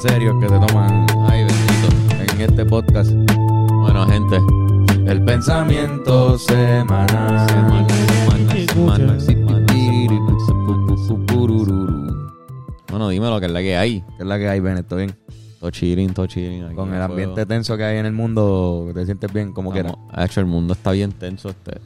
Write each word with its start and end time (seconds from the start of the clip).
serios 0.00 0.36
que 0.40 0.48
se 0.48 0.58
toman 0.66 1.06
Ay, 1.28 1.44
bendito. 1.44 2.34
en 2.34 2.40
este 2.40 2.64
podcast. 2.64 3.10
Bueno, 3.12 4.06
gente. 4.06 4.38
El 5.06 5.22
pensamiento 5.24 6.38
semanal. 6.38 7.48
Semanal, 7.48 7.88
semanal, 7.88 8.68
semanal, 8.68 9.20
semanal. 9.20 9.66
Bueno, 12.90 13.08
dime 13.08 13.28
lo 13.28 13.40
que 13.40 13.46
es 13.46 13.52
la 13.52 13.60
que 13.60 13.76
hay. 13.76 14.00
¿Qué 14.16 14.22
es 14.22 14.26
la 14.26 14.38
que 14.38 14.48
hay, 14.48 14.60
Ben? 14.60 14.82
¿Todo 14.84 14.98
bien? 14.98 15.14
Todo 15.60 15.70
chilling, 15.70 16.12
todo 16.14 16.26
chilling. 16.26 16.64
aquí 16.64 16.74
Con 16.74 16.88
el 16.88 16.94
fuego. 16.96 17.04
ambiente 17.12 17.46
tenso 17.46 17.76
que 17.76 17.84
hay 17.84 17.98
en 17.98 18.06
el 18.06 18.12
mundo, 18.12 18.90
te 18.94 19.04
sientes 19.04 19.32
bien 19.32 19.52
como 19.52 19.70
quieras. 19.72 19.94
Ha 20.12 20.24
hecho 20.24 20.40
el 20.40 20.46
mundo 20.46 20.72
está 20.72 20.92
bien 20.92 21.12
tenso. 21.12 21.50
Este. 21.50 21.78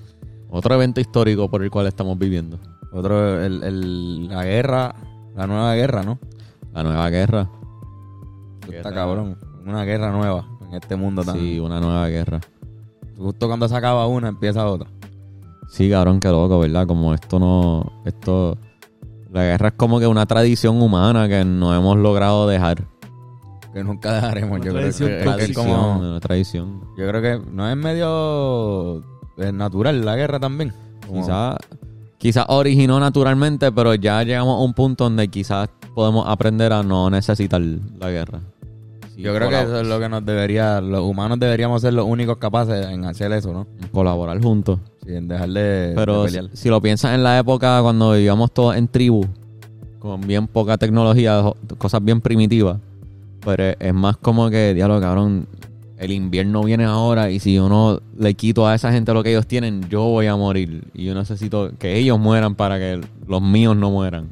Otro 0.50 0.74
evento 0.76 1.00
histórico 1.00 1.50
por 1.50 1.62
el 1.62 1.70
cual 1.70 1.86
estamos 1.88 2.16
viviendo. 2.18 2.58
Otro, 2.92 3.42
el, 3.42 3.62
el- 3.64 4.28
la 4.28 4.44
guerra, 4.44 4.94
la 5.36 5.46
nueva 5.46 5.74
guerra, 5.74 6.02
¿no? 6.04 6.18
La 6.72 6.82
nueva 6.84 7.10
guerra. 7.10 7.48
Está 8.72 8.92
cabrón. 8.92 9.36
Una 9.66 9.84
guerra 9.84 10.10
nueva 10.12 10.46
en 10.68 10.74
este 10.74 10.96
mundo 10.96 11.22
Sí, 11.22 11.28
también. 11.28 11.62
una 11.62 11.80
nueva 11.80 12.08
guerra. 12.08 12.40
Justo 13.16 13.46
cuando 13.46 13.68
se 13.68 13.76
acaba 13.76 14.06
una, 14.06 14.28
empieza 14.28 14.66
otra. 14.66 14.88
Sí, 15.68 15.88
cabrón, 15.90 16.20
qué 16.20 16.28
loco, 16.28 16.58
¿verdad? 16.60 16.86
Como 16.86 17.14
esto 17.14 17.38
no... 17.38 17.92
Esto... 18.04 18.56
La 19.32 19.42
guerra 19.42 19.68
es 19.68 19.74
como 19.74 19.98
que 19.98 20.06
una 20.06 20.26
tradición 20.26 20.80
humana 20.80 21.26
que 21.28 21.44
no 21.44 21.74
hemos 21.74 21.96
logrado 21.96 22.46
dejar. 22.46 22.84
Que 23.72 23.82
nunca 23.82 24.12
dejaremos. 24.14 24.52
Una 24.58 24.64
Yo 24.64 24.70
creo 24.70 24.80
tradición 24.82 25.08
que, 25.08 25.16
es 25.16 25.22
que 25.22 25.28
es 25.30 25.36
Tradición, 25.36 25.66
como. 25.66 25.98
una 25.98 26.20
tradición. 26.20 26.80
Yo 26.96 27.08
creo 27.08 27.20
que 27.20 27.50
no 27.50 27.68
es 27.68 27.76
medio 27.76 29.02
natural 29.52 30.04
la 30.04 30.14
guerra 30.14 30.38
también. 30.38 30.72
Como- 31.08 31.20
Quizás 31.22 31.56
quizás 32.18 32.44
originó 32.48 33.00
naturalmente, 33.00 33.72
pero 33.72 33.94
ya 33.96 34.22
llegamos 34.22 34.60
a 34.60 34.62
un 34.64 34.72
punto 34.72 35.02
donde 35.04 35.26
quizás 35.26 35.68
podemos 35.96 36.26
aprender 36.28 36.72
a 36.72 36.84
no 36.84 37.10
necesitar 37.10 37.60
la 37.60 38.10
guerra. 38.10 38.40
Yo 39.16 39.34
creo 39.34 39.48
que 39.48 39.62
eso 39.62 39.80
es 39.80 39.86
lo 39.86 40.00
que 40.00 40.08
nos 40.08 40.24
debería, 40.24 40.80
los 40.80 41.00
humanos 41.02 41.38
deberíamos 41.38 41.80
ser 41.82 41.94
los 41.94 42.04
únicos 42.06 42.38
capaces 42.38 42.86
en 42.86 43.04
hacer 43.04 43.30
eso, 43.32 43.52
¿no? 43.52 43.66
Colaborar 43.92 44.40
juntos. 44.42 44.80
Sí, 45.06 45.14
en 45.14 45.28
dejar 45.28 45.50
de, 45.50 45.92
Pero 45.94 46.22
de 46.24 46.28
si, 46.30 46.36
pelear. 46.36 46.56
si 46.56 46.68
lo 46.68 46.80
piensas 46.80 47.14
en 47.14 47.22
la 47.22 47.38
época 47.38 47.80
cuando 47.82 48.12
vivíamos 48.12 48.52
todos 48.52 48.76
en 48.76 48.88
tribu, 48.88 49.24
con 49.98 50.20
bien 50.22 50.46
poca 50.48 50.76
tecnología, 50.78 51.42
cosas 51.78 52.04
bien 52.04 52.20
primitivas, 52.20 52.78
pero 53.44 53.62
es- 53.64 53.76
es 53.80 53.94
más 53.94 54.16
como 54.16 54.50
que, 54.50 54.74
diablo, 54.74 55.00
cabrón, 55.00 55.46
el 55.96 56.10
invierno 56.10 56.62
viene 56.64 56.84
ahora 56.84 57.30
y 57.30 57.38
si 57.38 57.54
yo 57.54 57.68
no 57.68 58.00
le 58.18 58.34
quito 58.34 58.66
a 58.66 58.74
esa 58.74 58.90
gente 58.92 59.14
lo 59.14 59.22
que 59.22 59.30
ellos 59.30 59.46
tienen, 59.46 59.88
yo 59.88 60.02
voy 60.02 60.26
a 60.26 60.34
morir. 60.36 60.84
Y 60.92 61.04
yo 61.04 61.14
necesito 61.14 61.70
que 61.78 61.96
ellos 61.96 62.18
mueran 62.18 62.56
para 62.56 62.78
que 62.78 63.00
los 63.28 63.40
míos 63.40 63.76
no 63.76 63.90
mueran. 63.90 64.28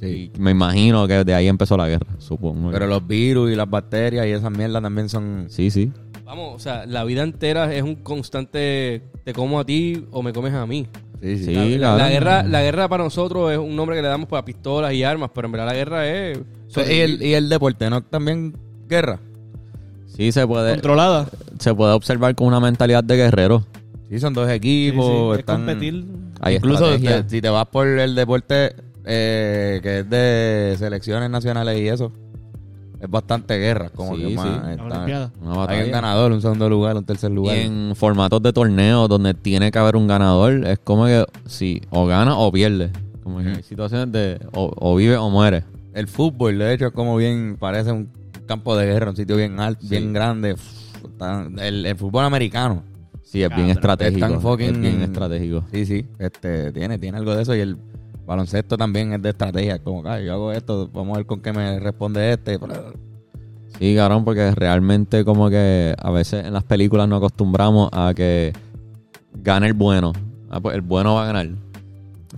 Sí. 0.00 0.30
Y 0.34 0.38
me 0.38 0.50
imagino 0.50 1.06
que 1.08 1.24
de 1.24 1.34
ahí 1.34 1.48
empezó 1.48 1.76
la 1.76 1.88
guerra, 1.88 2.06
supongo. 2.18 2.70
Pero 2.70 2.86
los 2.86 3.06
virus 3.06 3.50
y 3.50 3.54
las 3.56 3.68
bacterias 3.68 4.26
y 4.26 4.30
esas 4.30 4.50
mierdas 4.50 4.82
también 4.82 5.08
son... 5.08 5.46
Sí, 5.48 5.70
sí. 5.70 5.90
Vamos, 6.24 6.54
o 6.56 6.58
sea, 6.58 6.84
la 6.86 7.04
vida 7.04 7.22
entera 7.22 7.72
es 7.74 7.82
un 7.82 7.94
constante 7.96 9.02
te 9.24 9.32
como 9.32 9.60
a 9.60 9.64
ti 9.64 10.04
o 10.10 10.22
me 10.22 10.32
comes 10.32 10.52
a 10.54 10.66
mí. 10.66 10.86
Sí, 11.22 11.38
sí. 11.38 11.44
Sí. 11.46 11.78
La, 11.78 11.92
la- 11.92 11.96
cabrón. 11.96 11.98
la 11.98 12.10
guerra, 12.10 12.42
la 12.42 12.62
guerra 12.62 12.88
para 12.88 13.04
nosotros 13.04 13.52
es 13.52 13.58
un 13.58 13.74
nombre 13.74 13.96
que 13.96 14.02
le 14.02 14.08
damos 14.08 14.28
para 14.28 14.44
pistolas 14.44 14.92
y 14.92 15.02
armas, 15.02 15.30
pero 15.34 15.46
en 15.46 15.52
verdad 15.52 15.66
la 15.68 15.74
guerra 15.74 16.06
es 16.08 16.38
Y 16.76 16.80
el, 17.00 17.22
y 17.22 17.32
el 17.34 17.48
deporte, 17.48 17.88
¿no? 17.88 18.02
También 18.02 18.54
guerra. 18.88 19.18
Sí, 20.06 20.32
se 20.32 20.46
puede, 20.46 20.72
Controlada. 20.72 21.28
se 21.58 21.74
puede 21.74 21.92
observar 21.92 22.34
con 22.34 22.48
una 22.48 22.60
mentalidad 22.60 23.04
de 23.04 23.16
guerrero. 23.16 23.64
Sí, 24.10 24.18
son 24.18 24.34
dos 24.34 24.46
Sí, 24.48 24.54
equipos. 24.54 25.34
sí, 25.34 25.40
están- 25.40 25.64
competir. 25.64 26.04
Hay 26.40 26.56
Incluso 26.56 26.96
te- 26.98 27.28
si 27.28 27.40
te 27.40 27.48
vas 27.48 27.66
por 27.66 27.86
el 27.86 28.14
deporte 28.14 28.74
eh, 29.06 29.80
que 29.82 30.00
es 30.00 30.10
de 30.10 30.74
selecciones 30.78 31.30
nacionales 31.30 31.78
y 31.80 31.88
eso, 31.88 32.12
es 33.00 33.08
bastante 33.08 33.56
guerra. 33.58 33.88
Como 33.90 34.16
Sí, 34.16 34.22
que 34.22 34.28
sí. 34.30 34.34
más, 34.34 34.68
está-. 34.70 35.30
Una 35.40 35.66
hay 35.68 35.84
un 35.86 35.90
ganador, 35.92 36.32
un 36.32 36.42
segundo 36.42 36.68
lugar, 36.68 36.96
un 36.96 37.04
tercer 37.04 37.30
Y 37.30 37.34
lugar. 37.34 37.56
en 37.56 37.92
formatos 37.94 38.42
de 38.42 38.52
torneo 38.52 39.06
donde 39.08 39.32
tiene 39.34 39.70
que 39.70 39.78
haber 39.78 39.96
un 39.96 40.06
ganador, 40.06 40.64
es 40.66 40.78
como 40.80 41.06
que 41.06 41.24
sí, 41.46 41.80
o 41.90 42.06
gana 42.06 42.36
o 42.36 42.50
pierde. 42.52 42.90
Como 43.22 43.38
que 43.38 43.46
Ujú. 43.48 43.56
hay 43.56 43.62
situaciones 43.62 44.12
de 44.12 44.38
o, 44.52 44.72
o 44.76 44.96
vive 44.96 45.16
o 45.16 45.30
muere. 45.30 45.64
El 45.94 46.08
fútbol, 46.08 46.58
de 46.58 46.74
hecho, 46.74 46.86
es 46.88 46.92
como 46.92 47.16
bien, 47.16 47.56
parece 47.58 47.90
un 47.92 48.08
campo 48.46 48.76
de 48.76 48.86
guerra, 48.86 49.10
un 49.10 49.16
sitio 49.16 49.36
bien 49.36 49.58
alto, 49.60 49.80
Sí. 49.82 49.88
bien 49.88 50.12
grande. 50.12 50.56
El, 51.58 51.86
el 51.86 51.96
fútbol 51.96 52.24
americano. 52.24 52.82
Sí, 53.22 53.42
es 53.42 53.48
bien 53.54 53.70
estratégico. 53.70 54.24
están 54.24 54.40
fucking- 54.40 54.74
Es 54.74 54.80
bien 54.80 55.02
estratégico. 55.02 55.64
Sí, 55.72 55.84
sí, 55.86 56.06
este, 56.18 56.72
tiene, 56.72 56.98
tiene 56.98 57.18
algo 57.18 57.34
de 57.34 57.42
eso 57.42 57.54
y 57.56 57.60
el 57.60 57.76
baloncesto 58.26 58.76
también 58.76 59.12
es 59.12 59.22
de 59.22 59.30
estrategia, 59.30 59.78
como 59.78 60.02
que 60.02 60.24
yo 60.24 60.32
hago 60.34 60.52
esto, 60.52 60.90
vamos 60.92 61.14
a 61.14 61.18
ver 61.18 61.26
con 61.26 61.40
qué 61.40 61.52
me 61.52 61.78
responde 61.78 62.32
este. 62.32 62.58
Sí, 63.78 63.94
cabrón, 63.94 64.24
porque 64.24 64.54
realmente 64.54 65.24
como 65.24 65.48
que 65.48 65.94
a 65.96 66.10
veces 66.10 66.44
en 66.44 66.52
las 66.52 66.64
películas 66.64 67.08
nos 67.08 67.18
acostumbramos 67.18 67.88
a 67.92 68.12
que 68.14 68.52
gane 69.42 69.68
el 69.68 69.74
bueno. 69.74 70.12
Ah, 70.50 70.60
pues 70.60 70.74
el 70.74 70.82
bueno 70.82 71.14
va 71.14 71.24
a 71.24 71.26
ganar. 71.26 71.48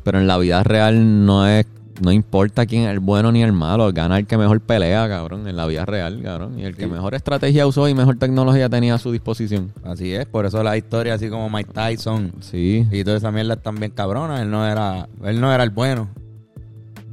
Pero 0.02 0.20
en 0.20 0.26
la 0.26 0.38
vida 0.38 0.62
real 0.62 1.26
no 1.26 1.46
es 1.46 1.66
no 2.00 2.12
importa 2.12 2.64
quién 2.66 2.82
es 2.84 2.90
el 2.90 3.00
bueno 3.00 3.32
ni 3.32 3.42
el 3.42 3.52
malo, 3.52 3.92
gana 3.92 4.18
el 4.18 4.26
que 4.26 4.36
mejor 4.38 4.60
pelea, 4.60 5.08
cabrón, 5.08 5.48
en 5.48 5.56
la 5.56 5.66
vida 5.66 5.84
real, 5.84 6.20
cabrón, 6.22 6.58
y 6.58 6.64
el 6.64 6.76
que 6.76 6.84
Sí. 6.84 6.90
mejor 6.90 7.14
estrategia 7.14 7.66
usó 7.66 7.88
y 7.88 7.94
mejor 7.94 8.16
tecnología 8.18 8.68
tenía 8.68 8.94
a 8.94 8.98
su 8.98 9.10
disposición. 9.12 9.72
Así 9.84 10.12
es, 10.14 10.26
por 10.26 10.46
eso 10.46 10.62
la 10.62 10.76
historia 10.76 11.14
así 11.14 11.28
como 11.28 11.50
Mike 11.50 11.72
Tyson 11.72 12.32
Sí. 12.40 12.86
y 12.92 13.04
toda 13.04 13.16
esa 13.16 13.30
mierda 13.32 13.54
están 13.54 13.74
bien 13.76 13.90
cabronas, 13.92 14.40
él 14.42 14.50
no 14.50 14.66
era, 14.66 15.08
él 15.24 15.40
no 15.40 15.52
era 15.52 15.64
el 15.64 15.70
bueno. 15.70 16.08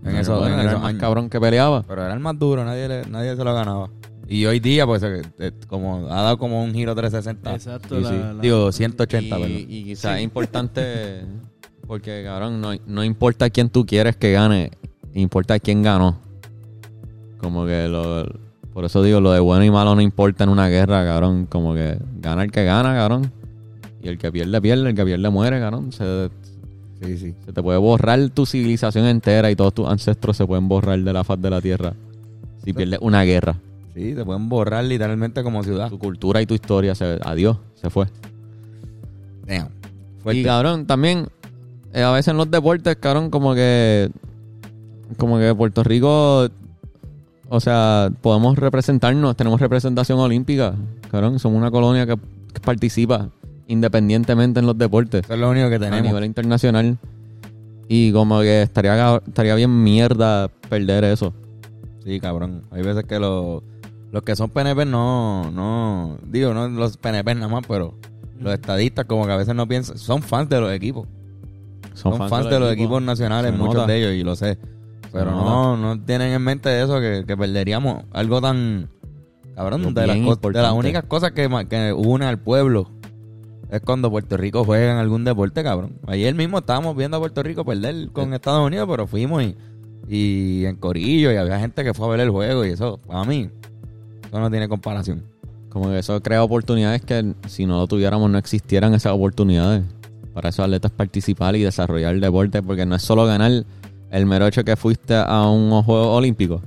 En 0.03 0.11
Pero 0.11 0.17
eso, 0.19 0.37
bueno, 0.39 0.53
en 0.53 0.59
era 0.59 0.61
esos 0.69 0.73
el 0.75 0.81
más 0.81 0.89
años. 0.89 1.01
cabrón 1.01 1.29
que 1.31 1.39
peleaba. 1.41 1.81
Pero 1.81 2.03
era 2.03 2.13
el 2.13 2.19
más 2.19 2.37
duro, 2.37 2.63
nadie, 2.63 2.87
le- 2.87 3.05
nadie 3.07 3.35
se 3.35 3.43
lo 3.43 3.53
ganaba. 3.55 3.89
Y 4.27 4.45
hoy 4.45 4.59
día, 4.59 4.85
pues, 4.85 5.01
eh, 5.03 5.21
eh, 5.39 5.51
como 5.67 6.07
ha 6.11 6.21
dado 6.21 6.37
como 6.37 6.63
un 6.63 6.73
giro 6.73 6.93
360. 6.95 7.55
Exacto. 7.55 7.95
Sí, 7.97 8.01
la- 8.03 8.09
sí. 8.09 8.15
la- 8.15 8.33
Digo, 8.41 8.71
180, 8.71 9.37
y, 9.39 9.41
perdón. 9.41 9.57
y 9.67 9.83
quizás 9.83 10.17
es 10.17 10.23
importante 10.23 11.21
porque 11.87 12.23
cabrón 12.23 12.61
no, 12.61 12.71
no 12.87 13.03
importa 13.03 13.49
quién 13.49 13.69
tú 13.69 13.85
quieres 13.85 14.15
que 14.15 14.31
gane 14.31 14.71
importa 15.13 15.59
quién 15.59 15.81
ganó. 15.81 16.17
Como 17.39 17.65
que 17.65 17.87
lo 17.87 18.25
por 18.73 18.83
eso 18.83 19.01
digo 19.01 19.21
lo 19.21 19.31
de 19.31 19.39
bueno 19.39 19.63
y 19.63 19.71
malo 19.71 19.95
no 19.95 20.01
importa 20.01 20.43
en 20.43 20.49
una 20.49 20.67
guerra 20.67 21.05
cabrón. 21.05 21.45
Como 21.45 21.73
que 21.73 21.97
gana 22.19 22.43
el 22.43 22.51
que 22.51 22.65
gana 22.65 22.93
cabrón. 22.93 23.31
Y 24.01 24.09
el 24.09 24.17
que 24.17 24.31
pierde 24.31 24.61
pierde 24.61 24.89
el 24.89 24.95
que 24.95 25.05
pierde 25.05 25.29
muere 25.29 25.59
cabrón. 25.59 25.91
Se, 25.91 26.29
Sí, 27.01 27.17
sí. 27.17 27.35
se 27.45 27.51
te 27.51 27.61
puede 27.61 27.77
borrar 27.77 28.29
tu 28.29 28.45
civilización 28.45 29.05
entera 29.05 29.51
y 29.51 29.55
todos 29.55 29.73
tus 29.73 29.87
ancestros 29.87 30.37
se 30.37 30.47
pueden 30.47 30.67
borrar 30.69 30.97
de 30.97 31.13
la 31.13 31.23
faz 31.25 31.41
de 31.41 31.49
la 31.49 31.61
tierra. 31.61 31.93
Si 32.63 32.71
pierdes 32.73 32.99
una 33.01 33.23
guerra. 33.23 33.57
Sí, 33.93 34.15
se 34.15 34.25
pueden 34.25 34.47
borrar 34.49 34.83
literalmente 34.85 35.43
como 35.43 35.61
ciudad. 35.63 35.89
tu 35.89 35.99
cultura 35.99 36.41
y 36.41 36.45
tu 36.45 36.53
historia 36.53 36.95
se 36.95 37.19
adiós 37.21 37.57
se 37.75 37.89
fue. 37.89 38.07
Damn. 39.45 39.69
Y 40.31 40.43
cabrón, 40.43 40.85
también, 40.85 41.27
eh, 41.95 42.03
a 42.03 42.11
veces 42.11 42.27
en 42.29 42.37
los 42.37 42.51
deportes, 42.51 42.95
cabrón, 42.97 43.29
como 43.29 43.55
que. 43.55 44.11
Como 45.17 45.39
que 45.39 45.55
Puerto 45.55 45.83
Rico. 45.83 46.47
O 47.47 47.59
sea, 47.59 48.09
podemos 48.21 48.57
representarnos, 48.57 49.35
tenemos 49.35 49.61
representación 49.61 50.19
olímpica. 50.19 50.75
Cabrón, 51.11 51.39
somos 51.39 51.57
una 51.57 51.71
colonia 51.71 52.05
que, 52.05 52.17
que 52.53 52.59
participa 52.59 53.29
independientemente 53.67 54.59
en 54.59 54.67
los 54.67 54.77
deportes 54.77 55.23
Eso 55.23 55.33
es 55.33 55.39
lo 55.39 55.49
único 55.49 55.69
que 55.69 55.75
a 55.75 55.79
tenemos. 55.79 56.03
nivel 56.03 56.25
internacional. 56.25 56.97
Y 57.87 58.11
como 58.11 58.41
que 58.41 58.63
estaría, 58.63 59.21
estaría 59.27 59.55
bien 59.55 59.83
mierda 59.83 60.49
perder 60.69 61.03
eso. 61.03 61.33
Sí, 62.03 62.19
cabrón. 62.19 62.63
Hay 62.71 62.81
veces 62.81 63.05
que 63.05 63.19
los, 63.19 63.61
los 64.11 64.23
que 64.23 64.35
son 64.35 64.49
PNP 64.49 64.85
no, 64.85 65.51
no, 65.51 66.17
digo, 66.25 66.53
no 66.53 66.67
los 66.67 66.97
PNP 66.97 67.35
nada 67.35 67.47
más, 67.47 67.63
pero 67.67 67.93
los 68.39 68.53
estadistas 68.53 69.05
como 69.05 69.25
que 69.27 69.33
a 69.33 69.37
veces 69.37 69.53
no 69.53 69.67
piensan, 69.67 69.97
son 69.97 70.23
fans 70.23 70.49
de 70.49 70.59
los 70.59 70.71
equipos. 70.71 71.07
Son, 71.95 72.29
fans, 72.29 72.49
de 72.49 72.59
los 72.59 72.71
equipos, 72.71 73.01
nacionales, 73.01 73.53
muchos 73.53 73.75
nota. 73.75 73.87
de 73.87 73.97
ellos, 73.97 74.13
y 74.13 74.23
lo 74.23 74.35
sé. 74.35 74.57
Pero 75.11 75.31
no, 75.31 75.77
no 75.77 75.99
tienen 76.01 76.33
en 76.33 76.41
mente 76.41 76.81
eso, 76.81 76.99
que, 76.99 77.23
que 77.25 77.37
perderíamos 77.37 78.03
algo 78.11 78.41
tan, 78.41 78.89
cabrón, 79.55 79.93
de 79.93 80.07
las, 80.07 80.17
de 80.17 80.61
las 80.61 80.73
únicas 80.73 81.05
cosas 81.05 81.31
que, 81.31 81.49
que 81.69 81.93
une 81.93 82.25
al 82.25 82.39
pueblo. 82.39 82.91
Es 83.71 83.81
cuando 83.81 84.11
Puerto 84.11 84.37
Rico 84.37 84.63
juega 84.63 84.91
en 84.91 84.97
algún 84.97 85.23
deporte, 85.23 85.63
cabrón. 85.63 85.93
Ayer 86.07 86.35
mismo 86.35 86.59
estábamos 86.59 86.95
viendo 86.95 87.17
a 87.17 87.19
Puerto 87.19 87.41
Rico 87.41 87.65
perder 87.65 88.09
con 88.11 88.33
Estados 88.33 88.65
Unidos, 88.65 88.87
pero 88.89 89.07
fuimos 89.07 89.43
y, 89.43 89.55
y 90.07 90.65
en 90.65 90.75
Corillo 90.75 91.31
y 91.31 91.37
había 91.37 91.59
gente 91.59 91.83
que 91.83 91.93
fue 91.93 92.07
a 92.07 92.09
ver 92.09 92.19
el 92.19 92.29
juego 92.29 92.65
y 92.65 92.69
eso, 92.69 92.99
para 93.07 93.23
mí, 93.23 93.49
eso 94.27 94.39
no 94.39 94.51
tiene 94.51 94.67
comparación. 94.67 95.23
Como 95.69 95.89
que 95.89 95.99
eso 95.99 96.21
crea 96.21 96.43
oportunidades 96.43 97.01
que 97.01 97.33
si 97.47 97.65
no 97.65 97.77
lo 97.79 97.87
tuviéramos 97.87 98.29
no 98.29 98.37
existieran 98.37 98.93
esas 98.93 99.13
oportunidades 99.13 99.83
para 100.35 100.49
esos 100.49 100.65
atletas 100.65 100.91
participar 100.91 101.55
y 101.55 101.61
desarrollar 101.63 102.13
el 102.13 102.21
deporte, 102.21 102.61
porque 102.61 102.85
no 102.85 102.95
es 102.95 103.01
solo 103.01 103.25
ganar 103.25 103.63
el 104.11 104.25
mero 104.27 104.45
hecho 104.45 104.63
que 104.63 104.75
fuiste 104.75 105.15
a 105.15 105.49
un 105.49 105.71
juego 105.81 106.13
olímpico, 106.13 106.61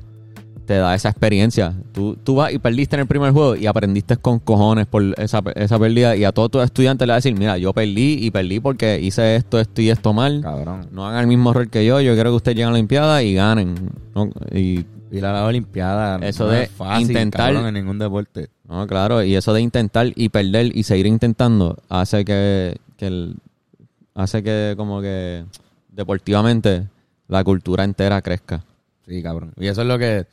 te 0.66 0.74
da 0.74 0.94
esa 0.94 1.08
experiencia. 1.10 1.72
Tú, 1.92 2.16
tú 2.22 2.34
vas 2.34 2.52
y 2.52 2.58
perdiste 2.58 2.96
en 2.96 3.00
el 3.00 3.06
primer 3.06 3.32
juego 3.32 3.56
y 3.56 3.66
aprendiste 3.66 4.16
con 4.16 4.38
cojones 4.38 4.86
por 4.86 5.02
esa, 5.18 5.42
esa 5.54 5.78
pérdida 5.78 6.14
y 6.16 6.24
a 6.24 6.32
todos 6.32 6.50
tus 6.50 6.62
estudiantes 6.64 7.06
le 7.06 7.12
vas 7.12 7.24
a 7.24 7.28
decir, 7.28 7.38
mira, 7.38 7.56
yo 7.56 7.72
perdí 7.72 8.18
y 8.20 8.30
perdí 8.30 8.58
porque 8.60 9.00
hice 9.00 9.36
esto, 9.36 9.60
esto 9.60 9.80
y 9.80 9.88
esto 9.90 10.12
mal. 10.12 10.40
Cabrón. 10.42 10.88
No 10.92 11.06
hagan 11.06 11.20
el 11.22 11.26
mismo 11.28 11.52
error 11.52 11.68
que 11.70 11.86
yo, 11.86 12.00
yo 12.00 12.14
quiero 12.14 12.30
que 12.30 12.36
ustedes 12.36 12.56
lleguen 12.56 12.68
a 12.68 12.72
la 12.72 12.76
Olimpiada 12.78 13.22
y 13.22 13.34
ganen. 13.34 13.74
¿no? 14.14 14.28
Y 14.52 14.84
la 15.10 15.44
Olimpiada. 15.46 16.18
Eso 16.18 16.44
no 16.44 16.50
de 16.50 16.64
es 16.64 16.70
fácil, 16.70 17.06
intentar- 17.10 17.54
cabrón, 17.54 17.68
en 17.68 17.74
ningún 17.74 17.98
deporte. 17.98 18.48
No, 18.68 18.86
claro, 18.86 19.22
y 19.22 19.34
eso 19.36 19.54
de 19.54 19.62
intentar 19.62 20.12
y 20.14 20.28
perder 20.28 20.76
y 20.76 20.82
seguir 20.82 21.06
intentando 21.06 21.78
hace 21.88 22.26
que, 22.26 22.76
que 22.98 23.06
el- 23.06 23.36
hace 24.18 24.42
que 24.42 24.74
como 24.76 25.00
que 25.00 25.44
deportivamente 25.88 26.88
la 27.28 27.44
cultura 27.44 27.84
entera 27.84 28.20
crezca. 28.20 28.64
Sí, 29.06 29.22
cabrón. 29.22 29.52
Y 29.56 29.68
eso 29.68 29.82
es 29.82 29.88
lo 29.88 29.98
que. 29.98 30.26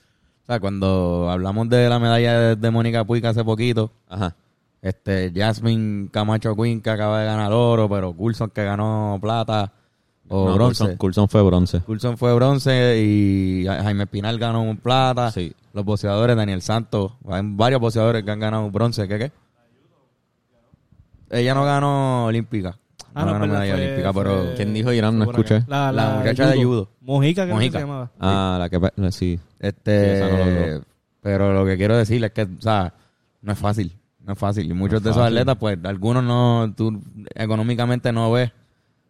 O 0.44 0.46
sea, 0.46 0.60
cuando 0.60 1.30
hablamos 1.30 1.70
de 1.70 1.88
la 1.90 2.00
medalla 2.00 2.40
de, 2.40 2.56
de 2.56 2.72
Mónica 2.72 3.04
Puig 3.04 3.26
hace 3.26 3.44
poquito, 3.44 3.92
Ajá. 4.10 4.36
este 4.82 5.32
Jasmine 5.36 6.10
Camacho 6.12 6.56
Quinn 6.56 6.82
que 6.82 6.90
acaba 6.90 7.20
de 7.22 7.26
ganar 7.26 7.52
oro, 7.52 7.90
pero 7.90 8.14
Coulson 8.14 8.50
que 8.52 8.64
ganó 8.64 9.18
plata 9.22 9.72
o 10.28 10.50
No, 10.50 10.56
bronce. 10.56 10.84
Coulson, 10.84 10.98
Coulson 10.98 11.30
fue 11.30 11.42
bronce. 11.44 11.80
Coulson 11.82 12.18
fue 12.18 12.34
bronce 12.36 13.02
y 13.02 13.66
Jaime 13.66 14.04
Espinal 14.04 14.38
ganó 14.38 14.62
un 14.64 14.78
plata. 14.78 15.32
Sí. 15.32 15.54
Los 15.74 15.84
boxeadores, 15.84 16.36
Daniel 16.36 16.62
Santos, 16.62 17.14
hay 17.28 17.42
varios 17.44 17.82
boxeadores 17.82 18.24
que 18.24 18.32
han 18.32 18.40
ganado 18.40 18.70
bronce. 18.72 19.08
¿Qué 19.08 19.18
qué? 19.20 19.32
Ella 21.30 21.54
no 21.54 21.66
ganó 21.66 22.26
olímpica. 22.26 22.78
Ah, 23.15 23.21
no 23.21 23.25
no, 23.27 23.31
ganó 23.33 23.45
verdad, 23.45 23.59
medalla 23.59 23.75
fue- 23.75 23.83
olímpica, 23.85 24.13
pero 24.13 24.53
¿Quién 24.56 24.73
dijo 24.73 24.94
Irán? 24.94 25.17
No 25.17 25.23
escuché. 25.25 25.63
La, 25.67 25.91
La 25.91 26.09
muchacha 26.17 26.47
de 26.50 26.63
judo. 26.63 26.89
Mojica, 27.01 27.45
que 27.47 27.53
Mojica. 27.53 27.79
se 27.79 27.85
llamaba. 27.85 28.12
Ah, 28.19 28.57
la 28.59 28.69
que... 28.69 28.79
la- 28.97 29.12
Sí. 29.12 29.39
este 29.59 30.17
Sí, 30.21 30.77
no 30.77 30.85
pero 31.21 31.53
lo 31.53 31.65
que 31.65 31.75
quiero 31.77 31.97
decir 31.97 32.23
es 32.23 32.31
que, 32.31 32.44
o 32.44 32.47
sea, 32.62 32.94
no 33.41 33.51
es 33.53 33.57
fácil, 33.57 33.91
no 34.23 34.33
es 34.33 34.39
fácil. 34.39 34.69
Y 34.69 34.73
muchos 34.73 35.01
de 35.01 35.09
esos 35.09 35.21
fácil. 35.21 35.38
atletas, 35.38 35.57
pues, 35.59 35.79
algunos 35.83 36.23
no, 36.23 36.71
tú 36.77 37.01
económicamente 37.33 38.12
no 38.12 38.31
ves 38.31 38.51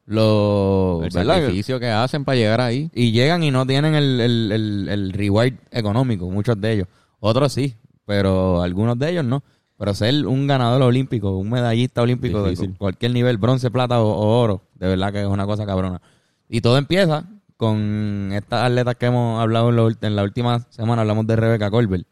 lo, 0.05 1.01
El 1.03 1.79
que 1.79 1.89
hacen 1.89 2.23
para 2.25 2.37
llegar 2.37 2.61
ahí. 2.61 2.89
y 2.93 3.11
llegan 3.11 3.43
y 3.43 3.51
no 3.51 3.65
tienen 3.65 3.95
el, 3.95 4.19
el, 4.21 4.51
el, 4.51 4.87
el 4.89 5.11
reward 5.13 5.53
económico, 5.71 6.29
muchos 6.29 6.59
de 6.61 6.73
ellos. 6.73 6.87
Otros 7.19 7.51
sí, 7.53 7.75
pero 8.05 8.61
algunos 8.61 8.97
de 8.99 9.09
ellos 9.11 9.25
no. 9.25 9.43
Pero 9.77 9.93
ser 9.93 10.25
un 10.25 10.47
ganador 10.47 10.81
olímpico, 10.83 11.31
un 11.37 11.49
medallista 11.49 12.01
olímpico 12.01 12.43
de 12.43 12.73
cualquier 12.77 13.11
nivel, 13.11 13.37
bronce, 13.37 13.69
plata 13.71 13.99
o, 14.01 14.07
o 14.09 14.39
oro, 14.41 14.61
de 14.75 14.87
verdad 14.87 15.11
que 15.11 15.21
es 15.21 15.27
una 15.27 15.45
cosa 15.45 15.65
cabrona. 15.65 16.01
Y 16.47 16.61
todo 16.61 16.77
empieza 16.77 17.25
con 17.57 18.29
estas 18.33 18.63
atletas 18.65 18.95
que 18.95 19.07
hemos 19.07 19.41
hablado 19.41 19.69
en, 19.69 19.75
lo 19.75 19.89
en 19.89 20.15
la 20.15 20.23
última 20.23 20.59
semana, 20.69 21.01
hablamos 21.01 21.27
de 21.27 21.35
Rebeca 21.35 21.69
Colbert, 21.69 22.07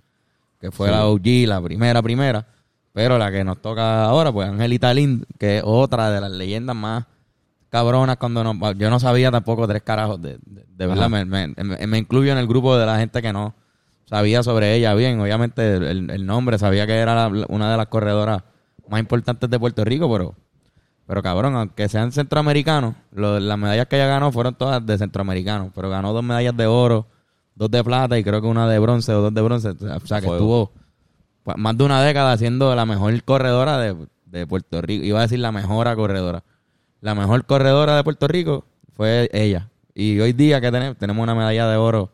que 0.60 0.72
fue 0.72 0.88
Sí. 0.88 0.94
la 0.94 1.06
OG, 1.08 1.48
la 1.48 1.62
primera, 1.62 2.02
primera. 2.02 2.48
Pero 2.92 3.18
la 3.18 3.32
que 3.32 3.44
nos 3.44 3.62
toca 3.62 4.06
ahora, 4.06 4.32
pues 4.32 4.48
Angelita 4.50 4.94
Lind, 4.94 5.24
que 5.40 5.58
es 5.58 5.64
otra 5.66 6.12
de 6.12 6.22
las 6.22 6.32
leyendas 6.32 6.76
más 6.76 7.06
cabronas 7.70 8.18
cuando 8.18 8.44
no, 8.44 8.72
yo 8.74 8.90
no 8.90 9.00
sabía 9.00 9.32
tampoco 9.32 9.68
tres 9.68 9.82
carajos 9.82 10.22
de, 10.22 10.38
de, 10.46 10.64
de 10.68 10.88
verdad 10.88 11.10
me, 11.10 11.26
me- 11.26 11.54
me 11.88 11.98
incluyo 11.98 12.32
en 12.32 12.38
el 12.38 12.46
grupo 12.46 12.78
de 12.78 12.86
la 12.86 13.00
gente 13.00 13.22
que 13.22 13.34
no 13.34 13.56
sabía 14.06 14.44
sobre 14.44 14.76
ella 14.76 14.94
bien. 14.94 15.20
Obviamente 15.20 15.76
el, 15.76 16.10
el 16.10 16.26
nombre 16.26 16.58
sabía 16.58 16.86
que 16.88 16.96
era 16.98 17.28
la- 17.30 17.46
una 17.50 17.72
de 17.72 17.78
las 17.78 17.88
corredoras 17.88 18.44
más 18.90 19.00
importantes 19.00 19.50
de 19.50 19.60
Puerto 19.60 19.84
Rico 19.86 20.12
pero 20.12 20.36
pero 21.08 21.22
cabrón 21.24 21.56
aunque 21.56 21.88
sean 21.90 22.12
centroamericanos 22.12 22.96
lo- 23.12 23.40
las 23.40 23.58
medallas 23.58 23.88
que 23.88 23.96
ella 23.96 24.08
ganó 24.08 24.32
fueron 24.32 24.56
todas 24.56 24.86
de 24.86 24.98
centroamericanos 24.98 25.70
pero 25.74 25.90
ganó 25.90 26.14
dos 26.14 26.24
medallas 26.24 26.56
de 26.56 26.66
oro 26.68 27.08
dos 27.56 27.72
de 27.72 27.84
plata 27.84 28.18
y 28.20 28.24
creo 28.24 28.42
que 28.42 28.48
una 28.48 28.68
de 28.68 28.80
bronce 28.80 29.14
o 29.14 29.22
dos 29.22 29.34
de 29.34 29.42
bronce. 29.42 29.70
O 29.70 30.00
sea, 30.06 30.20
que 30.22 30.28
estuvo 30.38 30.72
más 31.58 31.78
de 31.78 31.84
una 31.84 32.02
década 32.02 32.38
siendo 32.38 32.74
la 32.76 32.86
mejor 32.86 33.22
corredora 33.24 33.78
de, 33.78 33.96
de 34.26 34.48
Puerto 34.48 34.82
Rico 34.82 35.06
iba 35.06 35.20
a 35.20 35.24
decir 35.24 35.40
la 35.40 35.52
mejor 35.52 35.94
corredora. 35.96 36.44
La 37.02 37.16
mejor 37.16 37.46
corredora 37.46 37.96
de 37.98 38.04
Puerto 38.04 38.28
Rico 38.28 38.66
fue 38.96 39.30
ella. 39.34 39.70
Y 39.94 40.20
hoy 40.20 40.34
día 40.34 40.62
que 40.62 40.72
tenemos, 40.72 40.98
tenemos 40.98 41.22
una 41.22 41.36
medalla 41.36 41.68
de 41.68 41.76
oro 41.78 42.12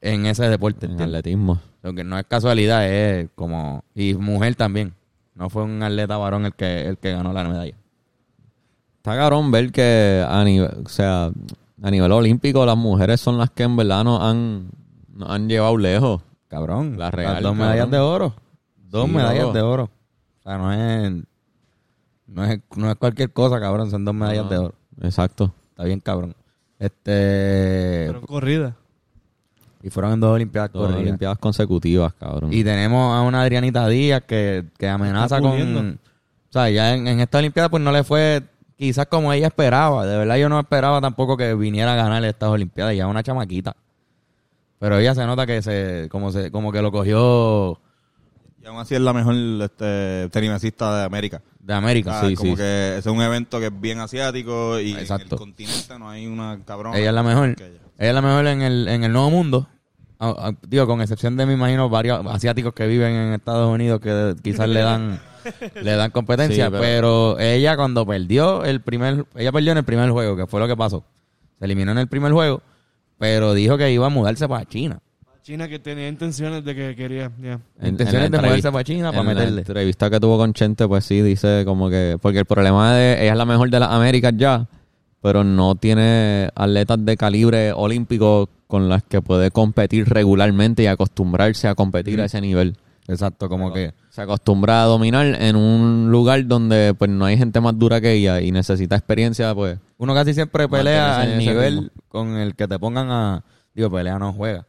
en 0.00 0.26
ese 0.26 0.48
deporte. 0.48 0.86
En 0.86 0.92
¿entiendes? 0.92 1.18
atletismo. 1.18 1.60
Lo 1.82 1.92
que 1.94 2.04
no 2.04 2.18
es 2.18 2.24
casualidad, 2.26 2.86
es 2.88 3.28
como... 3.34 3.84
Y 3.94 4.14
mujer 4.14 4.54
también. 4.56 4.94
No 5.34 5.50
fue 5.50 5.62
un 5.64 5.82
atleta 5.82 6.16
varón 6.16 6.46
el 6.46 6.54
que, 6.54 6.86
el 6.88 6.98
que 6.98 7.12
ganó 7.12 7.32
la 7.32 7.44
medalla. 7.44 7.74
Está 8.96 9.16
cabrón 9.16 9.50
ver 9.52 9.70
que 9.70 10.24
a 10.28 10.42
nivel, 10.42 10.70
o 10.84 10.88
sea, 10.88 11.30
a 11.82 11.90
nivel 11.90 12.10
olímpico 12.10 12.66
las 12.66 12.76
mujeres 12.76 13.20
son 13.20 13.38
las 13.38 13.50
que 13.50 13.62
en 13.62 13.76
verdad 13.76 14.02
nos 14.02 14.20
han, 14.22 14.70
nos 15.14 15.30
han 15.30 15.48
llevado 15.48 15.76
lejos. 15.76 16.22
Cabrón. 16.48 16.98
La 16.98 17.10
real, 17.10 17.34
las 17.34 17.42
dos 17.42 17.52
cabrón. 17.52 17.68
medallas 17.68 17.90
de 17.90 17.98
oro. 17.98 18.34
Dos 18.88 19.06
Sí, 19.06 19.12
medallas 19.14 19.52
de 19.52 19.60
oro. 19.60 19.84
O 19.84 20.42
sea, 20.42 20.58
no 20.58 20.72
es... 20.72 21.12
No 22.26 22.44
es, 22.44 22.60
no 22.76 22.90
es 22.90 22.96
cualquier 22.96 23.32
cosa, 23.32 23.60
cabrón. 23.60 23.88
Son 23.90 24.04
dos 24.04 24.14
medallas 24.14 24.44
No. 24.44 24.50
de 24.50 24.58
oro. 24.58 24.74
Exacto. 25.02 25.52
Está 25.70 25.84
bien, 25.84 26.00
cabrón. 26.00 26.34
Este... 26.78 28.04
Pero 28.08 28.22
corrida. 28.22 28.74
Y 29.86 29.90
fueron 29.90 30.14
en 30.14 30.20
dos 30.20 30.34
olimpiadas 30.34 30.72
Dos 30.72 30.82
corridas. 30.82 31.02
olimpiadas 31.02 31.38
consecutivas, 31.38 32.12
cabrón. 32.14 32.52
Y 32.52 32.64
tenemos 32.64 33.16
a 33.16 33.20
una 33.20 33.42
Adrianita 33.42 33.86
Díaz 33.86 34.20
que, 34.26 34.64
que 34.76 34.88
amenaza 34.88 35.40
con... 35.40 36.00
O 36.48 36.52
sea, 36.52 36.68
ya 36.70 36.94
en, 36.94 37.06
en 37.06 37.20
esta 37.20 37.38
Olimpiada 37.38 37.68
pues 37.68 37.80
no 37.84 37.92
le 37.92 38.02
fue 38.02 38.42
quizás 38.76 39.06
como 39.06 39.32
ella 39.32 39.46
esperaba. 39.46 40.04
De 40.04 40.16
verdad 40.18 40.38
yo 40.38 40.48
no 40.48 40.58
esperaba 40.58 41.00
tampoco 41.00 41.36
que 41.36 41.54
viniera 41.54 41.92
a 41.92 41.96
ganar 41.96 42.24
estas 42.24 42.48
Olimpiadas. 42.48 42.96
Ya 42.96 43.04
es 43.04 43.10
una 43.10 43.22
chamaquita. 43.22 43.76
Pero 44.80 44.98
ella 44.98 45.14
se 45.14 45.24
nota 45.24 45.46
que 45.46 45.62
se 45.62 46.08
como 46.10 46.32
se 46.32 46.50
como 46.50 46.72
que 46.72 46.82
lo 46.82 46.90
cogió 46.90 47.78
Y 48.60 48.66
aún 48.66 48.78
así 48.80 48.96
es 48.96 49.00
la 49.00 49.12
mejor 49.12 49.36
este, 49.62 50.28
tenimesista 50.30 50.98
de 50.98 51.04
América. 51.04 51.42
de 51.60 51.74
América. 51.74 52.16
O 52.16 52.20
sea, 52.20 52.28
sí, 52.28 52.34
como 52.34 52.50
sí. 52.52 52.56
que 52.56 52.96
es 52.98 53.06
un 53.06 53.22
evento 53.22 53.60
que 53.60 53.66
es 53.66 53.80
bien 53.80 54.00
asiático 54.00 54.80
y 54.80 54.94
en 54.94 54.98
el 54.98 55.28
continente 55.28 55.96
no 55.96 56.10
hay 56.10 56.26
una 56.26 56.58
cabrona. 56.64 56.98
Ella 56.98 57.10
es 57.10 57.14
la 57.14 57.22
mejor. 57.22 57.54
Ella 57.98 58.08
es 58.08 58.14
la 58.14 58.22
mejor 58.22 58.46
en 58.48 58.62
el, 58.62 58.88
en 58.88 59.04
el 59.04 59.12
Nuevo 59.12 59.30
Mundo. 59.30 59.68
Ah, 60.18 60.34
ah, 60.38 60.52
digo, 60.66 60.86
con 60.86 61.00
excepción 61.02 61.36
de, 61.36 61.44
me 61.46 61.52
imagino, 61.52 61.88
varios 61.88 62.24
asiáticos 62.26 62.72
que 62.72 62.86
viven 62.86 63.12
en 63.14 63.32
Estados 63.34 63.72
Unidos 63.72 64.00
que 64.00 64.34
quizás 64.42 64.68
le 64.68 64.80
dan 64.80 65.20
le 65.82 65.92
dan 65.92 66.10
competencia. 66.10 66.66
Sí, 66.70 66.72
pero... 66.80 67.38
ella 67.38 67.76
cuando 67.76 68.06
perdió 68.06 68.64
el 68.64 68.80
primer... 68.80 69.26
Ella 69.36 69.52
perdió 69.52 69.72
en 69.72 69.78
el 69.78 69.84
primer 69.84 70.10
juego, 70.10 70.36
que 70.36 70.46
fue 70.46 70.58
lo 70.60 70.66
que 70.66 70.76
pasó. 70.76 71.04
Se 71.58 71.64
eliminó 71.66 71.92
en 71.92 71.98
el 71.98 72.08
primer 72.08 72.32
juego, 72.32 72.62
pero 73.18 73.54
dijo 73.54 73.76
que 73.78 73.90
iba 73.92 74.06
a 74.06 74.10
mudarse 74.10 74.48
para 74.48 74.64
China. 74.64 74.98
China 75.42 75.68
que 75.68 75.78
tenía 75.78 76.08
intenciones 76.08 76.64
de 76.64 76.74
que 76.74 76.96
quería. 76.96 77.30
ya. 77.40 77.60
En- 77.80 77.88
Intenciones 77.90 78.26
en 78.26 78.32
la 78.32 78.38
de 78.40 78.46
moverse 78.48 78.72
para 78.72 78.82
China 78.84 79.10
para 79.12 79.20
en 79.20 79.26
la 79.28 79.34
meterle. 79.34 79.60
entrevista 79.60 80.10
que 80.10 80.18
tuvo 80.18 80.36
con 80.38 80.52
Chente, 80.52 80.88
pues 80.88 81.04
sí, 81.04 81.22
dice 81.22 81.62
como 81.64 81.88
que... 81.88 82.18
Porque 82.20 82.40
el 82.40 82.46
problema 82.46 82.94
de... 82.94 83.22
Ella 83.22 83.32
es 83.32 83.38
la 83.38 83.44
mejor 83.44 83.70
de 83.70 83.78
las 83.78 83.90
Américas 83.90 84.32
ya, 84.36 84.66
pero 85.26 85.42
no 85.42 85.74
tiene 85.74 86.50
atletas 86.54 87.04
de 87.04 87.16
calibre 87.16 87.72
olímpico 87.72 88.48
con 88.68 88.88
las 88.88 89.02
que 89.02 89.20
puede 89.20 89.50
competir 89.50 90.08
regularmente 90.08 90.84
y 90.84 90.86
acostumbrarse 90.86 91.66
a 91.66 91.74
competir 91.74 92.20
a 92.20 92.26
ese 92.26 92.40
nivel. 92.40 92.76
Exacto, 93.08 93.48
como 93.48 93.72
que... 93.72 93.92
Se 94.08 94.22
acostumbra 94.22 94.84
a 94.84 94.86
dominar 94.86 95.26
en 95.42 95.56
un 95.56 96.12
lugar 96.12 96.46
donde 96.46 96.94
pues 96.96 97.10
no 97.10 97.24
hay 97.24 97.36
gente 97.36 97.60
más 97.60 97.76
dura 97.76 98.00
que 98.00 98.12
ella 98.12 98.40
y 98.40 98.52
necesita 98.52 98.94
experiencia, 98.94 99.52
pues... 99.52 99.80
Uno 99.98 100.14
casi 100.14 100.32
siempre 100.32 100.68
pelea 100.68 101.22
al 101.22 101.38
nivel 101.38 101.74
ritmo. 101.74 102.02
con 102.06 102.36
el 102.36 102.54
que 102.54 102.68
te 102.68 102.78
pongan 102.78 103.10
a... 103.10 103.44
Digo, 103.74 103.90
pelea 103.90 104.20
no 104.20 104.32
juega. 104.32 104.64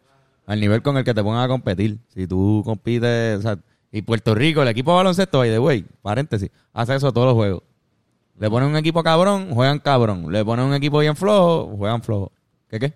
Al 0.48 0.60
nivel 0.60 0.82
con 0.82 0.98
el 0.98 1.04
que 1.04 1.14
te 1.14 1.22
pongan 1.22 1.44
a 1.44 1.48
competir. 1.48 2.00
Si 2.08 2.26
tú 2.26 2.64
compites... 2.66 3.38
O 3.38 3.42
sea, 3.44 3.60
y 3.92 4.02
Puerto 4.02 4.34
Rico, 4.34 4.64
el 4.64 4.70
equipo 4.70 4.90
de 4.90 4.98
baloncesto, 4.98 5.38
by 5.38 5.52
the 5.52 5.60
way, 5.60 5.86
paréntesis, 6.02 6.50
hace 6.74 6.96
eso 6.96 7.14
todos 7.14 7.28
los 7.28 7.36
juegos. 7.36 7.62
Le 8.40 8.50
ponen 8.50 8.70
un 8.70 8.78
equipo 8.78 9.02
cabrón, 9.02 9.50
juegan 9.54 9.80
cabrón. 9.80 10.32
Le 10.32 10.46
ponen 10.46 10.66
un 10.66 10.74
equipo 10.74 11.00
bien 11.00 11.16
flojo, 11.16 11.76
juegan 11.76 12.02
flojo. 12.04 12.32
¿Qué 12.70 12.80
qué? 12.80 12.94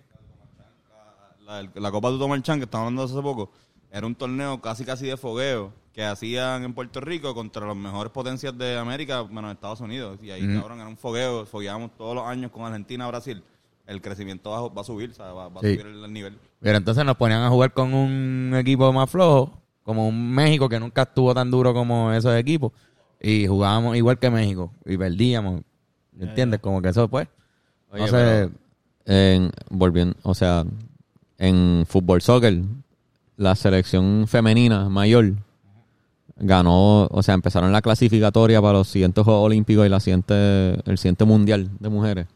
La, 1.45 1.67
la 1.74 1.91
Copa 1.91 2.10
Tuto 2.10 2.27
Marchán, 2.27 2.60
que 2.60 2.65
estábamos 2.65 2.89
hablando 2.91 3.03
hace 3.03 3.24
poco, 3.24 3.51
era 3.91 4.05
un 4.05 4.15
torneo 4.15 4.62
casi 4.62 4.86
casi 4.86 5.07
de 5.07 5.17
fogueo 5.17 5.74
que 5.93 6.03
hacían 6.03 6.63
en 6.63 6.74
Puerto 6.74 7.01
Rico 7.01 7.33
contra 7.33 7.65
las 7.65 7.75
mejores 7.75 8.12
potencias 8.12 8.57
de 8.57 8.77
América, 8.77 9.25
menos 9.25 9.51
Estados 9.51 9.81
Unidos. 9.81 10.19
Y 10.21 10.31
ahí, 10.31 10.41
cabrón, 10.55 10.79
era 10.79 10.88
un 10.88 10.95
fogueo. 10.98 11.45
Fogueábamos 11.45 11.91
todos 11.98 12.15
los 12.15 12.25
años 12.25 12.51
con 12.51 12.63
Argentina, 12.63 13.07
Brasil. 13.07 13.43
El 13.88 14.01
crecimiento 14.01 14.51
va, 14.51 14.69
va 14.69 14.81
a 14.81 14.86
subir, 14.86 15.12
va, 15.19 15.48
a 15.48 15.60
subir 15.60 15.81
el, 15.81 16.03
el 16.05 16.13
nivel. 16.13 16.38
Pero 16.62 16.77
entonces 16.77 17.03
nos 17.03 17.17
ponían 17.17 17.41
a 17.41 17.50
jugar 17.50 17.74
con 17.74 17.93
un 17.93 18.53
equipo 18.55 18.93
más 18.93 19.10
flojo, 19.10 19.60
como 19.83 20.07
un 20.07 20.33
México 20.33 20.69
que 20.69 20.79
nunca 20.79 21.01
estuvo 21.01 21.33
tan 21.33 21.51
duro 21.51 21.74
como 21.74 22.13
esos 22.13 22.33
equipos. 22.38 22.71
Y 23.22 23.46
jugábamos 23.48 23.96
igual 23.98 24.18
que 24.20 24.30
México. 24.30 24.72
Y 24.86 24.98
perdíamos. 24.98 25.62
¿Entiendes? 26.20 26.60
Como 26.60 26.82
que 26.82 26.90
eso 26.90 27.08
pues. 27.08 27.28
Oye, 27.92 28.01
no 28.01 28.08
sé. 28.08 28.50
en, 29.06 29.51
volviendo, 29.70 30.16
o 30.24 30.34
sea, 30.34 30.66
en 31.38 31.86
fútbol 31.88 32.22
soccer, 32.22 32.62
la 33.38 33.56
selección 33.56 34.25
femenina 34.28 34.90
mayor 34.90 35.34
ganó, 36.38 37.06
o 37.08 37.24
sea, 37.24 37.34
empezaron 37.36 37.72
la 37.72 37.82
clasificatoria 37.82 38.62
para 38.62 38.80
los 38.80 38.88
siguientes 38.88 39.24
Juegos 39.24 39.46
Olímpicos 39.46 39.86
y 39.86 39.90
la 39.90 40.00
siguiente, 40.00 40.34
el 40.90 40.98
siguiente 40.98 41.25
Mundial 41.25 41.70
de 41.80 41.90
Mujeres. 41.90 42.28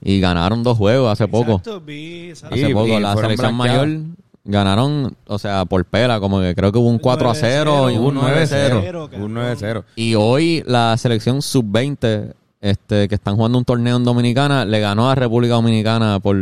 Y 0.00 0.20
ganaron 0.20 0.62
dos 0.62 0.76
juegos 0.76 1.10
hace 1.12 1.28
poco. 1.28 1.52
Exacto, 1.52 1.80
vi, 1.80 2.30
exacto. 2.30 2.54
Hace 2.56 2.70
Y- 2.70 2.74
poco, 2.74 2.86
y 2.88 3.00
la 3.00 3.12
fueron 3.12 3.30
selección 3.30 3.56
blanqueadas. 3.58 3.86
mayor 3.88 4.06
ganaron, 4.44 5.16
o 5.26 5.38
sea, 5.38 5.64
por 5.64 5.84
pela, 5.86 6.20
como 6.20 6.40
que 6.40 6.54
creo 6.54 6.70
que 6.70 6.78
hubo 6.78 6.88
un 6.88 6.98
4 6.98 7.30
a 7.30 7.34
0 7.34 7.90
y 7.90 7.96
Un 7.96 8.04
un 8.08 8.14
9 8.14 8.42
a 8.42 8.46
0. 8.46 9.08
Un 9.18 9.34
9-0. 9.34 9.84
Y 9.96 10.14
hoy 10.14 10.62
la 10.66 10.96
selección 10.98 11.40
sub-20, 11.42 12.34
este, 12.60 13.08
que 13.08 13.14
están 13.14 13.36
jugando 13.36 13.58
un 13.58 13.64
torneo 13.64 13.96
en 13.96 14.04
Dominicana, 14.04 14.64
le 14.64 14.80
ganó 14.80 15.10
a 15.10 15.14
República 15.14 15.54
Dominicana 15.54 16.20
por, 16.20 16.36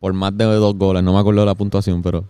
por 0.00 0.12
más 0.14 0.36
de 0.36 0.44
dos 0.44 0.74
goles. 0.76 1.02
No 1.02 1.12
me 1.12 1.20
acuerdo 1.20 1.40
de 1.40 1.46
la 1.46 1.54
puntuación, 1.54 2.02
pero 2.02 2.24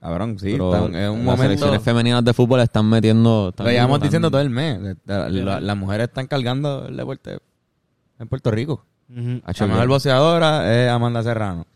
Cabrón, 0.00 0.38
sí. 0.38 0.52
Pero 0.52 0.74
están- 0.74 0.94
es 0.94 1.10
un 1.10 1.16
las 1.18 1.24
momento... 1.26 1.42
selecciones 1.42 1.82
femeninas 1.82 2.24
de 2.24 2.32
fútbol 2.32 2.60
están 2.60 2.88
metiendo... 2.88 3.50
están 3.50 3.66
Lo 3.66 3.72
llevamos 3.72 3.96
están- 3.96 4.08
diciendo 4.08 4.30
todo 4.30 4.40
el 4.40 4.48
mes. 4.50 4.96
La- 5.04 5.28
la- 5.28 5.60
las 5.60 5.76
mujeres 5.76 6.08
están 6.08 6.26
cargando 6.26 6.86
el 6.86 6.96
deporte 6.96 7.38
en 8.18 8.28
Puerto 8.28 8.50
Rico. 8.50 8.84
La 9.08 9.66
mejor 9.66 9.82
yo- 9.84 9.88
boxeadora 9.88 10.72
es 10.74 10.90
Amanda 10.90 11.22
Serrano. 11.22 11.66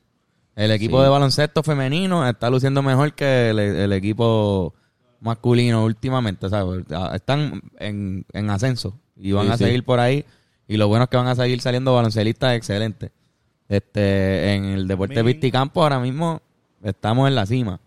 El 0.57 0.71
equipo 0.71 0.99
Sí. 0.99 1.05
de 1.05 1.09
baloncesto 1.09 1.63
femenino 1.63 2.29
está 2.29 2.49
luciendo 2.51 2.83
mejor 2.83 3.13
que 3.15 3.51
el, 3.51 3.59
el 3.59 3.93
equipo 3.93 4.75
masculino 5.21 5.85
últimamente. 5.85 6.49
¿sabes? 6.49 6.85
Están 7.15 7.63
en, 7.79 8.25
en 8.33 8.51
ascenso 8.51 8.99
y 9.17 9.33
van 9.33 9.47
Sí, 9.47 9.53
a 9.53 9.57
sí. 9.59 9.65
seguir 9.65 9.85
por 9.85 10.01
ahí. 10.01 10.25
Y 10.69 10.77
lo 10.77 10.89
bueno 10.89 11.05
es 11.05 11.11
que 11.11 11.17
van 11.17 11.27
a 11.29 11.35
seguir 11.35 11.61
saliendo 11.61 11.95
baloncelistas 11.95 12.57
excelentes. 12.57 13.11
Este, 13.69 14.55
en 14.55 14.65
el 14.67 14.87
deporte 14.87 15.23
Min. 15.23 15.33
pisticampo 15.33 15.83
ahora 15.83 15.99
mismo 15.99 16.41
estamos 16.83 17.29
en 17.29 17.35
la 17.35 17.47
cima. 17.47 17.81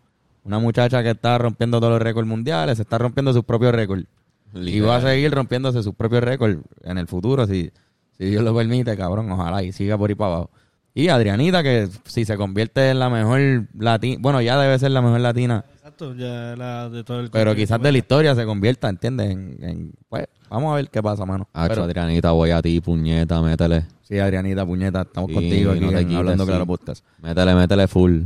Una 0.44 0.60
muchacha 0.60 1.04
que 1.04 1.12
está 1.12 1.38
rompiendo 1.38 1.80
todos 1.80 1.94
los 1.94 2.02
récords 2.02 2.28
mundiales, 2.28 2.78
se 2.78 2.82
está 2.84 2.98
rompiendo 2.98 3.34
sus 3.34 3.44
propios 3.44 3.74
récords. 3.74 4.06
Y 4.54 4.80
va 4.80 4.96
a 4.98 5.02
seguir 5.02 5.32
rompiéndose 5.34 5.84
sus 5.84 5.94
propios 5.94 6.24
récords 6.24 6.58
en 6.84 6.98
el 6.98 7.08
futuro, 7.08 7.46
si, 7.46 7.70
si 8.18 8.26
Dios 8.26 8.44
lo 8.44 8.56
permite, 8.56 8.96
cabrón. 8.96 9.30
Ojalá 9.32 9.62
y 9.64 9.72
siga 9.74 9.98
por 9.98 10.10
ahí 10.10 10.16
para 10.16 10.34
abajo. 10.36 10.50
Y 11.00 11.10
Adrianita, 11.10 11.62
que 11.62 11.88
si 12.06 12.26
se 12.26 12.36
convierte 12.38 12.90
en 12.90 12.98
la 12.98 13.08
mejor 13.10 13.68
latina, 13.78 14.18
bueno, 14.20 14.42
ya 14.42 14.58
debe 14.60 14.80
ser 14.80 14.90
la 14.90 15.02
mejor 15.04 15.20
latina, 15.20 15.64
Exacto, 15.76 16.16
ya 16.16 16.56
la 16.58 16.90
de 16.90 17.04
todo 17.04 17.20
el 17.20 17.30
pero 17.30 17.54
quizás 17.56 17.80
de 17.80 17.92
la 17.92 17.98
historia 18.00 18.34
se 18.34 18.46
convierta, 18.46 18.90
¿entiendes? 18.90 19.30
En, 19.30 19.58
en- 19.62 19.94
pues, 20.10 20.26
vamos 20.50 20.74
a 20.74 20.76
ver 20.78 20.90
qué 20.90 21.04
pasa, 21.04 21.24
mano. 21.24 21.48
Hacho, 21.54 21.70
Pero, 21.70 21.84
Adrianita, 21.84 22.32
voy 22.32 22.50
a 22.50 22.62
ti, 22.64 22.82
puñeta, 22.82 23.40
métele. 23.44 23.86
sí, 24.02 24.18
Adrianita, 24.18 24.66
puñeta, 24.66 25.02
estamos 25.02 25.30
Sí, 25.30 25.36
contigo 25.36 25.72
aquí 25.72 25.80
no 25.82 25.90
te 25.92 26.00
en 26.00 26.04
quites, 26.08 26.18
hablando 26.18 26.44
sí. 26.46 26.50
claro 26.50 26.66
podcast. 26.66 27.06
Métele, 27.22 27.54
métele 27.54 27.88
full. 27.88 28.22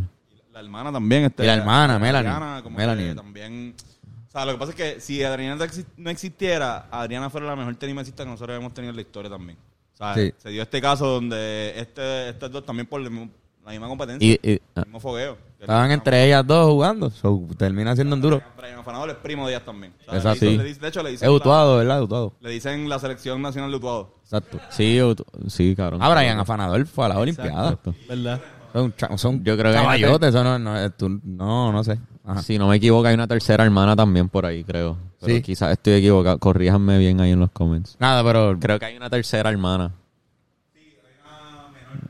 La 0.54 0.60
hermana 0.62 0.94
también. 0.94 1.26
Este, 1.26 1.44
Y 1.44 1.48
la 1.48 1.56
hermana, 1.56 2.00
Melanie. 2.00 2.30
Adriana, 2.32 2.62
como 2.64 2.78
Melanie. 2.78 3.10
que 3.10 3.16
también... 3.16 3.76
O 4.30 4.32
sea, 4.32 4.46
lo 4.46 4.54
que 4.54 4.58
pasa 4.60 4.70
es 4.72 4.76
que 4.78 5.02
si 5.02 5.22
Adriana 5.24 5.58
no 5.58 5.66
exi- 5.66 5.86
no 5.98 6.10
existiera, 6.10 6.88
Adriana 6.90 7.30
fuera 7.30 7.48
la 7.48 7.56
mejor 7.58 7.76
tenisista 7.76 8.24
que 8.24 8.30
nosotros 8.30 8.58
hemos 8.58 8.74
tenido 8.74 8.92
en 8.92 8.96
la 8.96 9.02
historia 9.02 9.30
también. 9.30 9.58
O 10.02 10.14
sea, 10.14 10.16
Sí. 10.16 10.34
se 10.38 10.50
dio 10.50 10.62
este 10.64 10.82
caso 10.82 11.06
donde 11.08 11.74
este, 11.80 12.30
estos 12.30 12.52
dos 12.52 12.66
también 12.66 12.88
por 12.88 13.00
la 13.02 13.10
misma 13.10 13.88
competencia, 13.88 14.28
Y, 14.28 14.32
y- 14.42 14.62
el 14.76 14.84
mismo 14.86 15.00
fogueo. 15.00 15.38
Estaban 15.60 15.92
entre 15.92 16.26
ellas 16.26 16.46
dos 16.48 16.72
jugando, 16.72 17.12
so, 17.12 17.40
termina 17.56 17.94
siendo 17.94 18.16
en 18.16 18.22
duro. 18.24 18.42
Brian 18.58 18.80
Afanador 18.80 19.12
es 19.12 19.16
primo 19.18 19.46
de 19.48 19.54
ellas 19.54 19.64
también. 19.64 19.94
O 20.02 20.04
sea, 20.06 20.16
Exacto. 20.16 20.32
le 20.32 20.40
Sí. 20.40 20.46
dicen- 20.48 20.58
le 20.58 20.64
dicen- 20.70 20.82
de 20.82 20.88
hecho, 20.88 21.04
le 21.04 21.10
Es 21.10 21.14
dicen, 21.14 21.30
la, 21.30 21.36
Utuado, 21.36 21.78
¿verdad? 21.78 22.02
Utuado. 22.02 22.34
le 22.42 22.50
dicen 22.50 22.90
la 22.90 22.98
selección 22.98 23.40
nacional 23.44 23.70
de 23.70 23.78
Utuado. 23.78 24.16
Exacto. 24.24 24.60
sí, 24.72 24.98
ut- 24.98 25.24
sí, 25.50 25.76
cabrón. 25.76 26.02
Ah, 26.02 26.10
Brian 26.10 26.40
Afanador 26.40 26.84
fue 26.88 27.06
a 27.06 27.10
las 27.10 27.18
Olimpiadas. 27.18 27.64
Exacto. 27.74 27.94
¿Verdad? 28.10 28.42
Son, 28.74 28.94
son 29.18 29.44
Yo 29.44 29.56
creo 29.56 29.72
que 29.72 29.78
caballotes, 29.78 30.30
eso 30.30 30.44
no, 30.44 30.58
no, 30.58 30.80
es 30.80 30.98
tú- 30.98 31.20
no, 31.24 31.72
no 31.72 31.84
sé. 31.84 32.00
Ajá. 32.26 32.42
Si 32.42 32.58
no 32.58 32.68
me 32.68 32.78
equivoco, 32.78 33.06
hay 33.08 33.14
una 33.14 33.28
tercera 33.28 33.64
hermana 33.64 33.96
también 33.96 34.30
por 34.30 34.46
ahí, 34.48 34.64
creo. 34.64 34.98
Pero 35.22 35.36
Sí. 35.36 35.42
quizás 35.42 35.72
estoy 35.72 35.94
equivocado. 35.94 36.38
Corríjanme 36.40 36.98
bien 36.98 37.22
ahí 37.22 37.32
en 37.32 37.40
los 37.40 37.52
comments. 37.52 37.96
Nada, 38.00 38.24
pero 38.24 38.58
Creo 38.60 38.80
que 38.80 38.86
hay 38.86 38.98
una 38.98 39.10
tercera 39.10 39.50
hermana. 39.50 39.92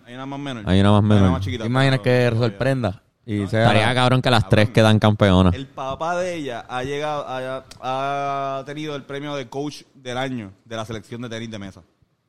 Hay 0.05 0.13
una 0.15 0.25
más 0.25 0.39
menor. 0.39 0.63
Hay 0.65 0.79
una 0.79 0.91
más 0.91 1.03
menor. 1.03 1.31
más 1.31 1.41
chiquita. 1.41 1.63
¿te 1.63 1.69
imaginas 1.69 1.99
pero- 2.03 2.35
que 2.35 2.43
sorprenda? 2.43 3.03
Y 3.23 3.45
sea 3.47 3.61
Estaría 3.61 3.93
cabrón 3.93 4.21
que 4.21 4.31
las 4.31 4.49
tres 4.49 4.69
quedan 4.71 4.97
campeonas. 4.97 5.53
El 5.53 5.67
papá 5.67 6.17
de 6.19 6.35
ella 6.35 6.65
ha 6.67 6.83
llegado, 6.83 7.23
ha, 7.27 7.63
ha 8.59 8.63
tenido 8.65 8.95
el 8.95 9.03
premio 9.03 9.35
de 9.35 9.47
coach 9.47 9.83
del 9.93 10.17
año 10.17 10.51
de 10.65 10.75
la 10.75 10.85
selección 10.85 11.21
de 11.21 11.29
tenis 11.29 11.51
de 11.51 11.59
mesa. 11.59 11.81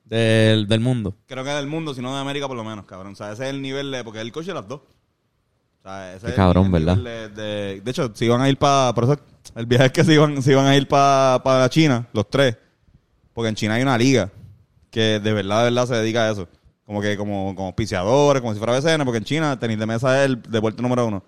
del, 0.05 0.69
del 0.69 0.81
mundo. 0.81 1.15
Creo 1.27 1.43
que 1.43 1.51
del 1.51 1.67
mundo, 1.67 1.95
si 1.95 2.03
no 2.03 2.15
de 2.15 2.21
América 2.21 2.47
por 2.47 2.57
lo 2.59 2.63
menos, 2.65 2.85
cabrón. 2.85 3.13
O 3.15 3.17
sea, 3.17 3.33
ese 3.33 3.45
es 3.45 3.51
el 3.51 3.63
nivel 3.63 3.91
de... 3.91 4.05
Porque 4.05 4.19
es 4.19 4.25
el 4.27 4.33
coach 4.33 4.45
de 4.47 4.53
las 4.55 4.69
dos. 4.69 4.83
O 5.85 5.89
sea, 5.89 6.13
ese 6.15 6.21
Qué 6.21 6.27
es 6.27 6.33
el- 6.33 6.37
cabrón, 6.37 6.71
¿verdad? 6.71 6.97
De, 6.97 7.29
de, 7.29 7.81
de 7.81 7.91
hecho, 7.91 8.11
si 8.15 8.25
iban 8.27 8.41
a 8.41 8.49
ir 8.49 8.57
para... 8.57 8.95
Por 8.95 9.05
eso 9.05 9.17
el 9.57 9.67
viaje 9.67 9.87
es 9.87 9.93
que 9.93 10.05
se 10.05 10.15
iban, 10.15 10.41
se 10.43 10.53
iban 10.53 10.67
a 10.67 10.77
ir 10.77 10.87
para 10.89 11.69
China, 11.69 12.07
los 12.13 12.29
tres. 12.31 12.57
Porque 13.35 13.49
en 13.49 13.55
China 13.55 13.75
hay 13.75 13.83
una 13.83 13.99
liga 13.99 14.31
que 14.91 15.19
de 15.21 15.33
verdad, 15.33 15.59
de 15.65 15.65
verdad 15.65 15.87
se 15.87 15.95
dedica 15.97 16.29
a 16.29 16.31
eso. 16.33 16.49
Como 16.87 17.01
que 17.01 17.17
como, 17.17 17.55
como 17.55 17.69
auspiciadores, 17.69 18.41
como 18.43 18.53
si 18.53 18.59
fuera 18.61 18.79
BCN, 18.79 19.05
porque 19.05 19.19
en 19.19 19.25
China 19.25 19.59
tenis 19.59 19.79
de 19.79 19.87
mesa 19.87 20.21
es 20.23 20.27
el 20.31 20.43
deporte 20.43 20.83
número 20.83 21.07
uno. 21.07 21.23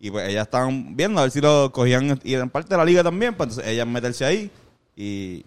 Y 0.00 0.10
pues 0.10 0.28
ellas 0.28 0.44
estaban 0.44 0.96
viendo 0.96 1.20
a 1.20 1.24
ver 1.24 1.30
si 1.30 1.40
lo 1.40 1.70
cogían 1.72 2.18
y 2.24 2.32
eran 2.32 2.48
parte 2.48 2.70
de 2.70 2.78
la 2.78 2.84
liga 2.86 3.02
también, 3.04 3.34
pues 3.34 3.50
entonces 3.50 3.70
ellas 3.70 3.86
meterse 3.86 4.24
ahí 4.24 4.50
y 4.96 5.44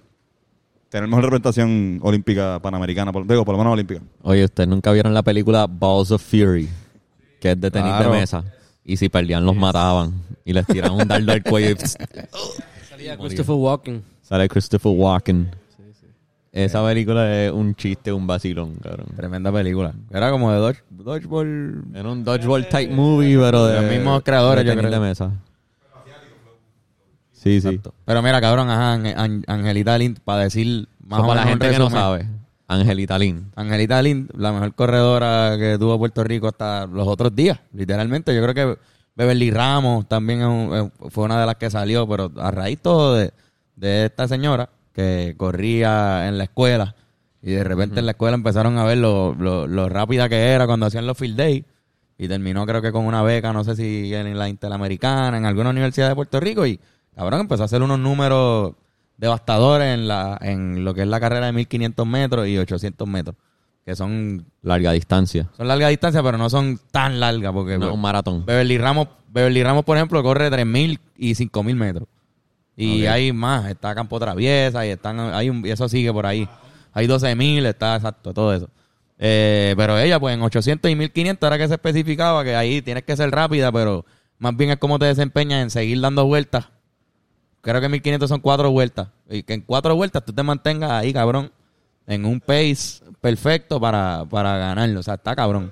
tener 0.89 1.07
mejor 1.09 1.23
representación 1.23 1.99
olímpica 2.03 2.59
panamericana, 2.61 3.11
por, 3.11 3.25
digo, 3.25 3.43
por 3.43 3.53
lo 3.53 3.57
menos 3.57 3.73
olímpica. 3.73 4.01
Oye, 4.21 4.45
ustedes 4.45 4.69
nunca 4.69 4.91
vieron 4.91 5.11
la 5.13 5.23
película 5.23 5.65
Balls 5.67 6.11
of 6.11 6.21
Fury, 6.21 6.69
que 7.43 7.51
es 7.51 7.59
de 7.59 7.69
tenis 7.69 7.91
Claro. 7.91 8.13
de 8.13 8.19
mesa. 8.21 8.43
Y 8.85 8.95
si 8.95 9.09
perdían, 9.09 9.45
los 9.45 9.55
mataban. 9.57 10.13
Y 10.45 10.53
les 10.53 10.65
tiraban 10.65 11.01
un 11.01 11.07
dardo 11.07 11.31
al 11.33 11.43
cuello 11.49 11.71
y 11.71 11.75
Salía 12.89 13.17
Christopher 13.17 13.55
Walken. 13.55 14.01
sale 14.21 14.47
Christopher 14.47 14.93
Walken. 14.95 15.51
Esa 16.53 16.85
película 16.85 17.43
es 17.43 17.51
un 17.51 17.75
chiste, 17.75 18.13
un 18.13 18.25
vacilón, 18.27 18.75
cabrón. 18.75 19.07
Tremenda 19.15 19.51
película. 19.51 19.93
Era 20.09 20.31
como 20.31 20.51
de 20.53 20.57
Dodge, 20.59 20.83
Dodgeball. 20.89 21.83
Era 21.95 22.09
un 22.11 22.23
dodgeball 22.23 22.67
type 22.69 22.93
movie, 22.93 23.37
pero 23.37 23.65
de 23.65 23.81
Los 23.81 23.91
mismos 23.91 24.21
creadores, 24.23 24.63
de 24.63 24.69
yo 24.69 24.75
tenis 24.75 24.87
creo. 24.89 25.01
de 25.01 25.07
mesa. 25.09 25.31
Sí, 27.33 27.59
sí. 27.59 27.81
Pero 28.05 28.21
mira, 28.21 28.39
cabrón, 28.39 28.69
ajá, 28.69 28.93
Angelita 29.47 29.97
Lind, 29.97 30.19
para 30.23 30.43
decir 30.43 30.87
más 31.05 31.19
o 31.19 31.27
para 31.27 31.41
la 31.41 31.45
menos 31.47 31.49
gente 31.59 31.71
que 31.73 31.79
no 31.79 31.89
sabe. 31.89 32.25
Angelita 32.67 33.17
Lin. 33.19 33.51
Angelita 33.55 34.01
Lind, 34.01 34.29
la 34.37 34.51
mejor 34.51 34.73
corredora 34.73 35.55
que 35.59 35.77
tuvo 35.77 35.97
Puerto 35.99 36.23
Rico 36.23 36.47
hasta 36.47 36.87
los 36.87 37.07
otros 37.07 37.35
días, 37.35 37.59
literalmente. 37.73 38.33
Yo 38.35 38.41
creo 38.41 38.53
que 38.53 38.79
Beverly 39.15 39.51
Ramos 39.51 40.07
también 40.07 40.41
es 40.41 40.47
un- 40.47 40.91
fue 41.11 41.25
una 41.25 41.39
de 41.39 41.45
las 41.45 41.55
que 41.55 41.69
salió, 41.69 42.07
pero 42.07 42.31
a 42.37 42.51
raíz 42.51 42.79
todo 42.81 43.15
de, 43.15 43.31
de 43.75 44.05
esta 44.05 44.27
señora 44.27 44.69
que 44.93 45.35
corría 45.37 46.27
en 46.27 46.37
la 46.37 46.45
escuela 46.45 46.95
y 47.41 47.51
de 47.51 47.63
repente 47.63 47.99
en 47.99 48.05
la 48.05 48.11
escuela 48.13 48.35
empezaron 48.35 48.77
a 48.77 48.85
ver 48.85 48.97
lo, 48.99 49.35
lo, 49.35 49.67
lo 49.67 49.89
rápida 49.89 50.29
que 50.29 50.37
era 50.51 50.65
cuando 50.65 50.85
hacían 50.85 51.05
los 51.05 51.17
field 51.17 51.35
day 51.35 51.65
y 52.17 52.27
terminó 52.27 52.65
creo 52.65 52.81
que 52.81 52.91
con 52.91 53.05
una 53.05 53.21
beca, 53.23 53.51
no 53.53 53.63
sé 53.63 53.75
si 53.75 54.13
en 54.15 54.37
la 54.37 54.47
Interamericana, 54.49 55.37
en 55.37 55.45
alguna 55.45 55.71
universidad 55.71 56.07
de 56.09 56.15
Puerto 56.15 56.39
Rico 56.39 56.65
y 56.65 56.79
cabrón 57.15 57.41
empezó 57.41 57.63
a 57.63 57.65
hacer 57.65 57.81
unos 57.83 57.99
números 57.99 58.73
devastadores 59.17 59.93
en 59.93 60.07
la 60.07 60.37
en 60.41 60.83
lo 60.83 60.93
que 60.93 61.01
es 61.01 61.07
la 61.07 61.19
carrera 61.19 61.47
de 61.47 61.53
1500 61.53 62.05
metros 62.05 62.47
y 62.47 62.57
800 62.57 63.07
metros, 63.07 63.35
que 63.85 63.95
son 63.95 64.45
Larga 64.61 64.91
distancia. 64.91 65.49
son 65.55 65.67
largas 65.67 65.89
distancias, 65.89 66.23
pero 66.23 66.37
no 66.37 66.49
son 66.49 66.79
tan 66.91 67.19
largas 67.19 67.51
porque 67.53 67.77
No, 67.77 67.93
un 67.93 68.01
maratón. 68.01 68.45
Beverly 68.45 68.77
Ramos, 68.77 69.07
Beverly 69.29 69.63
Ramos, 69.63 69.85
por 69.85 69.97
ejemplo, 69.97 70.21
corre 70.23 70.49
3000 70.49 70.99
y 71.17 71.35
5000 71.35 71.75
metros. 71.75 72.07
Y 72.75 73.05
hay 73.05 73.31
más, 73.31 73.69
está 73.69 73.93
Campo 73.93 74.19
Traviesa 74.19 74.85
y 74.85 74.89
están 74.89 75.19
hay 75.19 75.49
un, 75.49 75.65
y 75.65 75.69
eso 75.69 75.87
sigue 75.87 76.11
por 76.11 76.25
ahí. 76.25 76.47
Hay 76.91 77.07
12000, 77.07 77.65
está 77.65 77.95
exacto, 77.95 78.33
todo 78.33 78.53
eso. 78.53 78.69
Eh, 79.19 79.73
pero 79.77 79.97
ella, 79.97 80.19
pues 80.19 80.33
en 80.35 80.41
800 80.41 80.89
y 80.89 80.95
1500 80.95 81.47
era 81.47 81.57
que 81.57 81.67
se 81.67 81.75
especificaba 81.75 82.43
que 82.43 82.55
ahí 82.55 82.81
tienes 82.81 83.03
que 83.03 83.15
ser 83.15 83.29
rápida, 83.31 83.71
pero 83.71 84.05
más 84.39 84.57
bien 84.57 84.71
es 84.71 84.77
cómo 84.77 84.97
te 84.99 85.05
desempeñas 85.05 85.61
en 85.61 85.69
seguir 85.69 86.01
dando 86.01 86.25
vueltas. 86.25 86.69
Creo 87.63 87.81
que 87.81 87.89
1500 87.89 88.29
son 88.29 88.39
cuatro 88.41 88.69
vueltas. 88.69 89.07
Y 89.29 89.41
que 89.43 89.53
en 89.53 89.61
cuatro 89.61 89.95
vueltas 89.95 90.23
tú 90.23 90.33
te 90.33 90.43
mantengas 90.43 90.91
ahí, 90.91 91.11
cabrón, 91.13 91.51
en 92.05 92.25
un 92.25 92.39
pace 92.39 93.01
perfecto 93.21 93.79
para, 93.79 94.25
para 94.29 94.57
ganarlo. 94.57 94.99
O 94.99 95.03
sea, 95.03 95.15
está 95.15 95.35
cabrón. 95.35 95.71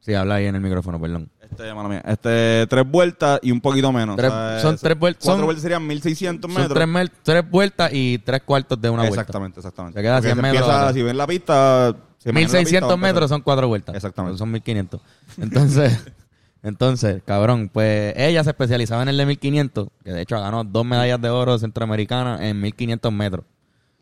Sí, 0.00 0.12
habla 0.14 0.34
ahí 0.36 0.46
en 0.46 0.54
el 0.54 0.60
micrófono, 0.60 1.00
perdón. 1.00 1.30
Este, 1.40 1.72
mala 1.72 1.88
mía, 1.88 2.02
este, 2.06 2.66
tres 2.66 2.84
vueltas 2.90 3.38
y 3.42 3.50
un 3.52 3.60
poquito 3.60 3.90
menos. 3.92 4.16
Tres- 4.16 4.30
O 4.30 4.34
sea, 4.34 4.60
son 4.60 4.74
es- 4.74 4.80
tres 4.80 4.98
vueltas- 4.98 5.22
Cuatro 5.24 5.38
son- 5.40 5.44
vueltas 5.46 5.62
serían 5.62 5.86
1600 5.86 6.52
Son 6.52 6.60
metros. 6.62 6.74
tres, 6.76 6.88
mel- 6.88 7.12
tres 7.22 7.50
vueltas 7.50 7.90
y 7.92 8.18
tres 8.18 8.42
cuartos 8.42 8.80
de 8.80 8.90
una 8.90 9.02
vuelta. 9.02 9.20
exactamente, 9.20 9.60
exactamente. 9.60 9.98
Se 9.98 10.02
queda 10.02 10.16
Porque 10.16 10.28
100 10.28 10.36
se 10.36 10.42
metros 10.42 10.62
empieza- 10.68 10.92
si 10.92 11.02
ven 11.02 11.16
la 11.16 11.26
pista... 11.26 11.96
se 12.18 12.30
imagina 12.30 12.30
la 12.30 12.32
pista, 12.32 12.58
1600 12.58 12.98
metros 12.98 13.30
son 13.30 13.40
cuatro 13.42 13.68
vueltas. 13.68 13.94
Exactamente. 13.94 14.36
Son 14.38 14.50
1500. 14.50 15.00
Entonces, 15.38 16.04
entonces, 16.64 17.22
cabrón, 17.24 17.68
pues 17.72 18.14
ella 18.16 18.42
se 18.42 18.50
especializaba 18.50 19.02
en 19.02 19.10
el 19.10 19.16
de 19.18 19.26
1500, 19.26 19.88
que 20.02 20.12
de 20.12 20.22
hecho 20.22 20.40
ganó 20.40 20.64
dos 20.64 20.84
medallas 20.84 21.20
de 21.20 21.28
oro 21.28 21.58
centroamericanas 21.58 22.40
en 22.40 22.60
1500 22.60 23.12
metros. 23.12 23.44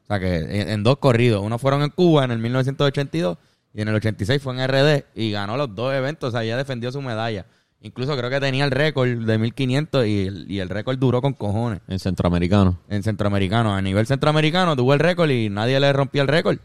O 0.04 0.06
sea 0.06 0.18
que 0.20 0.36
en, 0.36 0.68
en 0.68 0.82
dos 0.82 0.96
corridos. 0.98 1.42
Uno 1.42 1.58
fueron 1.58 1.82
en 1.82 1.90
Cuba 1.90 2.24
en 2.24 2.30
el 2.30 2.38
1982 2.38 3.36
y 3.74 3.82
en 3.82 3.88
el 3.88 3.94
86 3.96 4.40
fue 4.42 4.54
en 4.54 4.66
RD 4.68 5.04
y 5.14 5.32
ganó 5.32 5.56
los 5.56 5.74
dos 5.74 5.92
eventos. 5.92 6.28
O 6.28 6.30
sea, 6.30 6.44
ella 6.44 6.56
defendió 6.56 6.90
su 6.92 7.02
medalla. 7.02 7.46
Incluso 7.80 8.16
creo 8.16 8.30
que 8.30 8.38
tenía 8.38 8.64
el 8.64 8.70
récord 8.70 9.08
de 9.08 9.38
1500 9.38 10.06
y 10.06 10.26
el, 10.26 10.48
y 10.50 10.60
el 10.60 10.68
récord 10.68 10.98
duró 10.98 11.20
con 11.20 11.32
cojones 11.32 11.80
En 11.88 11.98
centroamericano. 11.98 12.78
en 12.88 13.02
centroamericano. 13.02 13.74
A 13.74 13.82
nivel 13.82 14.06
centroamericano 14.06 14.76
tuvo 14.76 14.94
el 14.94 15.00
récord 15.00 15.30
y 15.30 15.50
nadie 15.50 15.80
le 15.80 15.92
rompía 15.92 16.22
el 16.22 16.28
récord. 16.28 16.58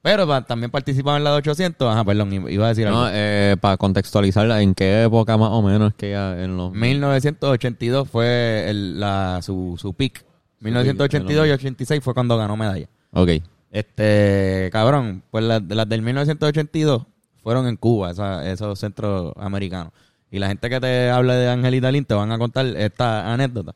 Pero 0.00 0.26
también 0.44 0.70
participaba 0.70 1.16
en 1.16 1.24
la 1.24 1.32
de 1.32 1.36
800. 1.38 1.92
Ajá, 1.92 2.04
perdón, 2.04 2.32
iba 2.50 2.66
a 2.66 2.68
decir 2.68 2.86
No, 2.88 3.02
algo. 3.02 3.10
eh, 3.12 3.56
para 3.60 3.76
contextualizarla, 3.76 4.62
¿en 4.62 4.74
qué 4.74 5.02
época 5.04 5.36
más 5.36 5.50
o 5.50 5.60
menos 5.60 5.92
que 5.94 6.10
ya 6.12 6.40
en 6.40 6.56
los... 6.56 6.72
1982 6.72 8.08
fue 8.08 8.64
el- 8.70 9.00
la, 9.00 9.40
su, 9.42 9.74
su 9.78 9.92
peak. 9.94 10.24
1982 10.60 11.46
y 11.46 11.50
86 11.50 12.02
fue 12.02 12.14
cuando 12.14 12.36
ganó 12.38 12.56
medalla. 12.56 12.88
Ok. 13.12 13.30
Este, 13.70 14.68
cabrón, 14.72 15.22
pues 15.30 15.44
las, 15.44 15.62
las 15.68 15.88
del 15.88 16.02
1982 16.02 17.02
fueron 17.42 17.66
en 17.66 17.76
Cuba, 17.76 18.10
esa- 18.12 18.48
esos 18.50 18.78
centroamericanos. 18.78 19.92
Y 20.30 20.38
la 20.38 20.48
gente 20.48 20.68
que 20.70 20.80
te 20.80 21.10
habla 21.10 21.34
de 21.34 21.48
Angelita 21.48 21.90
Lin 21.90 22.04
te 22.04 22.14
van 22.14 22.30
a 22.32 22.38
contar 22.38 22.66
esta 22.66 23.32
anécdota, 23.32 23.74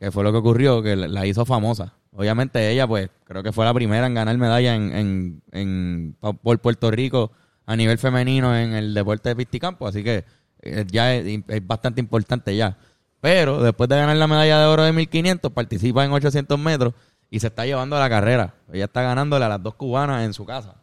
que 0.00 0.10
fue 0.10 0.24
lo 0.24 0.32
que 0.32 0.38
ocurrió, 0.38 0.82
que 0.82 0.96
la 0.96 1.26
hizo 1.26 1.44
famosa. 1.44 1.92
Obviamente 2.16 2.70
ella, 2.70 2.86
pues, 2.86 3.10
creo 3.24 3.42
que 3.42 3.52
fue 3.52 3.64
la 3.64 3.74
primera 3.74 4.06
en 4.06 4.14
ganar 4.14 4.36
medalla 4.38 4.74
en, 4.74 4.92
en, 4.96 5.42
en- 5.52 6.16
por 6.42 6.58
Puerto 6.58 6.90
Rico 6.90 7.32
a 7.66 7.76
nivel 7.76 7.98
femenino 7.98 8.56
en 8.56 8.72
el 8.74 8.94
deporte 8.94 9.30
de 9.30 9.36
pisticampo, 9.36 9.86
así 9.86 10.04
que 10.04 10.24
eh, 10.62 10.84
ya 10.90 11.14
es, 11.14 11.40
es 11.48 11.66
bastante 11.66 12.00
importante 12.00 12.54
ya. 12.54 12.76
Pero 13.20 13.62
después 13.62 13.88
de 13.88 13.96
ganar 13.96 14.16
la 14.16 14.26
medalla 14.26 14.60
de 14.60 14.66
oro 14.66 14.82
de 14.84 14.92
1500, 14.92 15.50
participa 15.52 16.04
en 16.04 16.12
800 16.12 16.58
metros 16.58 16.92
y 17.30 17.40
se 17.40 17.46
está 17.48 17.64
llevando 17.64 17.98
la 17.98 18.08
carrera. 18.08 18.54
Ella 18.72 18.84
está 18.84 19.02
ganándole 19.02 19.44
a 19.46 19.48
las 19.48 19.62
dos 19.62 19.74
cubanas 19.74 20.24
en 20.24 20.34
su 20.34 20.44
casa, 20.44 20.76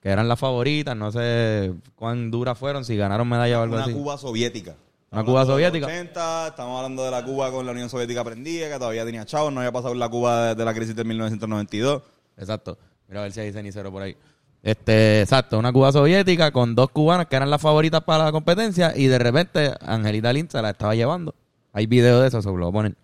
que 0.00 0.08
eran 0.08 0.26
las 0.26 0.38
favoritas. 0.40 0.96
No 0.96 1.12
sé 1.12 1.74
cuán 1.94 2.30
duras 2.30 2.58
fueron, 2.58 2.84
si 2.84 2.96
ganaron 2.96 3.28
medalla 3.28 3.60
o 3.60 3.62
algo 3.62 3.74
Una 3.76 3.84
así. 3.84 3.92
Cuba 3.92 4.16
soviética. 4.18 4.74
Una 5.12 5.24
Cuba 5.24 5.44
soviética. 5.44 5.86
80, 5.86 6.48
estamos 6.48 6.76
hablando 6.78 7.04
de 7.04 7.10
la 7.10 7.22
Cuba 7.22 7.50
con 7.50 7.66
la 7.66 7.72
Unión 7.72 7.90
Soviética 7.90 8.24
prendida, 8.24 8.70
que 8.70 8.78
todavía 8.78 9.04
tenía 9.04 9.26
chavos, 9.26 9.52
no 9.52 9.60
había 9.60 9.70
pasado 9.70 9.94
la 9.94 10.08
Cuba 10.08 10.46
de, 10.48 10.54
de 10.54 10.64
la 10.64 10.72
crisis 10.72 10.96
de 10.96 11.04
1992. 11.04 12.02
Exacto. 12.38 12.78
Mira 13.08 13.20
a 13.20 13.22
ver 13.24 13.32
si 13.32 13.40
hay 13.40 13.52
cenicero 13.52 13.92
por 13.92 14.00
ahí. 14.00 14.16
Este, 14.62 15.20
exacto, 15.20 15.58
una 15.58 15.70
Cuba 15.70 15.92
soviética 15.92 16.50
con 16.50 16.74
dos 16.74 16.88
cubanas 16.90 17.26
que 17.26 17.36
eran 17.36 17.50
las 17.50 17.60
favoritas 17.60 18.02
para 18.04 18.24
la 18.24 18.32
competencia 18.32 18.94
y 18.96 19.06
de 19.08 19.18
repente 19.18 19.74
Angelita 19.80 20.32
Lin 20.32 20.48
se 20.48 20.62
la 20.62 20.70
estaba 20.70 20.94
llevando. 20.94 21.34
Hay 21.74 21.86
video 21.86 22.20
de 22.22 22.28
eso, 22.28 22.40
se 22.40 22.50
lo 22.50 22.72
ponen. 22.72 22.96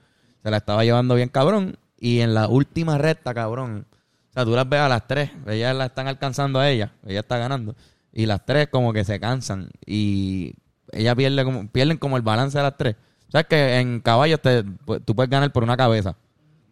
Se 0.43 0.51
la 0.51 0.57
estaba 0.57 0.85
llevando 0.85 1.15
bien 1.15 1.29
cabrón 1.29 1.77
y 1.99 2.21
en 2.21 2.33
la 2.33 2.49
última 2.49 2.97
recta, 2.97 3.35
cabrón. 3.35 3.87
O 4.31 4.33
sea, 4.33 4.47
tú 4.47 4.53
las 4.53 4.67
ves 4.67 4.81
a 4.81 4.89
las 4.89 5.07
tres, 5.07 5.31
ellas 5.47 5.77
la 5.77 5.87
están 5.87 6.09
alcanzando 6.09 6.59
a 6.59 6.71
ella, 6.71 6.93
ella 7.05 7.21
está 7.21 7.37
ganando. 7.37 7.77
Y 8.15 8.25
las 8.25 8.47
tres 8.47 8.69
como 8.69 8.95
que 8.95 9.05
se 9.05 9.21
cansan 9.21 9.69
y 9.85 10.55
ella 10.93 11.15
pierde 11.15 11.45
como, 11.45 11.69
pierden 11.69 11.99
como 11.99 12.17
el 12.17 12.23
balance 12.23 12.57
de 12.59 12.65
las 12.65 12.77
tres. 12.77 12.97
¿Sabes 13.31 13.47
que 13.47 13.79
en 13.79 14.01
caballos 14.01 14.41
te, 14.41 14.65
pues, 14.85 15.03
tú 15.05 15.15
puedes 15.15 15.31
ganar 15.31 15.53
por 15.53 15.63
una 15.63 15.77
cabeza? 15.77 16.17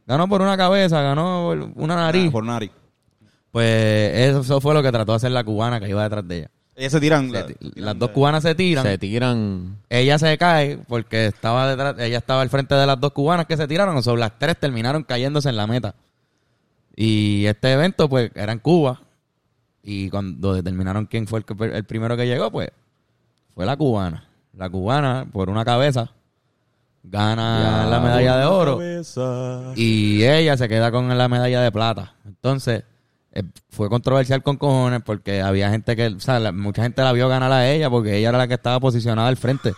Ganó 0.06 0.28
por 0.28 0.40
una 0.40 0.56
cabeza, 0.56 1.02
ganó 1.02 1.42
por 1.46 1.70
una 1.82 1.96
nariz. 1.96 2.28
Ah, 2.28 2.32
Por 2.32 2.44
nariz. 2.44 2.70
Pues 3.50 4.14
eso 4.14 4.60
fue 4.60 4.74
lo 4.74 4.82
que 4.82 4.92
trató 4.92 5.12
de 5.12 5.16
hacer 5.16 5.30
la 5.32 5.44
cubana 5.44 5.80
que 5.80 5.88
iba 5.88 6.02
detrás 6.02 6.26
de 6.28 6.38
ella. 6.38 6.50
Ellas 6.74 6.92
se 6.92 7.00
tiran. 7.00 7.26
Se 7.28 7.32
la- 7.32 7.46
ti- 7.46 7.54
tiran 7.54 7.84
las 7.86 7.98
dos 7.98 8.10
cubanas 8.10 8.42
se 8.42 8.54
tiran. 8.54 8.84
Se 8.84 8.98
tiran. 8.98 9.78
Ella 9.88 10.18
se 10.18 10.36
cae 10.36 10.78
porque 10.86 11.26
estaba 11.26 11.68
detrás, 11.70 11.94
ella 11.98 12.18
estaba 12.18 12.42
al 12.42 12.50
frente 12.50 12.74
de 12.74 12.86
las 12.86 13.00
dos 13.00 13.12
cubanas 13.12 13.46
que 13.46 13.56
se 13.56 13.66
tiraron. 13.66 13.96
O 13.96 14.02
sea, 14.02 14.14
las 14.14 14.38
tres 14.38 14.58
terminaron 14.58 15.02
cayéndose 15.04 15.48
en 15.48 15.56
la 15.56 15.66
meta. 15.66 15.94
Y 16.94 17.46
este 17.46 17.72
evento, 17.72 18.08
pues, 18.08 18.30
era 18.34 18.52
en 18.52 18.58
Cuba. 18.58 19.00
Y 19.82 20.10
cuando 20.10 20.52
determinaron 20.54 21.06
quién 21.06 21.26
fue 21.26 21.38
el, 21.40 21.44
que- 21.44 21.64
el 21.64 21.84
primero 21.84 22.16
que 22.16 22.26
llegó, 22.26 22.50
pues, 22.50 22.68
fue 23.56 23.64
la 23.64 23.74
cubana. 23.76 24.22
La 24.52 24.68
cubana, 24.68 25.26
por 25.32 25.48
una 25.50 25.64
cabeza, 25.64 26.10
gana 27.02 27.82
Ya, 27.84 27.90
la 27.90 28.00
medalla 28.00 28.36
de 28.36 28.44
oro. 28.44 28.76
Cabeza. 28.78 29.72
Y 29.76 30.22
ella 30.24 30.56
se 30.56 30.68
queda 30.68 30.90
con 30.90 31.16
la 31.16 31.28
medalla 31.28 31.62
de 31.62 31.72
plata. 31.72 32.12
Entonces, 32.26 32.84
eh, 33.32 33.42
fue 33.70 33.88
controversial 33.88 34.42
con 34.42 34.56
cojones 34.58 35.00
porque 35.04 35.40
había 35.40 35.70
gente 35.70 35.96
que, 35.96 36.08
o 36.08 36.20
sea, 36.20 36.38
la- 36.38 36.52
mucha 36.52 36.82
gente 36.82 37.02
la 37.02 37.12
vio 37.12 37.28
ganar 37.28 37.50
a 37.52 37.68
ella 37.70 37.88
porque 37.90 38.16
ella 38.18 38.28
era 38.30 38.38
la 38.38 38.48
que 38.48 38.54
estaba 38.54 38.78
posicionada 38.78 39.28
al 39.28 39.36
frente. 39.38 39.72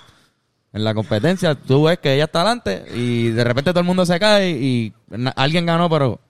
En 0.73 0.85
la 0.85 0.92
competencia, 0.94 1.54
tú 1.54 1.85
ves 1.85 1.99
que 1.99 2.14
ella 2.14 2.25
está 2.25 2.40
adelante 2.42 2.85
y 2.94 3.30
de 3.30 3.44
repente 3.44 3.70
todo 3.70 3.80
el 3.80 3.87
mundo 3.87 4.04
se 4.06 4.18
cae 4.18 4.50
y 4.50 4.92
na- 5.08 5.30
alguien 5.30 5.66
ganó, 5.66 5.88
pero 5.88 6.20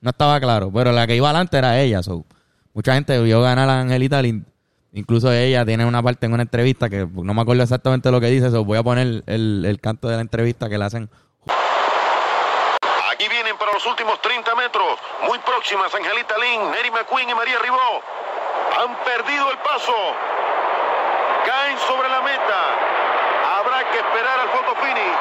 no 0.00 0.10
estaba 0.10 0.40
claro. 0.40 0.70
Pero 0.72 0.92
la 0.92 1.06
que 1.06 1.16
iba 1.16 1.28
adelante 1.28 1.58
era 1.58 1.78
ella. 1.80 2.02
so. 2.02 2.24
Mucha 2.74 2.94
gente 2.94 3.20
vio 3.22 3.40
ganar 3.42 3.68
a 3.68 3.80
Angelita 3.80 4.20
Lind. 4.22 4.44
Incluso 4.96 5.30
ella 5.30 5.64
tiene 5.66 5.84
una 5.84 6.02
parte 6.02 6.24
en 6.24 6.32
una 6.32 6.42
entrevista 6.42 6.88
que 6.88 7.06
no 7.12 7.34
me 7.34 7.42
acuerdo 7.42 7.62
exactamente 7.62 8.10
lo 8.10 8.18
que 8.18 8.28
dice. 8.28 8.50
so, 8.50 8.64
voy 8.64 8.78
a 8.78 8.82
poner 8.82 9.22
el, 9.26 9.64
el 9.66 9.78
canto 9.80 10.08
de 10.08 10.16
la 10.16 10.22
entrevista 10.22 10.70
que 10.70 10.78
le 10.78 10.84
hacen 10.86 11.10
Aquí 13.12 13.28
vienen 13.28 13.56
para 13.58 13.72
los 13.72 13.84
últimos 13.86 14.18
30 14.22 14.54
metros. 14.54 14.98
Muy 15.28 15.38
próximas 15.40 15.94
Angelita 15.94 16.34
Lin, 16.38 16.70
Neri 16.70 16.90
McQueen 16.90 17.28
y 17.28 17.34
María 17.34 17.58
Ribó. 17.62 18.00
Han 18.80 18.96
perdido 19.04 19.50
el 19.50 19.58
paso. 19.58 19.92
Caen 21.44 21.76
sobre 21.86 22.08
la 22.08 22.20
meta. 22.22 22.58
Habrá 23.58 23.84
que 23.90 23.98
esperar 23.98 24.40
al 24.40 24.48
photo 24.48 24.74
finish. 24.80 25.16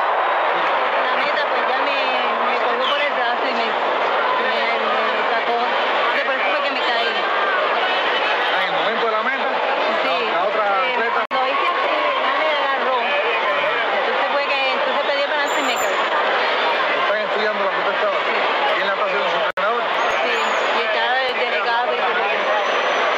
La 1.03 1.13
meta 1.19 1.41
pues 1.51 1.63
ya 1.67 1.79
me, 1.83 1.99
me 2.47 2.55
cogió 2.63 2.83
por 2.95 3.01
el 3.01 3.13
brazo 3.13 3.43
y 3.43 3.53
me, 3.59 3.67
me, 4.43 4.55
me 4.79 5.23
sacó. 5.35 5.57
Que 6.15 6.21
por 6.23 6.33
eso 6.35 6.47
fue 6.51 6.59
que 6.63 6.71
me 6.71 6.79
caí. 6.79 7.11
En 8.55 8.73
el 8.73 8.79
momento 8.79 9.05
de 9.05 9.11
la 9.11 9.23
meta, 9.23 9.49
Sí. 10.03 10.13
la 10.35 10.43
otra 10.51 10.65
Eh, 10.65 10.93
atleta 10.95 11.21
Lo 11.31 11.41
hice 11.47 11.67
así, 11.75 11.95
ya 12.25 12.33
me 12.41 12.47
agarró. 12.59 12.97
Entonces 12.99 14.27
fue 14.35 14.43
que 14.51 14.59
entonces 14.73 15.01
pedí 15.07 15.21
el 15.23 15.29
balance 15.31 15.57
y 15.61 15.63
me 15.63 15.75
caí. 15.79 15.95
están 16.99 17.19
estudiando 17.29 17.61
la 17.63 17.71
protestadora. 17.71 18.19
¿Quién 18.75 18.87
la 18.87 18.93
está 18.93 19.05
haciendo 19.05 19.27
su 19.29 19.37
entrenador? 19.45 19.81
Sí. 20.25 20.33
Y 20.35 20.81
estaba 20.85 21.15
el 21.21 21.33
delegado 21.39 21.89
y 21.93 21.97
todo. 22.01 22.23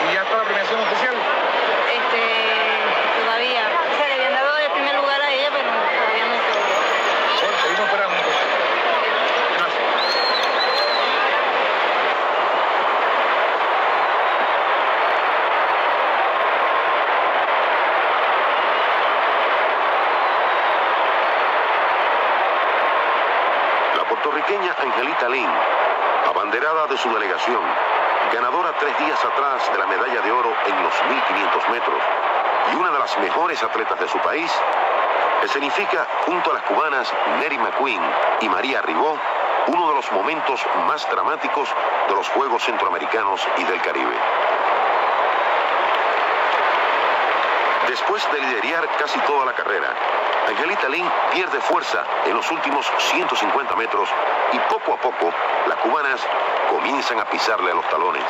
Y 0.08 0.14
ya 0.14 0.22
está 0.24 0.36
la 0.38 0.44
premiación 0.48 0.80
oficial. 0.82 1.16
Este, 1.98 2.22
todavía. 3.20 3.64
O 3.68 3.94
sea, 3.98 4.06
le 4.08 4.14
habían 4.16 4.34
dado 4.38 4.52
el 4.58 4.72
primer 4.72 4.96
lugar 4.96 5.20
a 5.22 5.30
ella, 5.32 5.50
pero 5.52 5.68
todavía 5.68 6.26
no 6.32 6.38
sé. 6.46 6.54
Bueno, 7.42 7.58
seguimos 7.64 7.86
esperando 7.88 8.16
entonces. 8.16 8.48
Gracias. 9.58 9.84
La 23.98 24.04
puertorriqueña 24.04 24.76
Angelita 24.80 25.30
Lin, 25.30 25.50
abanderada 26.30 26.88
de 26.88 26.98
su 26.98 27.10
delegación, 27.14 27.62
ganadora 28.34 28.74
tres 28.80 28.98
días 29.00 29.24
atrás 29.26 29.72
de 29.72 29.78
la 29.80 29.88
medalla 29.88 30.22
de 30.22 30.32
oro 30.32 30.54
en 30.66 30.84
los 30.84 30.94
1500 31.10 31.70
metros 31.70 32.02
y 32.74 32.76
una 32.76 32.92
de 32.92 33.00
las 33.00 33.18
mejores 33.20 33.64
atletas 33.64 34.00
de 34.00 34.08
su 34.08 34.17
país, 34.28 34.52
escenifica 35.42 36.06
junto 36.26 36.52
a 36.52 36.56
las 36.56 36.64
cubanas 36.64 37.14
Neri 37.40 37.58
McQueen 37.58 38.02
y 38.42 38.50
María 38.50 38.82
Ribó 38.82 39.18
uno 39.68 39.88
de 39.88 39.96
los 39.96 40.12
momentos 40.12 40.60
más 40.86 41.10
dramáticos 41.10 41.70
de 42.10 42.14
los 42.14 42.28
Juegos 42.32 42.62
Centroamericanos 42.62 43.48
y 43.58 43.64
del 43.64 43.82
Caribe. 43.82 44.18
Después 47.88 48.22
de 48.34 48.42
liderar 48.42 48.90
casi 48.98 49.18
toda 49.22 49.46
la 49.46 49.54
carrera, 49.54 49.96
Angelita 50.50 50.90
Lin 50.90 51.10
pierde 51.32 51.62
fuerza 51.62 52.04
en 52.26 52.36
los 52.36 52.52
últimos 52.52 52.86
150 52.98 53.76
metros 53.78 54.10
y 54.52 54.60
poco 54.68 54.96
a 54.96 54.98
poco 54.98 55.32
las 55.68 55.78
cubanas 55.78 56.20
comienzan 56.70 57.22
a 57.22 57.30
pisarle 57.30 57.72
a 57.72 57.76
los 57.76 57.90
talones. 57.90 58.26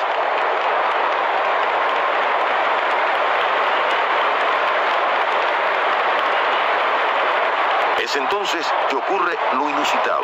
Es 8.08 8.16
entonces 8.16 8.66
que 8.90 8.96
ocurre 8.96 9.38
lo 9.52 9.70
inusitado. 9.70 10.24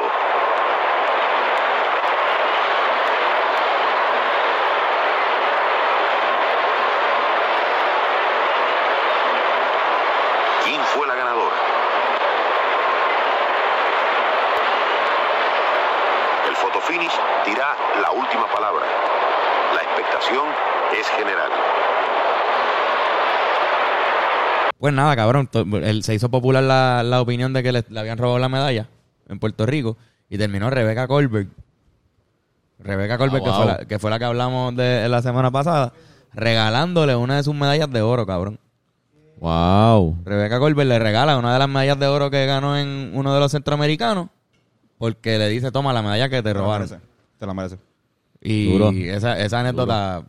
¿Quién 10.63 10.82
fue 10.96 11.08
la 11.08 11.15
ganadora? 11.15 11.56
El 16.48 16.56
fotofinish 16.56 17.19
dirá 17.46 17.76
la 18.00 18.12
última 18.12 18.48
palabra. 18.48 18.86
La 19.76 19.82
expectación 19.82 20.48
es 20.93 21.10
general. 21.10 21.52
Pues 24.84 24.93
nada, 24.93 25.15
cabrón. 25.15 25.50
él- 25.82 26.04
se 26.04 26.13
hizo 26.13 26.28
popular 26.28 26.62
la, 26.62 27.04
la 27.04 27.22
opinión 27.22 27.54
de 27.54 27.63
que 27.63 27.72
le, 27.72 27.86
le 27.88 28.00
habían 28.02 28.17
robado 28.17 28.38
la 28.38 28.50
medalla 28.50 28.89
en 29.30 29.39
Puerto 29.39 29.65
Rico 29.65 29.96
y 30.30 30.38
terminó 30.38 30.69
Rebeca 30.69 31.08
Colbert. 31.08 31.48
Rebeca 32.80 33.17
Colbert, 33.17 33.46
Ah, 33.48 33.50
wow. 33.50 33.54
que, 33.54 33.63
fue 33.63 33.65
la, 33.65 33.86
que 33.88 34.00
fue 34.00 34.10
la 34.12 34.19
que 34.19 34.26
hablamos 34.26 34.76
de 34.76 35.08
la 35.08 35.22
semana 35.22 35.52
pasada, 35.52 35.93
regalándole 36.34 37.15
una 37.15 37.38
de 37.38 37.43
sus 37.43 37.56
medallas 37.56 37.89
de 37.91 38.02
oro, 38.02 38.26
cabrón. 38.26 38.60
Wow. 39.39 40.17
Rebeca 40.26 40.60
Colbert 40.60 40.89
le 40.89 41.00
regala 41.00 41.38
una 41.38 41.54
de 41.54 41.60
las 41.60 41.69
medallas 41.69 41.98
de 41.98 42.08
oro 42.08 42.30
que 42.30 42.46
ganó 42.46 42.78
en 42.78 43.12
uno 43.13 43.34
de 43.34 43.39
los 43.39 43.54
centroamericanos 43.54 44.28
porque 44.98 45.38
le 45.38 45.48
dice, 45.48 45.72
toma 45.72 45.93
la 45.93 46.02
medalla 46.02 46.28
que 46.28 46.38
te 46.38 46.43
Te 46.43 46.54
la 46.56 46.60
robaron. 46.60 46.89
merece. 46.89 47.06
Te 47.39 47.46
la 47.46 47.54
merece. 47.54 47.78
Y 48.41 48.69
Duro. 48.74 48.91
esa, 48.91 49.39
esa 49.39 49.62
anécdota 49.62 50.24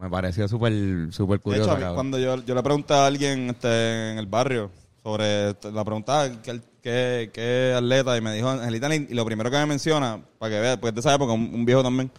me 0.00 0.08
pareció 0.10 0.46
súper 0.48 0.72
súper 1.12 1.38
De 1.38 1.42
curiosa, 1.42 1.76
hecho, 1.78 1.94
cuando 1.94 2.18
yo, 2.18 2.36
yo 2.44 2.54
le 2.54 2.62
pregunté 2.62 2.94
a 2.94 3.06
alguien 3.06 3.50
este, 3.50 4.12
en 4.12 4.18
el 4.18 4.26
barrio 4.26 4.70
sobre 5.02 5.50
este, 5.50 5.72
la 5.72 5.84
preguntaba 5.84 6.30
qué, 6.42 6.60
qué, 6.82 7.30
qué 7.32 7.74
atleta 7.76 8.16
y 8.16 8.20
me 8.20 8.32
dijo 8.34 8.48
Angelita 8.48 8.94
y 8.94 9.14
lo 9.14 9.24
primero 9.24 9.50
que 9.50 9.56
me 9.58 9.66
menciona, 9.66 10.20
para 10.38 10.54
que 10.54 10.60
vea, 10.60 10.76
porque 10.76 10.88
es 10.90 10.94
de 10.94 11.00
esa 11.00 11.14
época, 11.14 11.32
un, 11.32 11.50
un 11.54 11.64
viejo 11.64 11.82
también, 11.82 12.10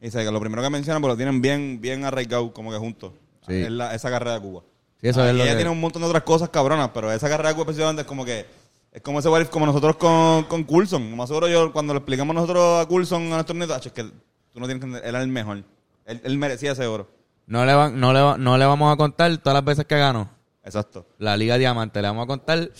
dice 0.00 0.24
que 0.24 0.30
lo 0.30 0.40
primero 0.40 0.62
que 0.62 0.70
menciona, 0.70 0.98
porque 1.00 1.12
lo 1.12 1.16
tienen 1.16 1.40
bien 1.40 1.80
bien 1.80 2.04
arraigado 2.04 2.52
como 2.52 2.70
que 2.70 2.78
juntos, 2.78 3.12
Sí. 3.46 3.54
es 3.54 3.70
la- 3.70 3.94
esa 3.94 4.10
carrera 4.10 4.34
de 4.34 4.40
Cuba. 4.40 4.62
Sí, 5.00 5.08
eso 5.08 5.24
es 5.24 5.32
y 5.32 5.36
lo 5.36 5.42
ella 5.44 5.52
que- 5.52 5.56
tiene 5.58 5.70
un 5.70 5.80
montón 5.80 6.02
de 6.02 6.08
otras 6.08 6.24
cosas 6.24 6.48
cabronas, 6.50 6.90
pero 6.92 7.10
esa 7.12 7.28
carrera 7.28 7.50
de 7.50 7.54
Cuba 7.54 7.62
específicamente 7.64 8.02
es 8.02 8.08
como 8.08 8.24
que 8.24 8.44
es 8.92 9.02
como 9.02 9.20
ese 9.20 9.28
what 9.28 9.46
como 9.46 9.66
nosotros 9.66 9.96
con, 9.96 10.44
con 10.44 10.64
Coulson. 10.64 11.16
Más 11.16 11.28
seguro 11.28 11.46
yo 11.48 11.72
cuando 11.72 11.92
le 11.94 11.98
explicamos 11.98 12.34
nosotros 12.34 12.84
a 12.84 12.88
Coulson 12.88 13.22
a 13.32 13.36
nuestros 13.36 13.56
nietos, 13.56 13.76
"Acho, 13.76 13.88
es 13.90 13.92
que 13.94 14.02
tú 14.02 14.58
no 14.58 14.66
tienes 14.66 14.80
que 14.80 14.86
entender, 14.86 15.02
él 15.04 15.08
era 15.14 15.22
el 15.22 15.28
mejor. 15.28 15.62
Él, 16.06 16.20
él 16.24 16.38
merecía 16.38 16.72
ese 16.72 16.86
oro. 16.86 17.08
No 17.50 17.64
le, 17.66 17.74
va- 17.74 17.90
no, 17.90 18.12
le, 18.12 18.20
va- 18.20 18.38
no 18.38 18.56
le 18.56 18.64
vamos 18.64 18.92
a 18.92 18.96
contar 18.96 19.36
todas 19.38 19.54
las 19.54 19.64
veces 19.64 19.84
que 19.84 19.98
ganó 19.98 20.30
Exacto. 20.64 21.06
la 21.18 21.36
Liga 21.36 21.58
Diamante. 21.58 22.00
Le 22.00 22.08
vamos 22.08 22.24
a 22.24 22.26
contar 22.28 22.70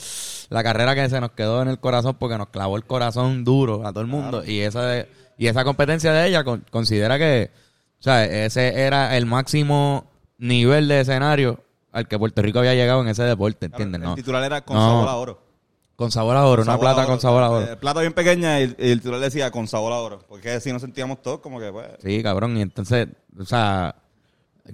la 0.49 0.63
carrera 0.63 0.95
que 0.95 1.09
se 1.11 1.21
nos 1.21 1.33
quedó 1.33 1.61
en 1.63 1.69
el 1.69 1.79
corazón 1.81 2.17
porque 2.19 2.39
nos 2.39 2.49
clavó 2.49 2.77
el 2.77 2.85
corazón 2.85 3.45
duro 3.45 3.87
a 3.87 3.91
todo 3.91 4.01
el 4.01 4.07
mundo. 4.07 4.45
Y 4.45 4.61
esa 4.61 4.83
de- 4.87 5.09
y 5.37 5.47
esa 5.49 5.65
competencia 5.65 6.13
de 6.13 6.29
ella 6.29 6.45
con- 6.45 6.65
considera 6.71 7.19
que 7.19 7.51
o 7.99 8.03
sea, 8.03 8.25
ese 8.25 8.81
era 8.81 9.17
el 9.17 9.27
máximo 9.27 10.07
nivel 10.39 10.89
de 10.89 11.01
escenario 11.01 11.63
al 11.93 12.07
que 12.09 12.19
Puerto 12.19 12.41
Rico 12.41 12.61
había 12.61 12.75
llegado 12.75 13.03
en 13.03 13.09
ese 13.09 13.25
deporte, 13.25 13.67
¿entiendes? 13.67 14.01
El 14.01 14.07
No. 14.07 14.15
titular 14.15 14.43
era 14.45 14.65
con 14.65 14.77
No. 14.77 14.89
sabor 14.89 15.09
a 15.09 15.17
oro. 15.17 15.43
Con 15.97 16.11
sabor 16.11 16.37
a 16.37 16.47
oro, 16.47 16.63
una 16.63 16.73
Sabor 16.73 16.87
a 16.87 16.89
plata 16.91 17.01
oro. 17.03 17.09
con 17.11 17.21
sabor 17.21 17.43
a 17.43 17.51
oro. 17.51 17.73
Eh, 17.73 17.77
plata 17.77 18.01
bien 18.01 18.15
pequeña 18.15 18.59
y, 18.61 18.75
y 18.79 18.91
el 18.93 19.01
titular 19.01 19.21
decía 19.21 19.51
con 19.51 19.67
sabor 19.69 19.93
a 19.93 19.97
oro. 19.97 20.21
Porque 20.29 20.61
si 20.61 20.73
nos 20.73 20.81
sentíamos 20.81 21.21
todos 21.21 21.41
como 21.41 21.59
que, 21.61 21.71
pues... 21.71 21.89
Sí, 22.03 22.23
cabrón. 22.23 22.57
Y 22.57 22.63
entonces, 22.63 23.09
o 23.39 23.45
sea, 23.45 23.97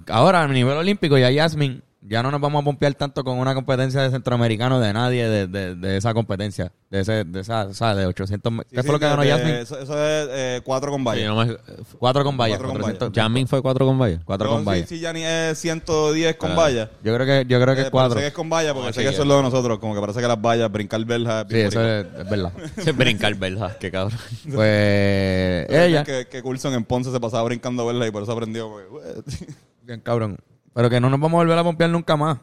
ahora 0.07 0.43
a 0.43 0.47
nivel 0.47 0.77
olímpico 0.77 1.17
ya 1.17 1.29
Yasmin, 1.31 1.83
ya 2.01 2.23
no 2.23 2.31
nos 2.31 2.39
vamos 2.39 2.61
a 2.61 2.65
pompear 2.65 2.93
tanto 2.93 3.21
con 3.25 3.37
una 3.37 3.53
competencia 3.53 4.01
de 4.01 4.09
centroamericano 4.11 4.79
de 4.79 4.93
nadie 4.93 5.27
de, 5.27 5.47
de, 5.47 5.75
de 5.75 5.97
esa 5.97 6.13
competencia. 6.13 6.71
De 6.89 7.01
ese, 7.01 7.25
de 7.25 7.41
esa, 7.41 7.65
o 7.65 7.73
sea, 7.73 7.95
de 7.95 8.05
800 8.05 8.49
me- 8.49 8.63
Sí, 8.63 8.69
¿Qué 8.75 8.81
sí, 8.81 8.85
fue 8.85 8.93
lo 8.93 8.99
que 8.99 9.05
ganó 9.07 9.25
Yasmin? 9.25 9.55
Eso, 9.55 9.77
eso 9.77 9.93
es 10.01 10.29
eh, 10.31 10.61
cuatro 10.63 10.89
con 10.89 11.01
Sí, 11.01 11.05
vallas. 11.05 11.25
no 11.27 11.35
me- 11.45 11.57
Cuatro 11.99 12.23
con 12.23 12.37
vallas. 12.37 12.57
Cuatro 12.59 12.67
con 12.73 12.81
400 12.81 13.11
Jasmine 13.13 13.47
fue 13.47 13.61
cuatro 13.61 13.85
con 13.85 13.99
vallas. 13.99 14.21
Cuatro 14.23 14.47
Yo 14.47 14.53
con 14.53 14.61
sí- 14.61 14.65
vallas. 14.69 14.87
Sí, 14.89 14.99
Yanni 15.01 15.23
es 15.25 15.57
110 15.59 16.37
con 16.37 16.51
Ah. 16.51 16.55
vallas. 16.55 16.89
Yo 17.03 17.13
creo 17.13 17.25
que, 17.25 17.45
yo 17.49 17.59
creo 17.59 17.75
que 17.75 17.81
Eh, 17.81 17.85
es 17.85 17.89
cuatro. 17.89 18.13
Sé 18.13 18.21
que 18.21 18.27
es 18.27 18.33
con 18.33 18.49
vallas 18.49 18.71
porque 18.71 18.83
Vamos 18.83 18.95
sé 18.95 19.01
a 19.01 19.03
que 19.03 19.09
eso 19.09 19.21
es 19.23 19.27
lo 19.27 19.35
de 19.37 19.43
nosotros. 19.43 19.79
Como 19.79 19.93
que 19.93 19.99
parece 19.99 20.21
que 20.21 20.27
las 20.29 20.41
vallas, 20.41 20.71
brincar 20.71 21.03
verjas. 21.03 21.45
Sí, 21.49 21.59
eso 21.59 21.83
es, 21.85 22.05
es 22.19 22.29
verdad. 22.29 22.53
Brincar, 22.95 23.35
¿verdad? 23.35 23.77
Qué 23.79 23.91
cabrón. 23.91 24.17
Pues 24.53 25.69
ella, 25.69 26.03
Que, 26.05 26.27
que 26.27 26.41
Coulson 26.41 26.73
en 26.73 26.85
Ponce 26.85 27.11
se 27.11 27.19
pasaba 27.19 27.43
brincando 27.43 27.85
verlas 27.85 28.07
y 28.07 28.11
por 28.11 28.23
eso 28.23 28.31
aprendió. 28.31 28.69
porque? 28.69 29.21
bien 29.87 30.01
cabrón. 30.01 30.37
Pero 30.73 30.89
que 30.89 30.99
no 30.99 31.09
nos 31.09 31.19
vamos 31.19 31.39
a 31.39 31.43
volver 31.43 31.57
a 31.57 31.63
pompear 31.63 31.89
nunca 31.89 32.15
más. 32.15 32.37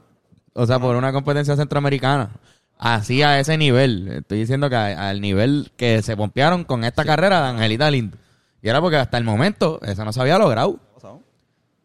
O 0.54 0.66
sea, 0.66 0.78
por 0.78 0.96
una 0.96 1.12
competencia 1.12 1.54
centroamericana. 1.56 2.30
Así 2.78 3.22
a 3.22 3.38
ese 3.38 3.56
nivel. 3.56 4.08
Estoy 4.08 4.38
diciendo 4.40 4.68
que 4.68 4.76
a- 4.76 5.08
al 5.10 5.20
nivel 5.20 5.70
que 5.76 6.02
se 6.02 6.16
pompearon 6.16 6.64
con 6.64 6.84
esta 6.84 7.04
carrera 7.04 7.40
de 7.42 7.48
Angelita 7.50 7.90
Lind. 7.90 8.14
Y 8.62 8.68
era 8.68 8.80
porque 8.80 8.96
hasta 8.96 9.18
el 9.18 9.24
momento 9.24 9.78
eso 9.82 10.04
no 10.04 10.12
se 10.12 10.20
había 10.20 10.38
logrado. 10.38 10.80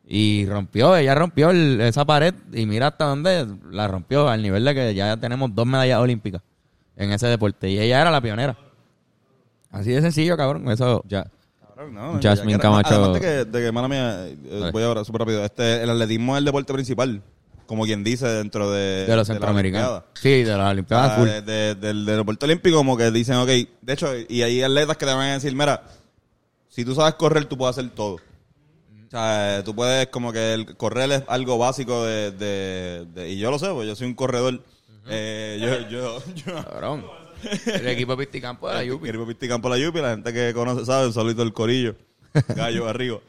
Y 0.08 0.45
rompió, 0.48 0.95
ella 0.95 1.13
rompió 1.13 1.52
el- 1.52 1.80
esa 1.82 2.06
pared 2.06 2.34
y 2.54 2.65
mira 2.65 2.88
hasta 2.88 3.06
dónde 3.06 3.45
la 3.69 3.88
rompió, 3.88 4.28
al 4.28 4.41
nivel 4.41 4.65
de 4.65 4.74
que 4.74 4.95
ya 4.95 5.17
tenemos 5.17 5.54
dos 5.54 5.67
medallas 5.67 6.00
olímpicas 6.00 6.41
en 6.95 7.12
ese 7.12 7.28
deporte. 7.28 7.69
Y 7.69 7.80
ella 7.80 8.02
era 8.02 8.10
la 8.10 8.22
pionera. 8.22 8.58
Así 9.72 9.91
de 9.91 10.02
sencillo, 10.02 10.36
cabrón. 10.36 10.69
Eso, 10.72 11.04
Ya. 11.08 11.28
No, 11.87 12.19
Jasmine 12.21 12.53
ya 12.53 12.59
Camacho- 12.59 12.93
Además 12.93 13.13
de 13.13 13.19
que, 13.21 13.45
de 13.45 13.65
que, 13.65 13.71
mala 13.71 13.87
mía, 13.87 14.27
eh, 14.27 14.69
voy 14.73 14.83
ahora 14.83 15.03
súper 15.05 15.19
rápido. 15.19 15.43
Este, 15.45 15.81
el 15.83 15.89
atletismo 15.89 16.35
es 16.35 16.39
el 16.39 16.45
deporte 16.45 16.73
principal. 16.73 17.21
Como 17.65 17.83
quien 17.85 18.03
dice 18.03 18.27
dentro 18.27 18.71
de, 18.71 19.05
de 19.05 19.15
los 19.15 19.27
la 19.27 19.33
centroamericanos. 19.33 20.01
Sí, 20.15 20.43
de 20.43 20.57
las 20.57 20.71
Olimpiadas 20.71 21.11
Ah, 21.11 21.15
full. 21.17 21.27
de- 21.27 21.41
de- 21.43 21.75
del, 21.75 22.03
deporte 22.05 22.45
olímpico, 22.45 22.77
como 22.77 22.97
que 22.97 23.11
dicen, 23.11 23.35
ok, 23.35 23.47
de 23.47 23.93
hecho, 23.93 24.07
y 24.27 24.41
hay 24.41 24.63
atletas 24.63 24.97
que 24.97 25.05
te 25.05 25.13
van 25.13 25.29
a 25.29 25.33
decir, 25.33 25.53
mira, 25.55 25.83
si 26.67 26.83
tú 26.83 26.95
sabes 26.95 27.13
correr, 27.13 27.45
tú 27.45 27.57
puedes 27.57 27.77
hacer 27.77 27.91
todo. 27.91 28.15
O 28.15 29.09
sea, 29.11 29.61
tú 29.63 29.75
puedes, 29.75 30.07
como 30.07 30.31
que 30.33 30.53
el 30.53 30.75
correr 30.77 31.11
es 31.11 31.23
algo 31.27 31.57
básico 31.59 32.05
de, 32.05 32.31
de, 32.31 33.05
de- 33.13 33.29
y 33.29 33.37
yo 33.37 33.51
lo 33.51 33.59
sé, 33.59 33.69
pues 33.69 33.87
yo 33.87 33.95
soy 33.95 34.07
un 34.07 34.15
corredor. 34.15 34.63
Eh, 35.07 35.59
yo, 35.61 35.89
yo, 35.89 36.23
yo, 36.35 36.63
Cabrón. 36.63 37.05
El 37.65 37.88
equipo 37.88 38.15
de 38.15 38.17
Pisticampo 38.25 38.67
de 38.67 38.73
la 38.75 38.84
Yupi. 38.84 39.06
Querido 39.06 39.25
Pisticampo 39.28 39.69
la 39.69 39.78
Yupi, 39.78 39.99
la 40.02 40.12
gente 40.12 40.34
que 40.34 40.54
conoce 40.54 40.86
sabe, 40.86 41.08
un 41.08 41.13
saludito 41.13 41.41
del 41.41 41.54
corillo. 41.54 41.95
Gallo 42.56 42.88
arriba. 42.88 43.19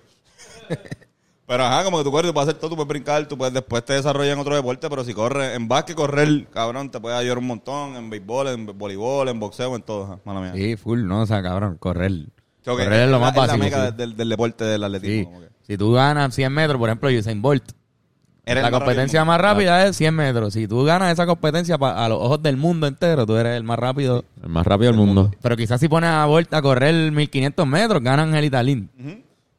Pero 1.46 1.64
ajá, 1.64 1.82
como 1.82 1.98
que 1.98 2.04
tú 2.04 2.12
corres, 2.12 2.28
tú 2.30 2.34
puedes 2.34 2.48
hacer 2.48 2.60
todo, 2.60 2.70
tú 2.70 2.76
puedes 2.76 2.88
brincar, 2.88 3.26
tú 3.26 3.36
puedes 3.36 3.52
después 3.52 3.84
te 3.84 3.94
desarrollar 3.94 4.34
en 4.34 4.38
otro 4.38 4.54
deporte, 4.54 4.88
pero 4.88 5.02
si 5.04 5.12
corres, 5.14 5.56
en 5.56 5.66
básquet 5.66 5.96
correr, 5.96 6.46
cabrón, 6.52 6.90
te 6.92 7.00
puede 7.00 7.16
ayudar 7.16 7.38
un 7.38 7.46
montón, 7.48 7.96
en 7.96 8.08
béisbol, 8.08 8.46
en 8.48 8.66
voleibol, 8.78 9.28
en 9.28 9.40
boxeo, 9.40 9.74
en 9.74 9.82
todo, 9.82 10.04
ajá, 10.04 10.18
mala 10.24 10.40
mía. 10.42 10.52
Sí, 10.54 10.76
full, 10.76 11.02
no, 11.04 11.22
o 11.22 11.26
sea, 11.26 11.42
cabrón, 11.42 11.76
correr. 11.78 12.12
Correr 12.64 12.92
es 12.92 13.10
lo 13.10 13.18
más 13.18 13.34
la, 13.34 13.40
básico. 13.40 13.58
la 13.58 13.64
meca 13.64 13.88
sí. 13.90 13.96
del, 13.96 14.16
del 14.16 14.28
deporte 14.28 14.64
del 14.64 14.80
Sí. 14.80 14.84
atletismo. 14.86 15.24
como 15.24 15.40
que. 15.40 15.48
Si 15.66 15.76
tú 15.76 15.92
ganas 15.92 16.34
100 16.34 16.52
metros, 16.52 16.78
por 16.78 16.88
ejemplo, 16.88 17.08
Usain 17.10 17.42
Bolt, 17.42 17.72
Eres 18.46 18.62
la 18.64 18.70
más 18.70 18.80
competencia 18.80 19.24
más 19.24 19.40
rápida 19.40 19.86
es 19.86 19.96
100 19.96 20.14
metros. 20.14 20.54
Si 20.54 20.66
tú 20.66 20.82
ganas 20.84 21.12
esa 21.12 21.26
competencia 21.26 21.76
pa- 21.78 22.04
a 22.04 22.08
los 22.08 22.18
ojos 22.20 22.42
del 22.42 22.56
mundo 22.56 22.86
entero, 22.86 23.26
tú 23.26 23.36
eres 23.36 23.56
el 23.56 23.62
más 23.64 23.78
rápido. 23.78 24.24
El 24.42 24.48
más 24.48 24.66
rápido 24.66 24.90
del 24.92 24.98
mundo. 25.00 25.30
Pero 25.42 25.56
quizás 25.56 25.78
si 25.80 25.88
pones 25.88 26.10
a 26.10 26.24
Bolt 26.26 26.52
a 26.54 26.62
correr 26.62 27.12
1500 27.12 27.66
metros, 27.66 28.02
gana 28.02 28.22
Angelita 28.22 28.62
Lind. 28.62 28.88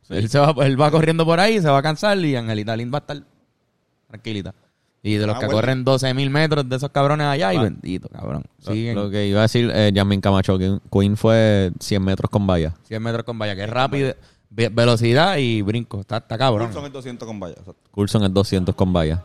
él, 0.09 0.27
se 0.29 0.39
va, 0.39 0.53
él 0.65 0.79
va 0.81 0.91
corriendo 0.91 1.25
por 1.25 1.39
ahí, 1.39 1.61
se 1.61 1.69
va 1.69 1.77
a 1.77 1.81
cansar 1.81 2.17
y 2.19 2.35
Angelita 2.35 2.75
Lind 2.75 2.93
va 2.93 2.97
a 2.97 3.01
estar 3.01 3.21
tranquilita. 4.09 4.53
Y 5.03 5.15
de 5.15 5.25
los 5.25 5.35
Ah, 5.35 5.39
que 5.39 5.45
bueno. 5.47 5.57
corren 5.61 5.83
12.000 5.85 6.29
metros 6.29 6.67
de 6.69 6.75
esos 6.75 6.91
cabrones 6.91 7.25
allá, 7.25 7.53
y 7.53 7.57
bendito, 7.57 8.07
cabrón. 8.09 8.43
Siguen 8.59 8.95
Lo 8.95 9.09
que 9.09 9.25
iba 9.27 9.39
a 9.39 9.43
decir, 9.43 9.71
eh, 9.73 9.91
Jasmine 9.95 10.21
Camacho, 10.21 10.59
que 10.59 10.77
Queen 10.91 11.17
fue 11.17 11.71
100 11.79 12.03
metros 12.03 12.29
con 12.29 12.45
vallas. 12.45 12.73
100 12.83 13.01
metros 13.01 13.23
con 13.23 13.39
valla, 13.39 13.55
que 13.55 13.63
es 13.63 13.69
rápido, 13.69 14.13
ve- 14.51 14.69
velocidad 14.69 15.37
y 15.37 15.61
brinco. 15.63 16.01
Está, 16.01 16.17
está 16.17 16.37
cabrón. 16.37 16.67
Coulson 16.67 16.85
es 16.85 16.93
200 16.93 17.27
con 17.27 17.39
vallas. 17.39 17.57
exacto. 17.57 17.89
Coulson 17.91 18.23
es 18.25 18.33
200 18.33 18.75
con 18.75 18.93
vallas. 18.93 19.19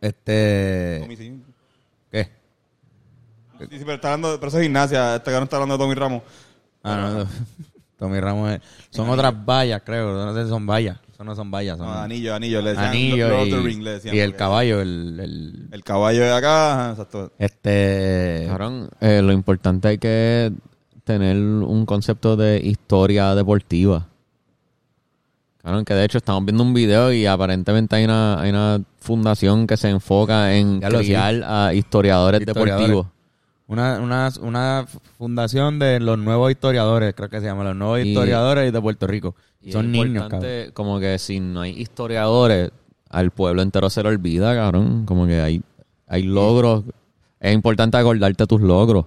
Este. 0.00 0.98
Tommy, 1.02 1.16
sí. 1.16 1.42
¿Qué? 2.10 2.24
Sí, 3.58 3.66
sí, 3.70 3.78
pero 3.80 3.94
está 3.94 4.08
hablando, 4.12 4.38
pero 4.38 4.48
eso 4.48 4.58
es 4.58 4.64
gimnasia, 4.64 5.16
este 5.16 5.30
cabrón 5.30 5.44
está 5.44 5.56
hablando 5.56 5.76
de 5.78 5.82
Tommy 5.84 5.94
Ramos. 5.94 6.22
Ah, 6.82 6.96
no, 7.00 7.18
no. 7.24 7.26
Tommy 7.98 8.20
Ramos 8.20 8.50
es- 8.52 8.60
Son 8.90 9.08
otras 9.08 9.34
vallas, 9.44 9.82
creo. 9.84 10.12
No 10.12 10.34
sé 10.34 10.44
si 10.44 10.50
son 10.50 10.66
vallas. 10.66 10.98
Eso 11.10 11.24
no 11.24 11.34
son 11.34 11.50
vallas. 11.50 11.78
Son 11.78 11.86
No, 11.86 11.94
anillo, 11.94 12.34
anillo, 12.34 12.60
le 12.60 12.70
decían. 12.70 12.88
anillos 12.90 13.30
Lord 13.30 13.40
of 13.40 13.46
y, 13.48 13.50
the 13.52 13.60
Ring, 13.62 13.82
le 13.82 13.90
decían, 13.92 14.14
y 14.14 14.18
el 14.18 14.36
caballo. 14.36 14.82
El, 14.82 15.18
el- 15.18 15.68
El 15.72 15.82
caballo 15.82 16.20
de 16.22 16.32
acá, 16.32 16.74
ajá, 16.74 16.90
exacto. 16.90 17.32
este. 17.38 18.44
Cabrón, 18.48 18.90
eh, 19.00 19.22
lo 19.22 19.32
importante 19.32 19.88
hay 19.88 19.98
que 19.98 20.52
tener 21.04 21.36
un 21.38 21.86
concepto 21.86 22.36
de 22.36 22.58
historia 22.62 23.34
deportiva. 23.34 24.08
Cabrón, 25.66 25.84
que 25.84 25.94
de 25.94 26.04
hecho 26.04 26.18
estamos 26.18 26.44
viendo 26.44 26.62
un 26.62 26.72
video 26.72 27.12
y 27.12 27.26
aparentemente 27.26 27.96
hay 27.96 28.04
una, 28.04 28.40
hay 28.40 28.50
una 28.50 28.80
fundación 29.00 29.66
que 29.66 29.76
se 29.76 29.88
enfoca 29.90 30.54
en 30.54 30.78
lo 30.80 30.98
criar 31.00 31.42
a 31.44 31.74
historiadores, 31.74 32.40
Historiadores. 32.40 32.76
deportivos. 32.76 33.06
Una, 33.66 33.98
una, 34.00 34.30
una 34.42 34.86
fundación 35.18 35.80
de 35.80 35.98
los 35.98 36.18
nuevos 36.18 36.52
historiadores, 36.52 37.14
creo 37.16 37.28
que 37.28 37.40
se 37.40 37.46
llama, 37.46 37.64
los 37.64 37.74
nuevos 37.74 37.98
Y- 37.98 38.10
historiadores 38.10 38.72
de 38.72 38.80
Puerto 38.80 39.08
Rico. 39.08 39.34
Y 39.60 39.72
Son 39.72 39.90
niños, 39.90 40.28
cabrón. 40.28 40.70
Como 40.72 41.00
que 41.00 41.18
si 41.18 41.40
no 41.40 41.62
hay 41.62 41.72
historiadores, 41.72 42.70
al 43.10 43.32
pueblo 43.32 43.60
entero 43.62 43.90
se 43.90 44.04
le 44.04 44.08
olvida, 44.10 44.54
cabrón. 44.54 45.04
Como 45.04 45.26
que 45.26 45.40
hay, 45.40 45.62
hay 46.06 46.22
logros. 46.22 46.84
Es 47.40 47.52
importante 47.52 47.96
acordarte 47.96 48.46
tus 48.46 48.60
logros. 48.60 49.06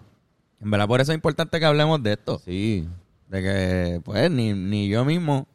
En 0.61 0.69
verdad, 0.69 0.89
por 0.89 0.99
eso 0.99 1.13
es 1.13 1.15
importante 1.15 1.57
que 1.57 1.65
hablemos 1.65 2.03
de 2.03 2.11
esto. 2.11 2.41
Sí. 2.43 2.85
De 3.29 3.41
que, 3.41 4.01
pues, 4.03 4.29
ni, 4.29 4.51
ni 4.51 4.89
yo 4.89 5.05
mismo 5.05 5.47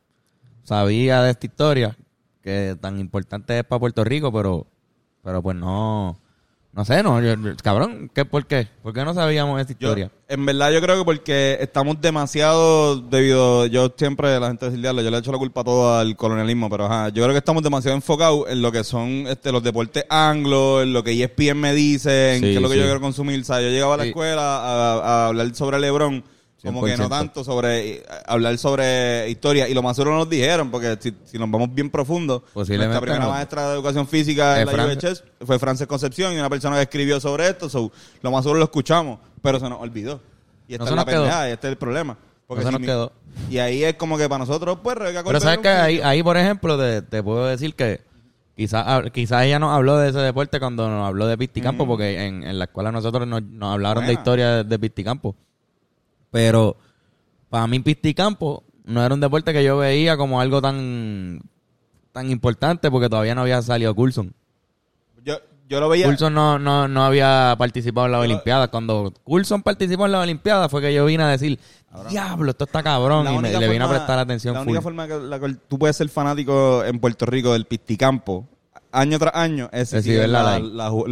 sabía 0.65 1.23
de 1.23 1.31
esta 1.31 1.47
historia, 1.47 1.97
que 2.43 2.77
tan 2.81 2.99
importante 2.99 3.59
es 3.59 3.65
para 3.65 3.79
Puerto 3.81 4.03
Rico, 4.05 4.33
pero, 4.33 4.67
pero 5.23 5.43
pues 5.43 5.57
no, 5.57 6.19
no 6.73 6.85
sé, 6.85 7.03
no, 7.03 7.23
yo- 7.23 7.35
yo- 7.37 7.57
cabrón, 7.63 8.11
¿qué, 8.13 8.25
¿por 8.25 8.47
qué? 8.47 8.69
¿Por 8.83 8.93
qué 8.93 9.05
no 9.05 9.15
sabíamos 9.15 9.61
esta 9.61 9.73
Yo, 9.79 9.89
historia? 9.89 10.11
en 10.29 10.45
verdad 10.45 10.73
yo 10.73 10.81
creo 10.81 10.99
que 10.99 11.05
porque 11.05 11.57
estamos 11.61 12.01
demasiado 12.01 12.97
debido, 12.97 13.67
yo 13.67 13.93
siempre, 13.97 14.39
la 14.41 14.49
gente 14.49 14.71
"Diablo, 14.71 15.01
yo 15.03 15.11
le 15.11 15.17
he 15.17 15.21
hecho 15.21 15.33
la 15.33 15.39
culpa 15.39 15.61
a 15.61 15.65
todo 15.65 15.97
al 15.99 16.17
colonialismo, 16.17 16.69
pero 16.69 16.87
ajá, 16.87 17.09
yo 17.11 17.23
creo 17.23 17.33
que 17.33 17.39
estamos 17.39 17.63
demasiado 17.63 17.97
enfocados 17.97 18.49
en 18.49 18.61
lo 18.61 18.73
que 18.73 18.83
son 18.85 19.27
este, 19.29 19.53
los 19.53 19.63
deportes 19.63 20.05
anglos, 20.11 20.83
en 20.83 20.93
lo 20.93 21.05
que 21.05 21.13
ESPN 21.13 21.55
me 21.61 21.73
dice, 21.75 22.35
en 22.35 22.41
Sí, 22.41 22.47
qué 22.49 22.55
es 22.57 22.61
lo 22.63 22.69
que 22.69 22.75
sí. 22.75 22.81
yo 22.81 22.87
quiero 22.87 23.01
consumir. 23.01 23.41
O 23.41 23.45
sea, 23.45 23.61
yo 23.61 23.69
llegaba 23.69 23.95
a 23.95 23.99
la 23.99 24.05
escuela 24.07 24.43
a, 24.43 24.93
a 25.25 25.27
hablar 25.29 25.55
sobre 25.55 25.79
LeBron, 25.79 26.25
como 26.65 26.83
que 26.85 26.97
no 26.97 27.05
100%. 27.07 27.09
tanto 27.09 27.45
sobre 27.45 27.97
eh, 27.97 28.03
hablar 28.27 28.57
sobre 28.59 29.29
historia, 29.31 29.69
y 29.69 29.75
lo 29.75 29.83
más 29.83 29.97
seguro 29.97 30.17
nos 30.17 30.29
dijeron, 30.29 30.71
porque 30.71 30.97
si, 31.01 31.15
si 31.25 31.39
nos 31.39 31.51
vamos 31.51 31.73
bien 31.75 31.91
profundo, 31.91 32.45
nuestra 32.55 33.01
primera 33.01 33.25
no. 33.25 33.31
maestra 33.31 33.69
de 33.69 33.75
educación 33.75 34.07
física 34.09 34.61
en 34.61 34.67
la 34.67 34.73
Fran- 34.73 34.97
UHS 34.97 35.25
fue 35.47 35.59
Frances 35.59 35.87
Concepción 35.87 36.33
y 36.35 36.39
una 36.39 36.51
persona 36.51 36.77
que 36.77 36.83
escribió 36.83 37.21
sobre 37.21 37.49
esto, 37.49 37.69
so, 37.69 37.93
lo 38.23 38.31
más 38.31 38.43
seguro 38.43 38.59
lo 38.59 38.65
escuchamos, 38.65 39.19
pero 39.43 39.61
se 39.61 39.69
nos 39.69 39.81
olvidó. 39.81 40.21
Y 40.67 40.73
esta 40.75 40.85
No 40.87 40.91
es 40.91 40.97
la 40.97 41.05
pendeja, 41.05 41.49
y 41.49 41.53
este 41.53 41.67
es 41.69 41.71
el 41.73 41.77
problema. 41.79 42.17
Porque 42.47 42.63
No 42.65 42.69
si 42.69 42.73
nos 42.73 42.81
mi- 42.81 42.87
quedó. 42.87 43.13
Y 43.51 43.59
ahí 43.59 43.85
es 43.85 43.95
como 43.95 44.17
que 44.19 44.29
para 44.29 44.39
nosotros, 44.41 44.79
pues, 44.83 44.97
Rebeca 44.97 45.23
Pero 45.25 45.41
sabes 45.41 45.59
que 45.59 45.69
ahí, 45.69 46.01
ahí, 46.03 46.23
por 46.23 46.37
ejemplo, 46.37 46.79
te, 46.79 47.03
te 47.03 47.23
puedo 47.23 47.47
decir 47.47 47.75
que 47.75 48.01
quizás 48.57 49.11
quizás 49.13 49.43
ella 49.45 49.59
nos 49.59 49.75
habló 49.75 49.97
de 49.99 50.11
ese 50.11 50.19
deporte 50.21 50.61
cuando 50.61 50.89
nos 50.89 51.07
habló 51.07 51.27
de 51.27 51.37
Pisticampo, 51.37 51.87
porque 51.87 52.25
en, 52.27 52.45
en 52.45 52.59
la 52.59 52.67
escuela 52.67 52.93
nosotros 52.93 53.27
nos, 53.27 53.43
nos 53.43 53.73
hablaron 53.73 54.07
de 54.07 54.13
historia 54.13 54.51
de, 54.57 54.65
de 54.65 54.79
Pisticampo. 54.79 55.35
Pero 56.35 56.77
para 57.49 57.69
mí 57.69 57.79
Pisticampo 57.79 58.65
no 58.85 59.05
era 59.05 59.15
un 59.15 59.21
deporte 59.21 59.53
que 59.53 59.63
yo 59.63 59.77
veía 59.79 60.17
como 60.17 60.41
algo 60.41 60.61
tan 60.61 61.41
tan 62.11 62.29
importante 62.29 62.91
porque 62.91 63.09
todavía 63.09 63.37
no 63.37 63.43
había 63.43 63.63
salido 63.63 63.95
Coulson. 63.95 64.35
Yo, 65.25 65.37
yo 65.69 65.79
lo 65.79 65.89
veía. 65.89 66.07
Coulson 66.07 66.35
no, 66.35 66.59
no, 66.59 66.89
no 66.89 67.05
había 67.05 67.55
participado 67.57 68.07
en 68.07 68.13
las 68.13 68.21
Olimpiadas. 68.23 68.69
Cuando 68.69 69.13
Coulson 69.23 69.63
participó 69.63 70.07
en 70.07 70.13
las 70.13 70.23
Olimpiadas 70.25 70.69
fue 70.73 70.81
que 70.81 70.93
yo 70.93 71.05
vine 71.07 71.23
a 71.23 71.29
decir, 71.29 71.57
diablo, 72.11 72.51
esto 72.51 72.65
está 72.65 72.83
cabrón. 72.83 73.33
Y 73.33 73.39
me- 73.39 73.53
le 73.53 73.69
vine 73.69 73.85
a 73.85 73.89
prestar 73.89 74.19
atención 74.19 74.55
La 74.55 74.61
full. 74.61 74.71
única 74.71 74.83
forma 74.83 75.07
que 75.07 75.17
la 75.21 75.39
tú 75.69 75.79
puedes 75.79 75.97
ser 75.97 76.09
fanático 76.09 76.85
en 76.85 76.99
Puerto 76.99 77.27
Rico 77.27 77.53
del 77.53 77.67
pisticampo, 77.67 78.49
año 78.91 79.21
tras 79.21 79.37
año, 79.37 79.69
es 79.73 79.91
si 79.91 80.13
la 80.17 80.27
la, 80.27 80.59
la, 80.59 80.91
ju- 80.91 81.07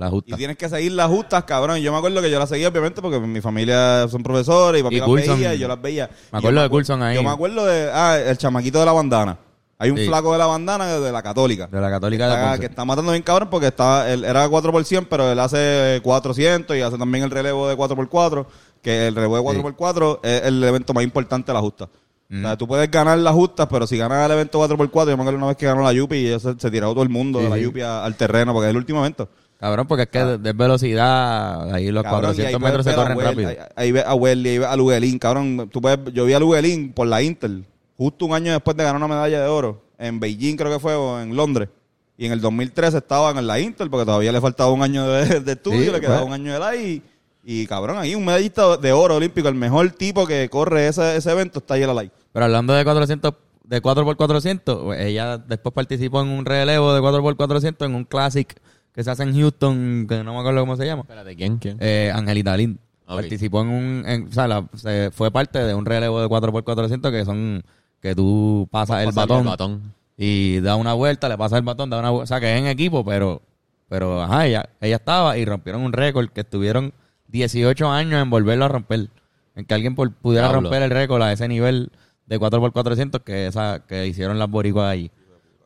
la 0.00 0.10
Y 0.26 0.32
tienes 0.34 0.56
que 0.56 0.68
seguir 0.68 0.92
las 0.92 1.08
justas, 1.08 1.44
cabrón. 1.44 1.78
Yo 1.78 1.92
me 1.92 1.98
acuerdo 1.98 2.20
que 2.22 2.30
yo 2.30 2.38
las 2.38 2.48
seguía, 2.48 2.68
obviamente, 2.68 3.00
porque 3.02 3.20
mi 3.20 3.40
familia 3.40 4.08
son 4.08 4.22
profesores 4.22 4.80
y 4.80 4.82
papi 4.82 4.96
Y 4.96 4.98
las 5.00 5.08
Coulson- 5.08 5.36
veía 5.36 5.54
y 5.54 5.58
yo 5.58 5.68
las 5.68 5.80
veía. 5.80 6.10
Me 6.32 6.38
acuerdo 6.38 6.62
de 6.62 6.68
Coulson 6.70 7.02
ahí. 7.02 7.14
Yo 7.16 7.22
me 7.22 7.30
acuerdo 7.30 7.64
de, 7.66 7.90
ah, 7.92 8.18
el 8.18 8.36
chamaquito 8.38 8.80
de 8.80 8.86
la 8.86 8.92
bandana. 8.92 9.38
Hay 9.82 9.90
un 9.90 9.96
Sí. 9.96 10.06
flaco 10.06 10.32
de 10.32 10.38
la 10.38 10.44
bandana 10.46 10.98
de 10.98 11.10
la 11.12 11.22
católica. 11.22 11.66
De 11.66 11.80
la 11.80 11.88
Católica 11.88 12.28
de 12.28 12.34
Está- 12.34 12.58
que 12.58 12.66
está 12.66 12.84
matando 12.84 13.12
bien 13.12 13.22
cabrón 13.22 13.48
porque 13.50 13.68
está, 13.68 14.12
él 14.12 14.24
era 14.26 14.46
4 14.46 14.70
por 14.72 14.84
100, 14.84 15.06
pero 15.06 15.32
él 15.32 15.38
hace 15.38 16.00
400 16.02 16.76
y 16.76 16.82
hace 16.82 16.98
también 16.98 17.24
el 17.24 17.30
relevo 17.30 17.66
de 17.66 17.76
4 17.76 17.96
por 17.96 18.06
4 18.10 18.46
que 18.82 19.06
el 19.08 19.14
relevo 19.14 19.36
de 19.36 19.42
4 19.42 19.62
por 19.62 19.74
4 19.76 20.20
es 20.22 20.42
el 20.44 20.62
evento 20.64 20.92
más 20.92 21.02
importante 21.02 21.46
de 21.50 21.54
la 21.54 21.60
justa. 21.60 21.84
O 22.32 22.40
sea, 22.42 22.56
tú 22.58 22.68
puedes 22.68 22.88
ganar 22.90 23.18
las 23.18 23.32
justas, 23.34 23.66
pero 23.70 23.86
si 23.86 23.96
ganas 23.96 24.24
el 24.26 24.32
evento 24.32 24.58
4 24.58 24.76
por 24.76 24.88
4 24.90 25.10
yo 25.12 25.16
me 25.16 25.22
acuerdo 25.22 25.38
una 25.38 25.46
vez 25.48 25.56
que 25.56 25.64
ganó 25.66 25.82
la 25.82 25.92
Yupi 25.94 26.16
y 26.28 26.38
se, 26.38 26.54
se 26.58 26.70
tiró 26.70 26.92
todo 26.92 27.02
el 27.02 27.08
mundo 27.08 27.38
Sí, 27.38 27.44
de 27.46 27.50
la. 27.50 27.58
Yupi 27.58 27.80
al 27.80 28.14
terreno 28.16 28.52
porque 28.52 28.66
es 28.66 28.70
el 28.70 28.76
último 28.76 29.00
evento. 29.00 29.28
Cabrón, 29.60 29.86
porque 29.86 30.04
es 30.04 30.08
que 30.08 30.24
de, 30.24 30.38
de 30.38 30.52
velocidad, 30.54 31.74
ahí 31.74 31.90
los. 31.90 32.02
Cabrón, 32.02 32.34
y 32.34 32.40
ahí 32.40 32.52
400 32.52 32.60
puedes 32.60 32.76
metros 32.78 32.86
se 32.86 32.94
corren 32.94 33.20
rápido. 33.20 33.48
Ahí, 33.50 33.56
ahí 33.76 33.92
ves 33.92 34.04
a 34.06 34.14
Welly, 34.14 34.48
ahí 34.48 34.58
ves 34.58 34.68
a 34.68 34.76
Luguelín, 34.76 35.18
cabrón. 35.18 35.68
Tú 35.70 35.82
puedes, 35.82 35.98
yo 36.14 36.24
vi 36.24 36.32
a 36.32 36.40
Luguelín 36.40 36.94
por 36.94 37.06
la 37.06 37.20
Inter, 37.20 37.50
justo 37.98 38.24
un 38.24 38.32
año 38.32 38.52
después 38.52 38.74
de 38.74 38.84
ganar 38.84 38.96
una 38.96 39.14
medalla 39.14 39.42
de 39.42 39.48
oro, 39.48 39.82
en 39.98 40.18
Beijing 40.18 40.56
creo 40.56 40.72
que 40.72 40.78
fue, 40.78 40.94
o 40.94 41.20
en 41.20 41.36
Londres. 41.36 41.68
Y 42.16 42.24
en 42.24 42.32
el 42.32 42.40
2013 42.40 42.96
estaban 42.96 43.36
en 43.36 43.46
la 43.46 43.60
Inter, 43.60 43.90
porque 43.90 44.06
todavía 44.06 44.32
le 44.32 44.40
faltaba 44.40 44.72
un 44.72 44.82
año 44.82 45.06
de, 45.06 45.40
de 45.40 45.52
estudio, 45.52 45.84
Sí, 45.84 45.90
le 45.90 46.00
quedaba 46.00 46.20
pues. 46.20 46.28
un 46.28 46.32
año 46.32 46.54
de 46.54 46.58
la 46.58 46.76
y, 46.76 47.02
y 47.44 47.66
cabrón, 47.66 47.98
ahí 47.98 48.14
un 48.14 48.24
medallista 48.24 48.78
de 48.78 48.92
oro 48.92 49.16
olímpico, 49.16 49.46
el 49.48 49.54
mejor 49.56 49.90
tipo 49.90 50.26
que 50.26 50.48
corre 50.48 50.88
ese, 50.88 51.16
ese 51.16 51.30
evento 51.30 51.58
está 51.58 51.74
ahí 51.74 51.82
en 51.82 51.94
la 51.94 52.02
live. 52.02 52.12
Pero 52.32 52.46
hablando 52.46 52.72
de 52.72 52.82
400, 52.82 53.34
de 53.64 53.82
4x400, 53.82 54.84
pues, 54.84 55.00
ella 55.00 55.36
después 55.36 55.74
participó 55.74 56.22
en 56.22 56.28
un 56.28 56.46
relevo 56.46 56.94
de 56.94 57.00
4x400 57.02 57.84
en 57.84 57.94
un 57.94 58.04
Classic 58.04 58.58
que 58.94 59.04
se 59.04 59.10
hace 59.10 59.22
en 59.22 59.34
Houston, 59.34 60.06
que 60.08 60.22
no 60.24 60.34
me 60.34 60.40
acuerdo 60.40 60.60
cómo 60.60 60.76
se 60.76 60.84
llama. 60.86 61.02
Espérate, 61.02 61.36
¿quién? 61.36 61.58
¿Quién? 61.58 61.76
Eh, 61.80 62.10
Angelita 62.14 62.56
Lind. 62.56 62.78
Participó 63.06 63.62
en 63.62 63.68
un, 63.68 64.04
en- 64.06 64.28
o 64.28 64.32
sea, 64.32 64.46
la- 64.46 64.66
se 64.76 65.10
fue 65.12 65.30
parte 65.30 65.58
de 65.58 65.74
un 65.74 65.84
relevo 65.84 66.20
de 66.20 66.28
4x400 66.28 67.10
que 67.10 67.24
son, 67.24 67.62
que 68.00 68.14
tú 68.14 68.68
pasas 68.70 69.00
el 69.00 69.06
batón, 69.12 69.38
el 69.40 69.46
batón. 69.46 69.94
y 70.16 70.60
da 70.60 70.76
una 70.76 70.92
vuelta, 70.94 71.28
le 71.28 71.36
pasas 71.36 71.58
el 71.58 71.64
batón, 71.64 71.90
da 71.90 71.98
una 71.98 72.10
vuelta, 72.10 72.24
o 72.24 72.26
sea, 72.26 72.38
que 72.40 72.52
es 72.54 72.60
en 72.60 72.66
equipo, 72.68 73.04
pero, 73.04 73.42
pero, 73.88 74.22
ajá, 74.22 74.46
ella, 74.46 74.68
ella 74.80 74.96
estaba 74.96 75.36
y 75.38 75.44
rompieron 75.44 75.82
un 75.82 75.92
récord 75.92 76.28
que 76.28 76.42
estuvieron 76.42 76.92
18 77.28 77.90
años 77.90 78.22
en 78.22 78.30
volverlo 78.30 78.64
a 78.64 78.68
romper, 78.68 79.08
en 79.56 79.64
que 79.64 79.74
alguien 79.74 79.94
por- 79.96 80.12
pudiera 80.12 80.46
romper 80.62 80.82
el 80.82 80.90
récord 80.90 81.22
a 81.22 81.32
ese 81.32 81.48
nivel 81.48 81.90
de 82.26 82.38
4x400 82.38 83.22
que 83.24 83.48
esa, 83.48 83.82
que 83.88 84.06
hicieron 84.06 84.38
las 84.38 84.48
boricuas 84.48 84.92
allí. 84.92 85.10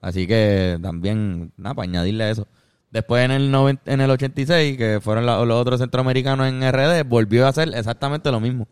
Así 0.01 0.27
que 0.27 0.79
también, 0.81 1.53
nada, 1.59 1.75
para 1.75 1.89
añadirle 1.89 2.31
eso. 2.31 2.47
Después 2.95 3.25
en 3.25 3.33
el, 3.33 3.79
en 3.87 4.01
el 4.01 4.09
86, 4.11 4.79
que 4.79 5.01
fueron 5.03 5.27
la- 5.27 5.45
los 5.45 5.61
otros 5.61 5.81
centroamericanos 5.81 6.47
en 6.47 6.63
RD, 6.63 7.03
volvió 7.05 7.45
a 7.45 7.49
hacer 7.49 7.69
exactamente 7.75 8.31
lo 8.31 8.39
mismo. 8.39 8.69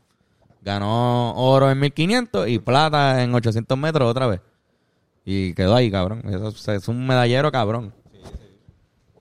Ganó 0.63 1.35
oro 1.35 1.69
en 1.73 1.81
1500 1.81 2.47
y 2.49 2.61
plata 2.61 3.21
en 3.25 3.35
800 3.35 3.77
metros 3.77 4.09
otra 4.09 4.29
vez. 4.29 4.41
Y 5.25 5.55
quedó 5.55 5.75
ahí, 5.75 5.91
cabrón. 5.91 6.23
Eso 6.29 6.73
es- 6.73 6.87
un 6.87 7.05
medallero, 7.05 7.51
cabrón. 7.51 7.93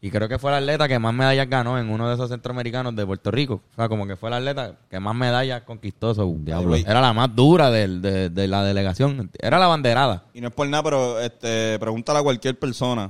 Y 0.03 0.11
creo 0.11 0.29
que 0.29 0.37
fue 0.37 0.51
el 0.51 0.57
atleta 0.57 0.87
que 0.87 0.99
más 0.99 1.15
medallas 1.15 1.49
ganó 1.49 1.79
en 1.79 1.89
uno 1.89 2.07
de 2.07 2.13
esos 2.13 2.29
centroamericanos 2.29 2.95
de 2.95 3.03
Puerto 3.03 3.31
Rico. 3.31 3.61
O 3.71 3.75
sea, 3.75 3.89
como 3.89 4.05
que 4.05 4.15
fue 4.15 4.29
el 4.29 4.35
atleta 4.35 4.75
que 4.87 4.99
más 4.99 5.15
medallas 5.15 5.63
conquistó. 5.63 6.13
so, 6.13 6.31
diablo. 6.37 6.75
Era 6.75 7.01
la 7.01 7.13
más 7.13 7.35
dura 7.35 7.71
del- 7.71 8.03
de, 8.03 8.29
de 8.29 8.47
la 8.47 8.63
delegación. 8.63 9.31
Era 9.39 9.57
la 9.57 9.65
banderada. 9.65 10.25
Y 10.35 10.41
no 10.41 10.49
es 10.49 10.53
por 10.53 10.67
nada, 10.67 10.83
pero 10.83 11.19
este, 11.19 11.79
pregúntale 11.79 12.19
a 12.19 12.23
cualquier 12.23 12.59
persona 12.59 13.09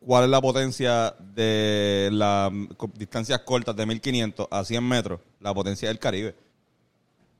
cuál 0.00 0.24
es 0.24 0.30
la 0.30 0.40
potencia 0.40 1.14
de 1.34 2.08
las 2.12 2.50
distancias 2.94 3.40
cortas 3.40 3.76
de 3.76 3.86
1500 3.86 4.48
a 4.50 4.64
100 4.64 4.88
metros, 4.88 5.20
la 5.40 5.54
potencia 5.54 5.88
del 5.88 5.98
Caribe. 5.98 6.34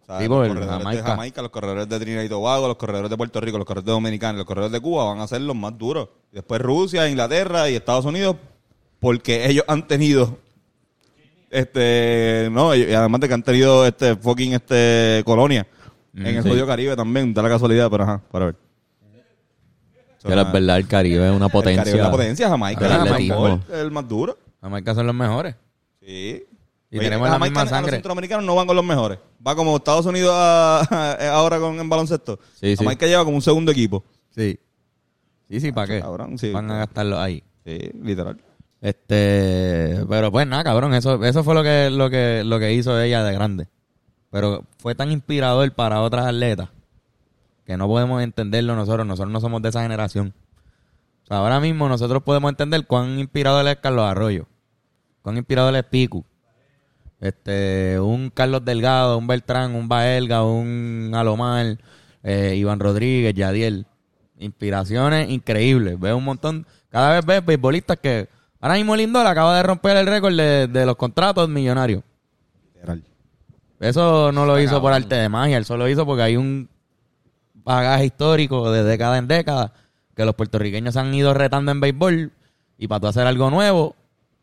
O 0.03 0.07
sea, 0.07 0.19
Sí, 0.21 0.29
los 0.29 0.39
corredores 0.49 0.69
Jamaica. 0.69 0.91
de 1.03 1.03
Jamaica, 1.09 1.43
los 1.43 1.51
corredores 1.51 1.89
de 1.89 1.99
Trinidad 2.01 2.23
y 2.23 2.29
Tobago, 2.29 2.69
los 2.69 2.77
corredores 2.77 3.11
de 3.11 3.17
Puerto 3.17 3.41
Rico, 3.41 3.59
los 3.59 3.67
corredores 3.67 3.87
de 3.87 3.93
Dominicana 3.93 4.39
los 4.39 4.47
corredores 4.47 4.73
de 4.73 4.81
Cuba 4.81 5.05
van 5.05 5.21
a 5.21 5.27
ser 5.27 5.41
los 5.43 5.57
más 5.57 5.77
duros. 5.79 6.09
Después 6.33 6.61
Rusia, 6.61 7.09
Inglaterra 7.09 7.69
y 7.71 7.77
Estados 7.77 8.05
Unidos, 8.05 8.37
porque 8.99 9.49
ellos 9.49 9.65
han 9.69 9.87
tenido 9.87 10.39
este 11.51 12.49
no 12.53 12.75
y 12.77 12.93
además 12.95 13.21
de 13.21 13.29
que 13.29 13.35
han 13.35 13.43
tenido 13.43 13.85
este 13.87 14.15
fucking 14.17 14.53
este 14.53 15.23
colonia 15.25 15.67
en 16.15 16.27
el 16.27 16.43
sí. 16.45 16.49
jodido 16.49 16.65
Caribe 16.67 16.95
también 16.95 17.35
da 17.35 17.43
la 17.43 17.49
casualidad 17.49 17.91
pero 17.91 18.05
ajá 18.05 18.21
para 18.31 18.47
ver 18.47 18.57
Que 20.23 20.37
la 20.37 20.45
verdad, 20.45 20.77
el 20.77 20.87
Caribe 20.87 21.27
es 21.29 21.33
una 21.35 21.47
El 21.47 21.53
potencia. 21.53 21.83
Caribe 21.83 21.99
es 21.99 22.05
la 22.05 22.11
potencia, 22.11 22.49
Jamaica. 22.49 22.87
Es 22.87 22.93
el 22.93 23.01
atletismo. 23.01 23.61
es 23.73 23.79
el 23.79 23.91
más 23.91 24.09
duro. 24.09 24.39
Jamaica 24.61 24.95
son 24.95 25.07
los 25.07 25.15
mejores. 25.15 25.55
Sí. 26.01 26.45
Y 26.93 26.99
Oye, 26.99 27.07
tenemos 27.07 27.29
la 27.29 27.35
Jamaica, 27.35 27.51
misma 27.53 27.61
Los 27.63 27.71
sangre. 27.71 27.93
centroamericanos 27.93 28.45
no 28.45 28.55
van 28.57 28.67
con 28.67 28.77
los 28.77 28.85
mejores. 28.85 29.19
Va 29.47 29.55
como 29.55 29.77
Estados 29.77 30.05
Unidos 30.07 30.33
a- 30.35 30.81
a- 30.91 31.31
ahora 31.35 31.59
con 31.61 31.79
en 31.79 31.89
baloncesto. 31.89 32.39
Sí, 32.55 32.77
sí. 32.77 32.77
Jamaica 32.85 33.07
lleva 33.07 33.25
como 33.25 33.37
un 33.37 33.43
segundo 33.43 33.71
equipo. 33.73 34.05
Sí. 34.35 34.59
Sí, 35.49 35.61
sí, 35.61 35.73
¿para 35.73 35.87
qué? 35.87 36.01
cabrón, 36.01 36.37
sí. 36.39 36.51
Van 36.53 36.71
a 36.71 36.79
gastarlo 36.79 37.19
ahí. 37.21 37.43
Sí, 37.65 37.79
literal. 38.03 38.37
Este, 38.81 40.05
pero 40.09 40.31
pues 40.33 40.47
nada, 40.47 40.65
cabrón, 40.65 40.95
eso, 40.95 41.23
eso 41.25 41.45
fue 41.45 41.55
lo 41.55 41.63
que, 41.63 41.91
lo 41.91 42.11
que, 42.11 42.43
lo 42.45 42.59
que 42.59 42.73
hizo 42.73 43.01
ella 43.01 43.23
de 43.25 43.33
grande. 43.35 43.69
Pero 44.31 44.65
fue 44.79 44.95
tan 44.95 45.11
inspirador 45.11 45.71
para 45.73 46.03
otras 46.03 46.27
atletas 46.27 46.69
que 47.71 47.77
no 47.77 47.87
podemos 47.87 48.21
entenderlo 48.21 48.75
nosotros. 48.75 49.07
Nosotros 49.07 49.33
no 49.33 49.41
somos 49.41 49.63
de 49.63 49.69
esa 49.69 49.83
generación. 49.83 50.35
O 51.23 51.27
sea, 51.29 51.37
ahora 51.37 51.61
mismo 51.61 51.89
nosotros 51.89 52.25
podemos 52.25 52.51
entender 52.51 52.85
cuán 52.85 53.21
inspirador 53.21 53.65
es 53.69 53.77
Carlos 53.77 54.07
Arroyo, 54.07 54.49
cuán 55.23 55.37
inspirador 55.37 55.77
es 55.77 55.85
Picu. 55.85 56.25
Este, 57.21 58.01
un 58.01 58.31
Carlos 58.31 58.65
Delgado, 58.65 59.17
un 59.17 59.29
Beltrán, 59.29 59.77
un 59.77 59.87
Baelga, 59.87 60.43
un 60.43 61.13
Alomar, 61.15 61.79
eh, 62.25 62.57
Iván 62.57 62.81
Rodríguez, 62.81 63.35
Yadiel. 63.35 63.87
Inspiraciones 64.41 65.31
increíbles. 65.31 66.01
Veo 66.01 66.17
un 66.17 66.25
montón. 66.25 66.67
Cada 66.89 67.13
vez 67.13 67.25
ves 67.25 67.47
beisbolistas 67.47 68.01
que. 68.01 68.29
Ahora 68.61 68.75
mismo 68.75 68.97
Lindor 68.97 69.29
acaba 69.29 69.57
de 69.57 69.63
romper 69.63 69.97
el 69.97 70.09
récord 70.09 70.35
de, 70.35 70.67
de 70.67 70.87
los 70.87 70.97
contratos 70.97 71.49
millonarios. 71.49 72.03
Literal. 72.75 73.05
Eso 73.79 74.33
no 74.33 74.45
lo 74.45 74.59
hizo 74.59 74.81
por 74.81 74.93
arte 74.93 75.15
de 75.15 75.29
magia, 75.29 75.57
él 75.57 75.65
solo 75.65 75.85
lo 75.85 75.89
hizo 75.89 76.05
porque 76.05 76.23
hay 76.23 76.37
un 76.37 76.69
bagaje 77.65 78.07
histórico 78.07 78.71
de 78.73 78.83
década 78.85 79.19
en 79.19 79.29
década 79.29 79.73
que 80.15 80.25
los 80.25 80.35
puertorriqueños 80.35 80.97
han 80.97 81.15
ido 81.15 81.33
retando 81.35 81.73
en 81.73 81.81
béisbol 81.81 82.33
y 82.79 82.89
para 82.89 83.01
tú 83.01 83.07
hacer 83.09 83.27
algo 83.27 83.51
nuevo 83.51 83.95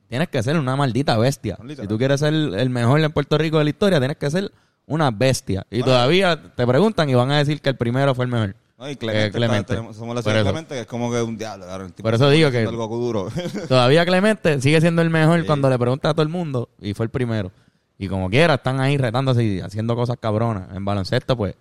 tienes 0.08 0.30
que 0.30 0.42
ser 0.42 0.58
una 0.58 0.76
maldita 0.76 1.18
bestia. 1.18 1.58
Si 1.80 1.88
tú 1.88 1.98
quieres 1.98 2.20
ser 2.22 2.34
el 2.34 2.70
mejor 2.70 3.00
en 3.02 3.12
Puerto 3.12 3.38
Rico 3.38 3.58
de 3.58 3.66
la 3.66 3.70
historia, 3.72 4.00
tienes 4.00 4.18
que 4.18 4.30
ser 4.30 4.52
una 4.86 5.12
bestia. 5.12 5.66
Y 5.70 5.84
todavía 5.84 6.42
te 6.56 6.66
preguntan 6.66 7.10
y 7.10 7.14
van 7.14 7.32
a 7.32 7.38
decir 7.40 7.62
que 7.62 7.70
el 7.70 7.76
primero 7.76 8.16
fue 8.16 8.26
el 8.26 8.32
mejor. 8.32 8.56
No, 8.80 8.90
y 8.90 8.96
Clemente, 8.96 9.26
Eh, 9.28 9.32
Clemente. 9.32 9.74
está- 9.74 9.94
somos 9.94 10.16
la 10.16 10.22
ciudad. 10.22 10.44
Clemente, 10.44 10.76
que 10.76 10.82
es 10.82 10.88
como 10.88 11.12
que 11.12 11.20
un 11.22 11.36
diablo. 11.38 11.66
tipo 11.88 12.04
Por 12.04 12.14
eso 12.14 12.30
digo 12.30 12.52
que- 12.52 12.64
duro. 12.64 13.28
Todavía 13.68 14.06
Clemente 14.06 14.62
sigue 14.62 14.80
siendo 14.80 15.02
el 15.02 15.10
mejor 15.10 15.46
cuando 15.46 15.70
le 15.70 15.78
pregunta 15.80 16.10
a 16.12 16.14
todo 16.14 16.22
el 16.24 16.30
mundo 16.30 16.70
y 16.80 16.94
fue 16.94 17.06
el 17.06 17.10
primero. 17.10 17.52
Y 17.98 18.08
como 18.08 18.30
quiera, 18.30 18.54
están 18.54 18.80
ahí 18.80 18.96
retándose 18.98 19.44
y 19.44 19.60
haciendo 19.60 19.96
cosas 19.96 20.18
cabronas. 20.22 20.70
En 20.76 20.86
baloncesto, 20.86 21.36
pues, 21.36 21.56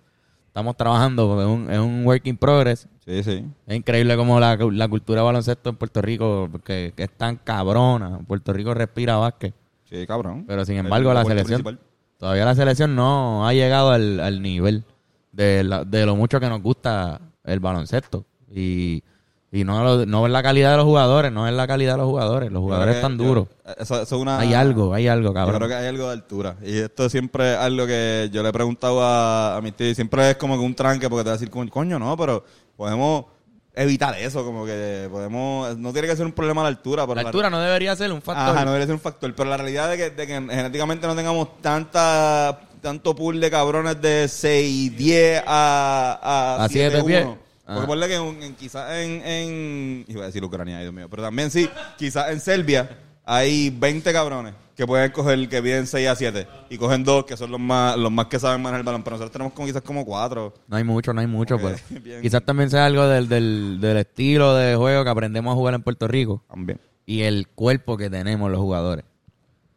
estamos 0.57 0.75
trabajando 0.75 1.39
en 1.39 1.47
un, 1.47 1.71
en 1.71 1.79
un 1.81 2.03
work 2.03 2.25
in 2.25 2.35
progress. 2.35 2.87
sí, 3.05 3.21
sí. 3.21 3.45
Es 3.67 3.75
increíble 3.77 4.15
como 4.17 4.39
la, 4.39 4.55
la 4.55 4.87
cultura 4.87 5.21
de 5.21 5.25
baloncesto 5.27 5.69
en 5.69 5.75
Puerto 5.75 6.01
Rico, 6.01 6.49
que, 6.65 6.93
que 6.95 7.03
es 7.03 7.11
tan 7.11 7.35
cabrona. 7.35 8.17
Puerto 8.27 8.53
Rico 8.53 8.73
respira 8.73 9.17
básquet. 9.17 9.53
Sí, 9.83 10.07
cabrón. 10.07 10.45
Pero 10.47 10.65
sin 10.65 10.77
embargo, 10.77 11.13
la 11.13 11.23
selección, 11.25 11.61
principal. 11.61 11.79
todavía 12.17 12.43
la 12.43 12.55
selección 12.55 12.95
no 12.95 13.47
ha 13.47 13.53
llegado 13.53 13.91
al, 13.91 14.19
al 14.19 14.41
nivel 14.41 14.83
de, 15.31 15.63
la- 15.63 15.85
de 15.85 16.07
lo 16.07 16.15
mucho 16.15 16.39
que 16.39 16.49
nos 16.49 16.63
gusta 16.63 17.21
el 17.43 17.59
baloncesto. 17.59 18.25
Y, 18.51 19.03
y 19.51 19.63
no, 19.63 19.83
lo- 19.83 20.05
no 20.05 20.25
es 20.25 20.31
la 20.31 20.43
calidad 20.43 20.71
de 20.71 20.77
los 20.77 20.85
jugadores, 20.85 21.31
no 21.31 21.47
es 21.47 21.53
la 21.53 21.67
calidad 21.67 21.93
de 21.93 21.97
los 21.99 22.07
jugadores. 22.07 22.51
Los 22.51 22.59
Yo 22.59 22.65
jugadores 22.65 22.93
que- 22.95 22.99
están 22.99 23.17
yo- 23.17 23.23
duros. 23.25 23.47
Eso, 23.77 24.01
eso 24.01 24.15
es 24.15 24.21
una, 24.21 24.39
Hay 24.39 24.53
algo, 24.53 24.93
hay 24.93 25.07
algo, 25.07 25.29
Yo 25.29 25.33
cabrón. 25.33 25.55
creo 25.57 25.67
que 25.69 25.75
hay 25.75 25.87
algo 25.87 26.07
de 26.07 26.13
altura. 26.13 26.55
Y 26.63 26.77
esto 26.79 27.09
siempre 27.09 27.53
es 27.53 27.57
algo 27.57 27.85
que 27.87 28.29
yo 28.31 28.43
le 28.43 28.49
he 28.49 28.53
preguntado 28.53 29.01
a, 29.01 29.55
a 29.57 29.61
mi 29.61 29.71
tío. 29.71 29.93
Siempre 29.95 30.31
es 30.31 30.37
como 30.37 30.55
que 30.57 30.63
un 30.65 30.75
tranque 30.75 31.09
porque 31.09 31.23
te 31.23 31.29
va 31.29 31.35
a 31.35 31.37
decir, 31.37 31.49
"Coño, 31.69 31.97
no, 31.99 32.15
pero 32.17 32.43
podemos 32.75 33.25
evitar 33.73 34.17
eso. 34.17 34.43
Como 34.43 34.65
que 34.65 35.07
podemos. 35.11 35.77
No 35.77 35.93
tiene 35.93 36.07
que 36.07 36.15
ser 36.15 36.25
un 36.25 36.31
problema 36.33 36.61
la 36.63 36.69
altura. 36.69 37.03
Pero 37.05 37.15
La 37.15 37.21
altura 37.27 37.49
no 37.49 37.59
debería 37.59 37.95
ser 37.95 38.11
un 38.11 38.21
factor. 38.21 38.49
Ajá, 38.55 38.65
no 38.65 38.71
debería 38.71 38.87
ser 38.87 38.95
un 38.95 39.01
factor. 39.01 39.33
Pero 39.35 39.49
la 39.49 39.57
realidad 39.57 39.89
de 39.89 39.97
que, 39.97 40.09
de 40.09 40.27
que 40.27 40.33
genéticamente 40.33 41.05
no 41.07 41.15
tengamos 41.15 41.61
tanta 41.61 42.61
tanto 42.81 43.15
pool 43.15 43.39
de 43.39 43.49
cabrones 43.51 43.99
de 44.01 44.27
6, 44.27 44.95
10 44.97 45.43
a, 45.45 46.19
a, 46.59 46.63
A 46.63 46.69
siete 46.69 47.01
7, 47.01 47.03
pies. 47.07 47.27
1. 47.67 47.75
Porque 47.75 47.87
ponle 47.87 48.07
que 48.07 48.15
en, 48.15 48.43
en- 48.43 48.55
quizás 48.55 48.91
en, 48.97 49.21
en... 49.25 50.05
Iba 50.07 50.23
a 50.23 50.27
decir 50.27 50.43
Ucrania, 50.43 50.77
ay, 50.77 50.83
Dios 50.83 50.93
mío. 50.93 51.07
Pero 51.09 51.23
también 51.23 51.51
sí, 51.51 51.69
quizás 51.97 52.29
en 52.31 52.39
Serbia 52.39 52.89
hay 53.25 53.69
20 53.69 54.13
cabrones 54.13 54.53
que 54.75 54.85
pueden 54.87 55.11
coger, 55.11 55.49
que 55.49 55.61
piden 55.61 55.85
6 55.87 56.07
a 56.07 56.15
7. 56.15 56.47
Y 56.69 56.77
cogen 56.77 57.03
dos, 57.03 57.25
que 57.25 57.35
son 57.35 57.49
los 57.51 57.59
más 57.59 57.97
los 57.97 58.11
más 58.11 58.27
que 58.27 58.39
saben 58.39 58.61
manejar 58.61 58.81
el 58.81 58.85
balón. 58.85 59.03
Pero 59.03 59.15
nosotros 59.15 59.31
tenemos 59.31 59.53
como 59.53 59.67
quizás 59.67 59.81
como 59.81 60.05
cuatro. 60.05 60.53
No 60.67 60.77
hay 60.77 60.83
mucho, 60.83 61.13
no 61.13 61.19
hay 61.21 61.27
mucho, 61.27 61.55
Ok, 61.55 61.61
pero 61.63 61.77
bien. 62.03 62.21
quizás 62.21 62.43
también 62.45 62.69
sea 62.69 62.85
algo 62.85 63.07
del, 63.07 63.27
del, 63.27 63.79
del 63.81 63.97
estilo 63.97 64.55
de 64.55 64.75
juego 64.75 65.03
que 65.03 65.09
aprendemos 65.09 65.51
a 65.51 65.55
jugar 65.55 65.73
en 65.73 65.81
Puerto 65.81 66.07
Rico 66.07 66.43
También. 66.47 66.79
y 67.05 67.21
el 67.23 67.47
cuerpo 67.49 67.97
que 67.97 68.09
tenemos 68.09 68.49
los 68.51 68.59
jugadores. 68.61 69.03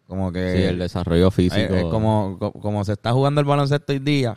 Como 0.07 0.33
que 0.33 0.57
Sí, 0.57 0.63
el 0.65 0.79
desarrollo 0.79 1.31
físico. 1.31 1.75
Eh, 1.75 1.83
como, 1.91 2.37
co- 2.39 2.53
como 2.53 2.85
se 2.85 2.93
está 2.93 3.13
jugando 3.13 3.41
el 3.41 3.47
baloncesto 3.47 3.93
hoy 3.93 4.01
día, 4.01 4.37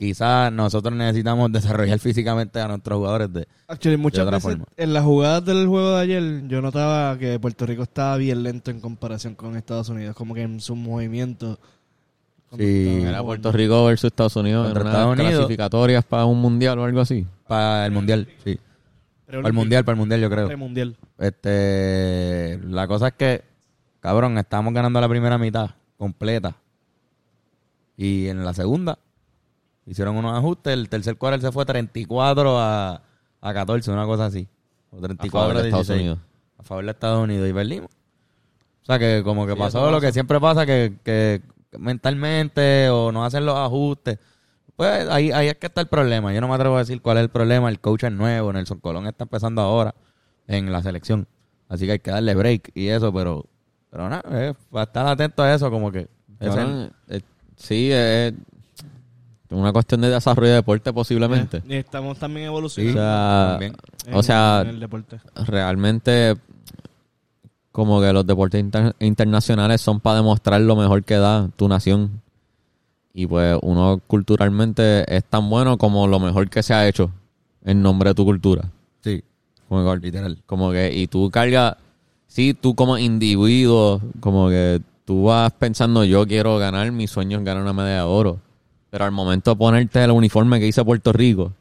quizás 0.00 0.50
nosotros 0.50 0.94
necesitamos 0.94 1.52
desarrollar 1.52 1.98
físicamente 2.00 2.58
a 2.58 2.66
nuestros 2.68 2.96
jugadores 2.96 3.30
de 3.34 3.46
Actually, 3.68 3.98
muchas 3.98 4.22
otra 4.24 4.38
veces 4.38 4.52
forma. 4.52 4.64
en 4.78 4.94
las 4.94 5.04
jugadas 5.04 5.44
del 5.44 5.66
juego 5.66 5.96
de 5.96 6.00
ayer 6.00 6.48
yo 6.48 6.62
notaba 6.62 7.18
que 7.18 7.38
Puerto 7.38 7.66
Rico 7.66 7.82
estaba 7.82 8.16
bien 8.16 8.42
lento 8.42 8.70
en 8.70 8.80
comparación 8.80 9.34
con 9.34 9.56
Estados 9.56 9.90
Unidos, 9.90 10.16
como 10.16 10.34
que 10.34 10.42
en 10.42 10.58
sus 10.60 10.76
movimientos. 10.76 11.58
Sí. 12.56 13.00
Era 13.02 13.20
jugando. 13.20 13.24
Puerto 13.26 13.52
Rico 13.52 13.84
versus 13.84 14.08
Estados 14.10 14.34
Unidos 14.36 14.70
en 14.70 14.76
Estados 14.78 15.12
Unidos. 15.12 15.32
clasificatorias 15.34 16.04
para 16.04 16.24
un 16.24 16.40
mundial 16.40 16.78
o 16.78 16.84
algo 16.84 17.00
así. 17.00 17.26
para 17.46 17.84
el 17.84 17.92
mundial, 17.92 18.26
sí. 18.42 18.58
Para 19.26 19.46
el 19.46 19.52
mundial, 19.52 19.84
para 19.84 19.94
el 19.94 19.98
mundial, 19.98 20.20
yo 20.20 20.30
creo. 20.30 20.46
Premundial. 20.46 20.96
Este, 21.18 22.58
la 22.64 22.88
cosa 22.88 23.08
es 23.08 23.14
que, 23.14 23.44
cabrón, 24.00 24.38
estamos 24.38 24.72
ganando 24.72 24.98
la 25.00 25.08
primera 25.08 25.36
mitad 25.36 25.70
completa. 25.98 26.56
Y 27.96 28.28
en 28.28 28.44
la 28.44 28.54
segunda 28.54 28.98
hicieron 29.90 30.16
unos 30.16 30.36
ajustes. 30.36 30.72
El 30.72 30.88
tercer 30.88 31.16
cuarto 31.16 31.40
se 31.44 31.52
fue 31.52 31.64
34 31.66 32.58
a, 32.58 33.02
a 33.40 33.54
14, 33.54 33.90
una 33.90 34.06
cosa 34.06 34.26
así. 34.26 34.48
O 34.90 35.00
34 35.00 35.30
favor 35.48 35.54
de 35.56 35.62
a 35.62 35.64
Estados 35.66 35.86
16. 35.88 36.00
Unidos. 36.00 36.18
A 36.58 36.62
favor 36.62 36.84
de 36.84 36.90
Estados 36.90 37.24
Unidos. 37.24 37.48
Y 37.48 37.52
perdimos. 37.52 37.90
O 38.82 38.84
sea 38.86 38.98
que 38.98 39.22
como 39.24 39.46
que 39.46 39.52
Sí, 39.52 39.58
pasó 39.58 39.86
lo 39.90 39.96
pasa. 39.98 40.06
que 40.06 40.12
siempre 40.12 40.40
pasa, 40.40 40.66
que, 40.66 40.94
que 41.04 41.42
mentalmente 41.78 42.88
o 42.90 43.12
no 43.12 43.24
hacen 43.24 43.44
los 43.46 43.56
ajustes. 43.56 44.18
Pues 44.76 45.08
ahí, 45.08 45.30
ahí 45.32 45.48
es 45.48 45.56
que 45.56 45.66
está 45.66 45.80
el 45.82 45.88
problema. 45.88 46.32
Yo 46.32 46.40
no 46.40 46.48
me 46.48 46.54
atrevo 46.54 46.76
a 46.76 46.78
decir 46.80 47.02
cuál 47.02 47.18
es 47.18 47.22
el 47.24 47.28
problema. 47.28 47.68
El 47.68 47.80
coach 47.80 48.04
es 48.04 48.12
nuevo. 48.12 48.52
Nelson 48.52 48.80
Colón 48.80 49.06
está 49.06 49.24
empezando 49.24 49.60
ahora 49.60 49.94
en 50.46 50.72
la 50.72 50.82
selección. 50.82 51.28
Así 51.68 51.86
que 51.86 51.92
hay 51.92 51.98
que 52.00 52.10
darle 52.10 52.34
break 52.34 52.72
y 52.74 52.88
eso, 52.88 53.12
pero 53.12 53.46
pero 53.90 54.08
nada, 54.08 54.22
eh, 54.30 54.54
estar 54.74 55.06
atento 55.06 55.42
a 55.42 55.52
eso, 55.52 55.68
como 55.70 55.90
que... 55.90 56.08
eh, 57.08 57.20
sí, 57.56 57.90
es 57.92 58.32
una 59.50 59.72
cuestión 59.72 60.00
de 60.00 60.08
desarrollo 60.10 60.48
de 60.48 60.54
deporte 60.56 60.92
posiblemente. 60.92 61.62
Y 61.68 61.74
estamos 61.74 62.18
también 62.18 62.46
O 62.48 62.50
evolucionando 62.50 62.98
sea, 63.00 63.48
también. 63.50 63.76
en- 64.06 64.14
o 64.14 64.22
sea, 64.22 64.60
en 64.62 64.68
el 64.68 64.80
deporte. 64.80 65.20
realmente 65.46 66.36
como 67.72 68.00
que 68.00 68.12
los 68.12 68.26
deportes 68.26 68.60
inter- 68.60 68.94
internacionales 69.00 69.80
son 69.80 70.00
para 70.00 70.16
demostrar 70.16 70.60
lo 70.60 70.76
mejor 70.76 71.04
que 71.04 71.16
da 71.16 71.48
tu 71.56 71.68
nación. 71.68 72.20
Y 73.12 73.26
pues 73.26 73.56
uno 73.62 74.00
culturalmente 74.06 75.04
es 75.16 75.24
tan 75.24 75.48
bueno 75.50 75.78
como 75.78 76.06
lo 76.06 76.20
mejor 76.20 76.48
que 76.48 76.62
se 76.62 76.74
ha 76.74 76.86
hecho 76.88 77.10
en 77.64 77.82
nombre 77.82 78.10
de 78.10 78.14
tu 78.14 78.24
cultura. 78.24 78.70
Sí, 79.02 79.22
Como 79.68 79.84
que, 79.92 79.98
literal. 80.00 80.38
como 80.46 80.70
que, 80.72 80.92
y 80.94 81.06
tú 81.06 81.30
cargas, 81.30 81.76
sí, 82.26 82.54
tú 82.54 82.74
como 82.74 82.98
individuo, 82.98 84.00
como 84.20 84.48
que 84.48 84.80
tú 85.04 85.24
vas 85.24 85.52
pensando, 85.52 86.04
yo 86.04 86.26
quiero 86.26 86.58
ganar, 86.58 86.90
mi 86.92 87.06
sueño 87.06 87.38
es 87.38 87.44
ganar 87.44 87.62
una 87.62 87.72
medalla 87.72 87.96
de 87.96 88.02
oro. 88.02 88.38
Pero 88.90 89.04
al 89.04 89.12
momento 89.12 89.52
de 89.52 89.56
ponerte 89.56 90.02
el 90.02 90.10
uniforme 90.10 90.58
que 90.58 90.66
hice 90.66 90.84
Puerto 90.84 91.12
Rico, 91.12 91.52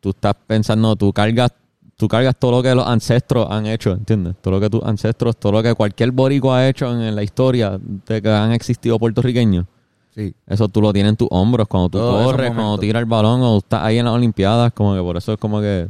tú 0.00 0.10
estás 0.10 0.34
pensando, 0.46 0.96
tú 0.96 1.12
cargas, 1.12 1.52
tú 1.96 2.08
cargas 2.08 2.36
todo 2.36 2.50
lo 2.50 2.62
que 2.62 2.74
los 2.74 2.86
ancestros 2.86 3.46
han 3.50 3.66
hecho, 3.66 3.92
¿entiendes? 3.92 4.34
Todo 4.40 4.54
lo 4.54 4.60
que 4.60 4.68
tus 4.68 4.82
ancestros, 4.82 5.36
todo 5.36 5.52
lo 5.52 5.62
que 5.62 5.74
cualquier 5.74 6.10
boricua 6.10 6.58
ha 6.58 6.68
hecho 6.68 6.92
en, 6.92 7.02
en 7.02 7.14
la 7.14 7.22
historia 7.22 7.78
de 7.80 8.20
que 8.20 8.28
han 8.28 8.52
existido 8.52 8.98
puertorriqueños. 8.98 9.66
Sí, 10.14 10.32
Eso 10.46 10.68
tú 10.68 10.80
lo 10.80 10.92
tienes 10.92 11.10
en 11.10 11.16
tus 11.16 11.28
hombros 11.32 11.66
cuando 11.66 11.88
tú 11.88 11.98
esos 11.98 12.24
corres, 12.24 12.52
cuando 12.52 12.78
tiras 12.78 13.00
el 13.00 13.06
balón, 13.06 13.40
o 13.42 13.58
estás 13.58 13.82
ahí 13.82 13.98
en 13.98 14.04
las 14.04 14.14
Olimpiadas, 14.14 14.72
como 14.72 14.94
que 14.94 15.00
por 15.00 15.16
eso 15.16 15.32
es 15.32 15.38
como 15.38 15.60
que 15.60 15.88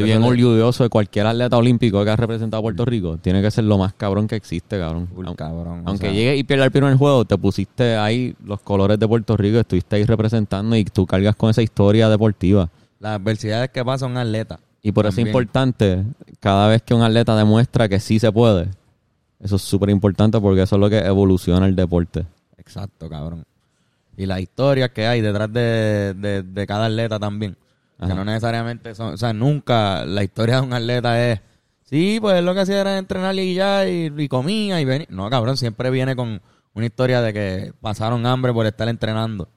estoy 0.00 0.04
bien 0.04 0.22
orgulloso 0.22 0.82
de 0.84 0.88
cualquier 0.90 1.26
atleta 1.26 1.56
olímpico 1.56 2.04
que 2.04 2.10
ha 2.10 2.16
representado 2.16 2.60
a 2.60 2.62
Puerto 2.62 2.84
Rico. 2.84 3.18
Tiene 3.18 3.42
que 3.42 3.50
ser 3.50 3.64
lo 3.64 3.78
más 3.78 3.92
cabrón 3.94 4.26
que 4.28 4.36
existe, 4.36 4.78
cabrón. 4.78 5.08
Aun- 5.16 5.34
cabrón. 5.36 5.82
o 5.84 5.88
Aunque 5.88 6.06
sea, 6.06 6.14
llegue 6.14 6.36
y 6.36 6.44
pierda 6.44 6.64
el 6.64 6.70
primer 6.70 6.94
juego, 6.96 7.24
te 7.24 7.36
pusiste 7.38 7.96
ahí 7.96 8.34
los 8.44 8.60
colores 8.60 8.98
de 8.98 9.08
Puerto 9.08 9.36
Rico, 9.36 9.58
estuviste 9.58 9.96
ahí 9.96 10.04
representando 10.04 10.76
y 10.76 10.84
tú 10.84 11.06
cargas 11.06 11.34
con 11.36 11.50
esa 11.50 11.62
historia 11.62 12.08
deportiva. 12.08 12.68
Las 13.00 13.20
adversidades 13.20 13.70
que 13.70 13.84
pasan 13.84 14.12
un 14.12 14.16
atleta. 14.18 14.58
Y 14.82 14.92
por 14.92 15.06
eso 15.06 15.20
es 15.20 15.26
importante, 15.26 16.04
cada 16.38 16.68
vez 16.68 16.82
que 16.82 16.94
un 16.94 17.02
atleta 17.02 17.36
demuestra 17.36 17.88
que 17.88 17.98
sí 17.98 18.18
se 18.18 18.30
puede, 18.30 18.68
eso 19.40 19.56
es 19.56 19.62
súper 19.62 19.90
importante 19.90 20.40
porque 20.40 20.62
eso 20.62 20.76
es 20.76 20.80
lo 20.80 20.88
que 20.88 20.98
evoluciona 20.98 21.66
el 21.66 21.74
deporte. 21.74 22.24
Exacto, 22.56 23.08
cabrón. 23.08 23.44
Y 24.16 24.26
las 24.26 24.40
historias 24.40 24.90
que 24.90 25.06
hay 25.06 25.20
detrás 25.20 25.52
de, 25.52 26.14
de, 26.16 26.42
de 26.42 26.66
cada 26.66 26.86
atleta 26.86 27.18
también. 27.18 27.56
Ajá. 27.98 28.08
Que 28.08 28.14
no 28.14 28.24
necesariamente 28.24 28.94
son, 28.94 29.14
o 29.14 29.16
sea, 29.16 29.32
nunca 29.32 30.04
la 30.04 30.22
historia 30.22 30.56
de 30.56 30.62
un 30.62 30.72
atleta 30.72 31.30
es, 31.30 31.40
sí, 31.84 32.18
pues 32.20 32.42
lo 32.42 32.54
que 32.54 32.60
hacía 32.60 32.80
era 32.80 32.98
entrenar 32.98 33.34
y 33.36 33.54
ya, 33.54 33.88
y, 33.88 34.12
y 34.16 34.28
comía 34.28 34.80
y 34.80 34.84
venía. 34.84 35.06
No, 35.10 35.30
cabrón, 35.30 35.56
siempre 35.56 35.90
viene 35.90 36.14
con 36.14 36.40
una 36.74 36.86
historia 36.86 37.22
de 37.22 37.32
que 37.32 37.72
pasaron 37.80 38.26
hambre 38.26 38.52
por 38.52 38.66
estar 38.66 38.88
entrenando. 38.88 39.48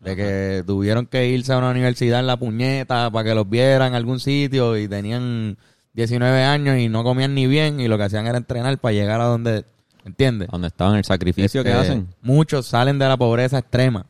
De 0.00 0.16
que 0.16 0.62
tuvieron 0.66 1.06
que 1.06 1.28
irse 1.28 1.52
a 1.54 1.56
una 1.58 1.70
universidad 1.70 2.20
en 2.20 2.26
la 2.26 2.36
puñeta 2.36 3.10
para 3.10 3.26
que 3.26 3.34
los 3.34 3.48
vieran 3.48 3.88
en 3.88 3.94
algún 3.94 4.20
sitio 4.20 4.76
y 4.76 4.86
tenían 4.86 5.56
19 5.94 6.42
años 6.42 6.76
y 6.76 6.90
no 6.90 7.04
comían 7.04 7.34
ni 7.34 7.46
bien 7.46 7.80
y 7.80 7.88
lo 7.88 7.96
que 7.96 8.02
hacían 8.02 8.26
era 8.26 8.36
entrenar 8.36 8.76
para 8.78 8.92
llegar 8.92 9.22
a 9.22 9.24
donde, 9.24 9.64
¿entiendes? 10.04 10.48
Donde 10.50 10.66
estaban 10.66 10.96
el 10.96 11.04
sacrificio 11.04 11.62
que 11.62 11.70
Este, 11.70 11.80
hacen. 11.80 12.08
Muchos 12.20 12.66
salen 12.66 12.98
de 12.98 13.08
la 13.08 13.16
pobreza 13.16 13.58
extrema 13.58 14.04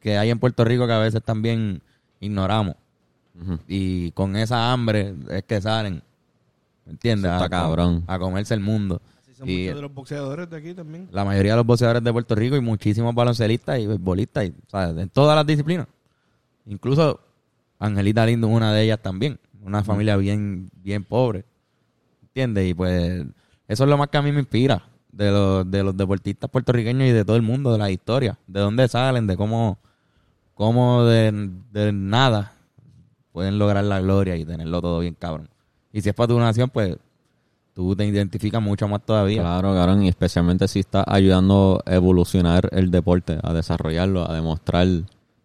que 0.00 0.18
hay 0.18 0.28
en 0.28 0.38
Puerto 0.38 0.66
Rico 0.66 0.86
que 0.86 0.92
a 0.92 0.98
veces 0.98 1.22
también 1.22 1.80
ignoramos. 2.24 2.76
Y 3.66 4.12
con 4.12 4.36
esa 4.36 4.72
hambre 4.72 5.14
es 5.30 5.42
que 5.42 5.60
salen, 5.60 6.02
¿me 6.86 6.92
entiendes? 6.92 7.32
Está 7.32 7.46
a, 7.46 7.48
cabrón. 7.48 8.04
a 8.06 8.18
comerse 8.18 8.54
el 8.54 8.60
mundo. 8.60 9.02
Así 9.20 9.34
son 9.34 9.48
Y 9.48 9.62
muchos 9.62 9.76
de 9.76 9.82
los 9.82 9.94
boxeadores 9.94 10.50
de 10.50 10.56
aquí 10.56 10.72
también. 10.72 11.08
la 11.10 11.24
mayoría 11.24 11.52
de 11.52 11.56
los 11.56 11.66
boxeadores 11.66 12.04
de 12.04 12.12
Puerto 12.12 12.34
Rico 12.36 12.54
y 12.54 12.60
muchísimos 12.60 13.12
baloncelistas 13.14 13.80
y 13.80 13.86
beisbolistas, 13.86 14.44
y, 14.44 14.54
sea, 14.68 14.90
en 14.90 15.08
todas 15.08 15.34
las 15.34 15.46
disciplinas. 15.46 15.88
Incluso 16.66 17.20
Angelita 17.78 18.24
Lindo 18.24 18.46
es 18.48 18.54
una 18.54 18.72
de 18.72 18.82
ellas 18.82 19.00
también. 19.02 19.38
Una 19.62 19.82
familia 19.82 20.16
bien, 20.16 20.70
bien 20.82 21.04
pobre. 21.04 21.44
¿Entiendes? 22.22 22.70
Y 22.70 22.74
pues 22.74 23.24
eso 23.66 23.84
es 23.84 23.90
lo 23.90 23.98
más 23.98 24.08
que 24.08 24.18
a 24.18 24.22
mí 24.22 24.30
me 24.30 24.40
inspira 24.40 24.84
de 25.10 25.30
los, 25.30 25.70
de 25.70 25.82
los 25.82 25.96
deportistas 25.96 26.50
puertorriqueños 26.50 27.08
y 27.08 27.12
de 27.12 27.24
todo 27.24 27.36
el 27.36 27.42
mundo, 27.42 27.72
de 27.72 27.78
la 27.78 27.90
historia, 27.90 28.38
de 28.46 28.60
dónde 28.60 28.88
salen, 28.88 29.26
de 29.26 29.36
cómo, 29.36 29.78
cómo 30.54 31.04
de, 31.04 31.50
de 31.72 31.92
nada 31.92 32.52
pueden 33.32 33.58
lograr 33.58 33.84
la 33.84 34.00
gloria 34.00 34.36
y 34.36 34.44
tenerlo 34.44 34.80
todo 34.80 35.00
bien 35.00 35.14
cabrón. 35.18 35.48
Y 35.92 36.00
si 36.00 36.08
es 36.08 36.14
para 36.14 36.28
tu 36.28 36.38
nación, 36.38 36.70
pues 36.70 36.96
tú 37.72 37.94
te 37.96 38.04
identificas 38.06 38.62
mucho 38.62 38.86
más 38.88 39.04
todavía. 39.04 39.42
Claro, 39.42 39.74
cabrón, 39.74 40.02
y 40.04 40.08
especialmente 40.08 40.68
si 40.68 40.80
está 40.80 41.04
ayudando 41.06 41.82
a 41.84 41.94
evolucionar 41.94 42.68
el 42.72 42.90
deporte, 42.90 43.38
a 43.42 43.52
desarrollarlo, 43.52 44.28
a 44.28 44.34
demostrar, 44.34 44.86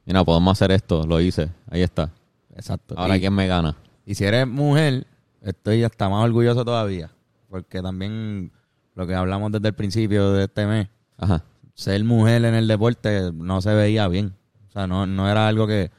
mira, 0.06 0.24
podemos 0.24 0.52
hacer 0.52 0.72
esto, 0.72 1.06
lo 1.08 1.20
hice, 1.20 1.50
ahí 1.70 1.82
está. 1.82 2.12
Exacto. 2.56 2.96
Ahora 2.98 3.18
Y- 3.18 3.22
quién 3.22 3.34
me 3.34 3.48
gana. 3.48 3.76
Y 4.06 4.16
si 4.16 4.26
eres 4.26 4.48
mujer, 4.48 5.06
estoy 5.42 5.84
hasta 5.84 6.10
más 6.10 6.24
orgulloso 6.26 6.66
todavía. 6.66 7.12
Porque 7.48 7.82
también 7.82 8.52
lo 8.96 9.08
que 9.08 9.16
hablamos 9.16 9.52
desde 9.52 9.70
el 9.70 9.74
principio 9.74 10.32
de 10.34 10.44
este 10.46 10.66
mes, 10.68 10.88
Ajá. 11.18 11.44
ser 11.74 12.04
mujer 12.04 12.44
en 12.46 12.54
el 12.56 12.68
deporte 12.68 13.32
no 13.34 13.62
se 13.62 13.74
veía 13.74 14.08
bien. 14.08 14.34
O 14.70 14.72
sea, 14.72 14.88
no, 14.88 15.06
no 15.06 15.30
era 15.30 15.48
algo 15.48 15.66
que, 15.68 15.92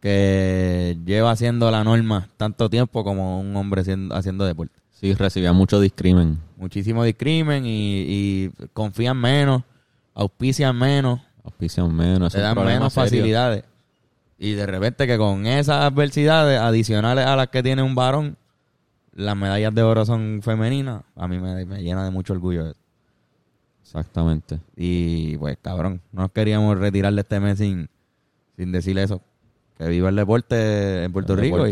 que 0.00 0.98
lleva 1.04 1.30
haciendo 1.30 1.70
la 1.70 1.82
norma 1.84 2.28
tanto 2.36 2.68
tiempo 2.68 3.04
como 3.04 3.40
un 3.40 3.54
hombre 3.56 3.84
siendo- 3.84 4.14
haciendo 4.14 4.44
deporte. 4.44 4.74
Sí, 4.90 5.14
recibía 5.14 5.52
mucho 5.52 5.80
discrimen. 5.80 6.38
Muchísimo 6.56 7.02
discrimen 7.04 7.64
y, 7.66 8.04
y 8.06 8.50
confían 8.72 9.16
menos, 9.16 9.62
auspician 10.14 10.76
menos, 10.76 11.20
Auspician 11.44 11.92
menos. 11.94 12.32
te 12.32 12.38
un 12.38 12.44
dan 12.44 12.56
menos 12.64 12.92
serio. 12.92 13.08
facilidades. 13.10 13.64
Y 14.38 14.52
de 14.52 14.66
repente 14.66 15.06
que 15.08 15.18
con 15.18 15.44
esas 15.46 15.82
adversidades 15.84 16.60
adicionales 16.60 17.26
a 17.26 17.34
las 17.34 17.48
que 17.48 17.62
tiene 17.64 17.82
un 17.82 17.94
varón, 17.96 18.36
las 19.14 19.36
medallas 19.36 19.74
de 19.74 19.82
oro 19.82 20.04
son 20.06 20.40
femeninas, 20.42 21.02
a 21.16 21.26
mí 21.28 21.38
me, 21.38 21.64
me 21.66 21.82
llena 21.82 22.04
de 22.04 22.10
mucho 22.10 22.32
orgullo. 22.32 22.68
eso. 22.70 22.78
Exactamente. 23.82 24.60
Y 24.76 25.36
pues 25.38 25.58
cabrón, 25.60 26.00
no 26.12 26.28
queríamos 26.32 26.78
retirar 26.78 27.12
de 27.12 27.20
este 27.20 27.40
mes 27.40 27.58
sin, 27.58 27.88
sin 28.56 28.72
decir 28.72 28.98
eso. 28.98 29.20
Que 29.78 29.88
viva 29.88 30.08
el 30.10 30.16
deporte 30.16 31.04
en 31.04 31.12
Puerto 31.12 31.32
El 31.34 31.40
Rico 31.40 31.66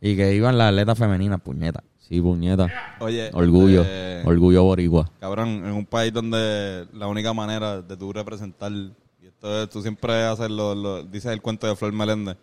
y, 0.00 0.16
que 0.16 0.30
vivan 0.32 0.58
las 0.58 0.70
atletas 0.70 0.98
femeninas, 0.98 1.40
puñeta. 1.40 1.82
Sí, 1.98 2.20
puñeta. 2.20 2.68
Oye, 3.00 3.30
Orgullo. 3.32 3.84
eh, 3.86 4.22
Orgullo 4.24 4.64
boricua. 4.64 5.10
Cabrón, 5.20 5.48
en 5.64 5.72
un 5.72 5.86
país 5.86 6.12
donde 6.12 6.86
la 6.92 7.06
única 7.06 7.32
manera 7.32 7.80
de 7.80 7.96
tú 7.96 8.12
representar, 8.12 8.70
y 8.72 8.92
esto 9.26 9.62
es, 9.62 9.68
tú 9.70 9.80
siempre 9.80 10.12
haces 10.24 10.50
lo, 10.50 10.74
lo- 10.74 11.02
dices 11.04 11.32
el 11.32 11.40
cuento 11.40 11.66
de 11.66 11.76
Flor 11.76 11.92
Meléndez, 11.92 12.36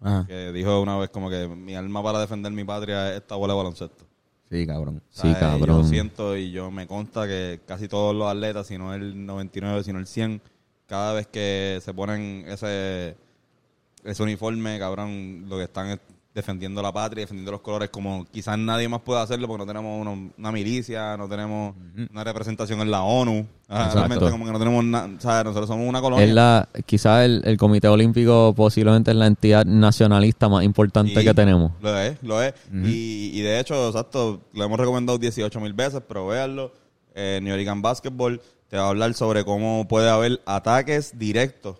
Ajá. 0.00 0.26
que 0.26 0.52
dijo 0.52 0.80
una 0.80 0.96
vez 0.98 1.08
como 1.10 1.28
que 1.30 1.48
mi 1.48 1.74
alma 1.74 2.02
para 2.02 2.20
defender 2.20 2.52
mi 2.52 2.64
patria 2.64 3.10
es 3.12 3.16
esta 3.22 3.34
bola 3.36 3.54
de 3.54 3.58
baloncesto. 3.58 4.04
Sí, 4.50 4.66
cabrón. 4.66 5.02
Sí, 5.10 5.22
¿Sabes? 5.22 5.38
cabrón. 5.38 5.82
Yo 5.82 5.88
siento 5.88 6.36
y 6.36 6.50
yo 6.52 6.70
me 6.70 6.86
consta 6.86 7.26
que 7.26 7.60
casi 7.66 7.88
todos 7.88 8.14
los 8.14 8.28
atletas, 8.28 8.66
si 8.66 8.76
no 8.78 8.94
el 8.94 9.24
99, 9.26 9.82
sino 9.82 9.98
el 9.98 10.06
100, 10.06 10.40
cada 10.86 11.12
vez 11.14 11.26
que 11.26 11.80
se 11.82 11.94
ponen 11.94 12.44
ese, 12.48 13.16
ese 14.04 14.22
uniforme, 14.22 14.78
cabrón, 14.78 15.46
lo 15.48 15.56
que 15.56 15.64
están 15.64 15.88
es 15.90 15.98
defendiendo 16.34 16.82
la 16.82 16.92
patria, 16.92 17.22
defendiendo 17.22 17.52
los 17.52 17.60
colores, 17.60 17.90
como 17.90 18.24
quizás 18.24 18.58
nadie 18.58 18.88
más 18.88 19.00
puede 19.02 19.20
hacerlo 19.20 19.46
porque 19.46 19.64
no 19.64 19.66
tenemos 19.72 20.00
uno- 20.00 20.32
una 20.36 20.50
milicia, 20.50 21.16
no 21.16 21.28
tenemos 21.28 21.76
una 22.10 22.24
representación 22.24 22.80
en 22.80 22.90
la 22.90 23.02
ONU. 23.04 23.46
Exacto. 23.68 23.94
Realmente 23.98 24.30
como 24.30 24.44
que 24.44 24.50
no 24.50 24.58
tenemos 24.58 24.84
nada, 24.84 25.08
o 25.16 25.20
sea, 25.20 25.44
nosotros 25.44 25.68
somos 25.68 25.88
una 25.88 26.00
colonia. 26.00 26.24
Es 26.24 26.34
la, 26.34 26.68
quizás 26.86 27.24
el, 27.24 27.40
el 27.44 27.56
Comité 27.56 27.86
Olímpico 27.86 28.52
posiblemente 28.52 29.12
es 29.12 29.16
la 29.16 29.28
entidad 29.28 29.64
nacionalista 29.64 30.48
más 30.48 30.64
importante 30.64 31.22
que 31.22 31.34
tenemos. 31.34 31.70
Lo 31.80 31.96
es, 32.00 32.20
lo 32.24 32.42
es. 32.42 32.52
y, 32.72 33.30
y 33.32 33.40
de 33.42 33.60
hecho, 33.60 33.86
exacto, 33.86 34.40
lo 34.54 34.64
hemos 34.64 34.80
recomendado 34.80 35.16
18 35.18 35.60
mil 35.60 35.72
veces, 35.72 36.02
pero 36.06 36.26
véanlo. 36.26 36.72
Eh, 37.14 37.38
New 37.40 37.56
York 37.56 37.80
Basketball 37.80 38.40
te 38.74 38.78
va 38.80 38.86
a 38.86 38.88
hablar 38.88 39.14
sobre 39.14 39.44
cómo 39.44 39.86
puede 39.86 40.10
haber 40.10 40.40
ataques 40.46 41.16
directos 41.16 41.76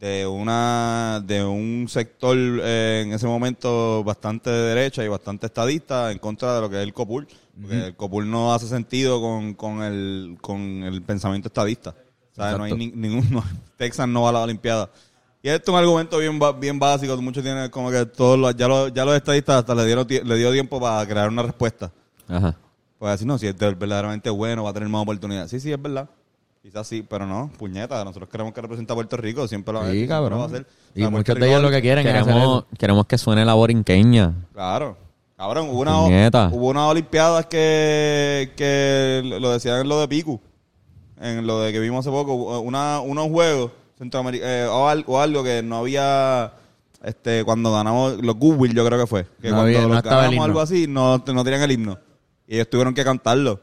de 0.00 0.26
una 0.26 1.22
de 1.24 1.44
un 1.44 1.86
sector 1.88 2.36
eh, 2.36 3.02
en 3.06 3.12
ese 3.12 3.28
momento 3.28 4.02
bastante 4.02 4.50
de 4.50 4.74
derecha 4.74 5.04
y 5.04 5.08
bastante 5.08 5.46
estadista 5.46 6.10
en 6.10 6.18
contra 6.18 6.56
de 6.56 6.62
lo 6.62 6.68
que 6.68 6.78
es 6.78 6.82
el 6.82 6.92
COPUL. 6.92 7.28
Porque 7.60 7.86
el 7.86 7.94
COPUL 7.94 8.28
no 8.28 8.52
hace 8.52 8.66
sentido 8.66 9.20
con, 9.20 9.54
con, 9.54 9.84
el, 9.84 10.36
con 10.40 10.82
el 10.82 11.00
pensamiento 11.02 11.46
estadista. 11.46 11.90
O 11.90 12.34
sea, 12.34 12.58
no 12.58 12.64
hay 12.64 12.72
ni- 12.74 12.90
ningún... 12.90 13.30
no- 13.30 13.44
Texas 13.76 14.08
no 14.08 14.22
va 14.22 14.30
a 14.30 14.32
la 14.32 14.40
Olimpiada. 14.40 14.90
Y 15.44 15.48
esto 15.48 15.70
es 15.70 15.74
un 15.74 15.78
argumento 15.80 16.18
bien, 16.18 16.40
bien 16.58 16.80
básico. 16.80 17.16
Muchos 17.22 17.44
tienen 17.44 17.70
como 17.70 17.88
que 17.88 18.04
todos 18.04 18.36
los, 18.36 18.56
ya, 18.56 18.66
los, 18.66 18.92
ya 18.92 19.04
los 19.04 19.14
estadistas 19.14 19.58
hasta 19.60 19.76
le 19.76 19.86
dieron 19.86 20.04
le 20.08 20.36
dio 20.36 20.50
tiempo 20.50 20.80
para 20.80 21.06
crear 21.06 21.28
una 21.28 21.44
respuesta. 21.44 21.92
Ajá. 22.26 22.56
Pues 23.00 23.12
decir, 23.12 23.26
no, 23.26 23.38
si 23.38 23.46
es 23.48 23.58
de- 23.58 23.74
verdaderamente 23.74 24.28
bueno, 24.30 24.62
va 24.62 24.70
a 24.70 24.72
tener 24.74 24.88
más 24.90 25.02
oportunidades. 25.02 25.50
Sí, 25.50 25.58
sí, 25.58 25.72
es 25.72 25.80
verdad. 25.82 26.08
Quizás 26.62 26.86
sí, 26.86 27.02
pero 27.02 27.24
no, 27.26 27.50
puñeta. 27.58 28.04
Nosotros 28.04 28.28
queremos 28.28 28.52
que 28.52 28.60
represente 28.60 28.92
a 28.92 28.94
Puerto 28.94 29.16
Rico. 29.16 29.48
Siempre 29.48 29.72
lo 29.72 29.80
Sí, 29.86 29.86
siempre 29.92 30.08
cabrón. 30.08 30.32
lo 30.32 30.38
va 30.40 30.44
a 30.44 30.46
hacer. 30.48 30.66
Y 30.94 31.06
muchos 31.06 31.34
de 31.36 31.48
ellos 31.48 31.62
lo 31.62 31.70
que 31.70 31.80
quieren 31.80 32.06
es 32.06 32.14
hacer 32.14 32.34
Queremos, 32.34 32.64
queremos 32.78 33.06
que 33.06 33.16
suene 33.16 33.44
la 33.46 33.54
borinqueña. 33.54 34.34
Claro. 34.52 34.98
Cabrón, 35.38 35.70
hubo, 35.70 35.80
una, 35.80 35.96
Puñeta. 36.02 36.50
hubo 36.52 36.68
unas 36.68 36.82
olimpiadas 36.90 37.46
que, 37.46 38.52
que 38.58 39.22
lo 39.40 39.50
decían 39.50 39.80
en 39.80 39.88
lo 39.88 39.98
de 39.98 40.06
Piku. 40.06 40.38
En 41.18 41.46
lo 41.46 41.60
de 41.62 41.72
que 41.72 41.80
vimos 41.80 42.00
hace 42.06 42.10
poco. 42.10 42.60
Una, 42.60 43.00
unos 43.00 43.28
juegos 43.28 43.70
centroamericanos 43.96 44.68
o, 44.70 44.86
al- 44.88 45.04
o 45.06 45.18
algo 45.18 45.42
que 45.42 45.62
no 45.62 45.78
había... 45.78 46.52
Este, 47.02 47.42
cuando 47.44 47.72
ganamos 47.72 48.18
los 48.22 48.36
Goodwill, 48.36 48.74
yo 48.74 48.84
creo 48.84 48.98
que 49.00 49.06
fue. 49.06 49.22
Que 49.40 49.48
No 49.48 49.56
cuando 49.56 49.62
había- 49.62 49.80
no 49.80 49.88
los 49.88 49.96
estaba 49.96 50.16
el 50.16 50.20
ganamos 50.26 50.34
himno. 50.34 50.44
algo 50.44 50.60
así, 50.60 50.86
no, 50.86 51.16
no 51.26 51.44
tenían 51.44 51.62
el 51.62 51.70
himno. 51.72 51.98
Y 52.50 52.54
ellos 52.56 52.68
tuvieron 52.68 52.92
que 52.94 53.04
cantarlo. 53.04 53.60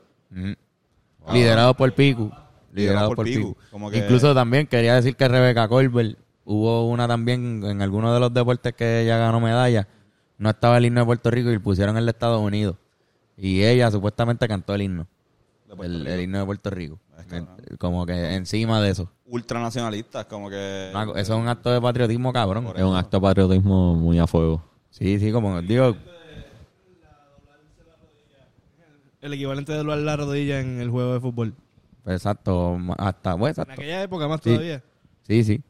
Liderado 1.32 1.74
por 1.76 1.92
Piku. 1.94 2.24
Liderado 2.24 2.48
Liderado 2.74 3.08
por, 3.10 3.16
por 3.18 3.26
Piku. 3.26 3.40
Piku. 3.54 3.58
Como 3.70 3.92
que- 3.92 3.98
Incluso 3.98 4.34
también 4.34 4.66
quería 4.68 4.96
decir 4.96 5.16
que 5.18 5.28
Rebeca 5.28 5.68
Colbert 5.68 6.18
hubo 6.46 6.88
una 6.88 7.06
también 7.06 7.64
en 7.66 7.82
alguno 7.82 8.14
de 8.14 8.20
los 8.22 8.34
deportes 8.34 8.74
que 8.74 9.02
ella 9.02 9.18
ganó 9.18 9.42
medalla. 9.42 9.88
No 10.38 10.50
estaba 10.50 10.78
el 10.78 10.86
himno 10.86 11.02
de 11.02 11.06
Puerto 11.06 11.30
Rico 11.32 11.52
y 11.52 11.60
pusieron 11.60 11.98
el 11.98 12.06
de 12.06 12.12
Estados 12.12 12.40
Unidos. 12.42 12.78
Y 13.36 13.62
ella 13.64 13.92
supuestamente 13.92 14.48
cantó 14.48 14.74
el 14.74 14.84
himno. 14.84 15.08
El, 15.84 16.08
el 16.08 16.22
himno 16.22 16.40
de 16.40 16.46
Puerto 16.46 16.70
Rico. 16.70 16.98
Como 17.80 18.06
que 18.06 18.36
encima 18.36 18.80
de 18.82 18.92
eso. 18.92 19.12
Ultranacionalistas, 19.26 20.26
como 20.28 20.50
que... 20.50 20.92
Co- 20.94 21.18
Eso 21.18 21.34
es 21.34 21.40
un 21.42 21.50
acto 21.50 21.72
de 21.72 21.82
patriotismo 21.82 22.32
cabrón. 22.32 22.72
Es 22.76 22.84
un 22.84 22.96
acto 22.96 23.18
de 23.18 23.22
patriotismo 23.22 23.96
muy 23.96 24.18
a 24.18 24.28
fuego. 24.28 24.64
Sí, 24.92 25.20
sí, 25.20 25.32
como 25.34 25.62
digo, 25.62 25.98
El 29.22 29.34
equivalente 29.34 29.72
de 29.72 29.78
doblar 29.80 29.98
la 30.00 30.16
rodilla 30.16 30.60
en 30.60 30.80
el 30.80 30.90
juego 30.90 31.14
de 31.14 31.20
fútbol. 31.20 31.54
exacto, 32.06 32.78
hasta, 32.98 33.34
bueno, 33.34 33.64
En 33.64 33.72
aquella 33.72 34.04
época 34.04 34.28
más 34.28 34.40
Sí. 34.44 34.52
todavía. 34.52 34.84
Sí, 35.28 35.44
sí. 35.44 35.62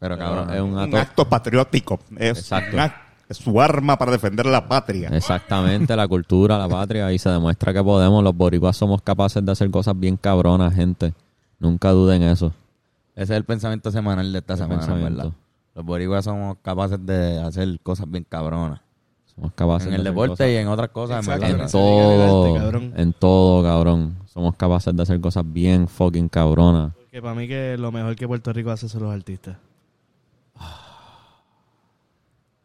Pero 0.00 0.16
cabrón, 0.16 0.52
es 0.54 0.60
un 0.60 0.72
Un 0.72 0.78
acto. 0.78 0.96
acto 0.96 1.28
patriótico. 1.28 1.98
Es, 2.16 2.38
Exacto. 2.38 2.76
un 2.76 2.90
es 3.28 3.36
su 3.36 3.60
arma 3.60 3.98
para 3.98 4.12
defender 4.12 4.46
la 4.46 4.66
patria. 4.66 5.08
Exactamente, 5.10 5.94
la 5.94 6.08
cultura, 6.08 6.56
la 6.56 6.68
patria. 6.68 7.12
Y 7.12 7.18
se 7.18 7.28
demuestra 7.28 7.72
que 7.74 7.82
podemos. 7.82 8.22
Los 8.24 8.34
boricuas 8.34 8.76
somos 8.76 9.02
capaces 9.02 9.44
de 9.44 9.52
hacer 9.52 9.70
cosas 9.70 9.98
bien 9.98 10.16
cabronas, 10.16 10.74
gente. 10.74 11.12
Nunca 11.58 11.90
duden 11.90 12.22
eso. 12.22 12.52
Ese 13.14 13.32
es 13.34 13.36
el 13.38 13.44
pensamiento 13.44 13.90
semanal 13.90 14.32
de 14.32 14.38
esta 14.38 14.54
El 14.54 14.58
semana. 14.60 14.94
¿verdad? 14.94 15.32
Los 15.74 15.84
boricuas 15.84 16.24
somos 16.24 16.56
capaces 16.62 17.04
de 17.04 17.40
hacer 17.42 17.78
cosas 17.82 18.10
bien 18.10 18.24
cabronas. 18.28 18.80
Somos 19.38 19.52
capaces 19.54 19.88
En 19.88 19.94
el 19.94 20.02
deporte 20.04 20.30
cosas- 20.32 20.48
y 20.50 20.56
en 20.56 20.66
otras 20.68 20.88
cosas, 20.88 21.24
en 21.26 21.32
Exacto. 21.32 21.62
En 21.62 21.70
todo, 21.70 22.54
cabrón. 22.56 22.92
en 22.96 23.12
todo, 23.12 23.62
cabrón. 23.62 24.16
Somos 24.26 24.56
capaces 24.56 24.96
de 24.96 25.02
hacer 25.02 25.20
cosas 25.20 25.44
bien 25.46 25.86
fucking 25.86 26.28
cabronas. 26.28 26.92
Que 27.12 27.22
para 27.22 27.34
mí 27.34 27.46
que 27.46 27.76
lo 27.78 27.92
mejor 27.92 28.16
que 28.16 28.26
Puerto 28.26 28.52
Rico 28.52 28.70
hace 28.70 28.88
son 28.88 29.04
los 29.04 29.14
artistas. 29.14 29.56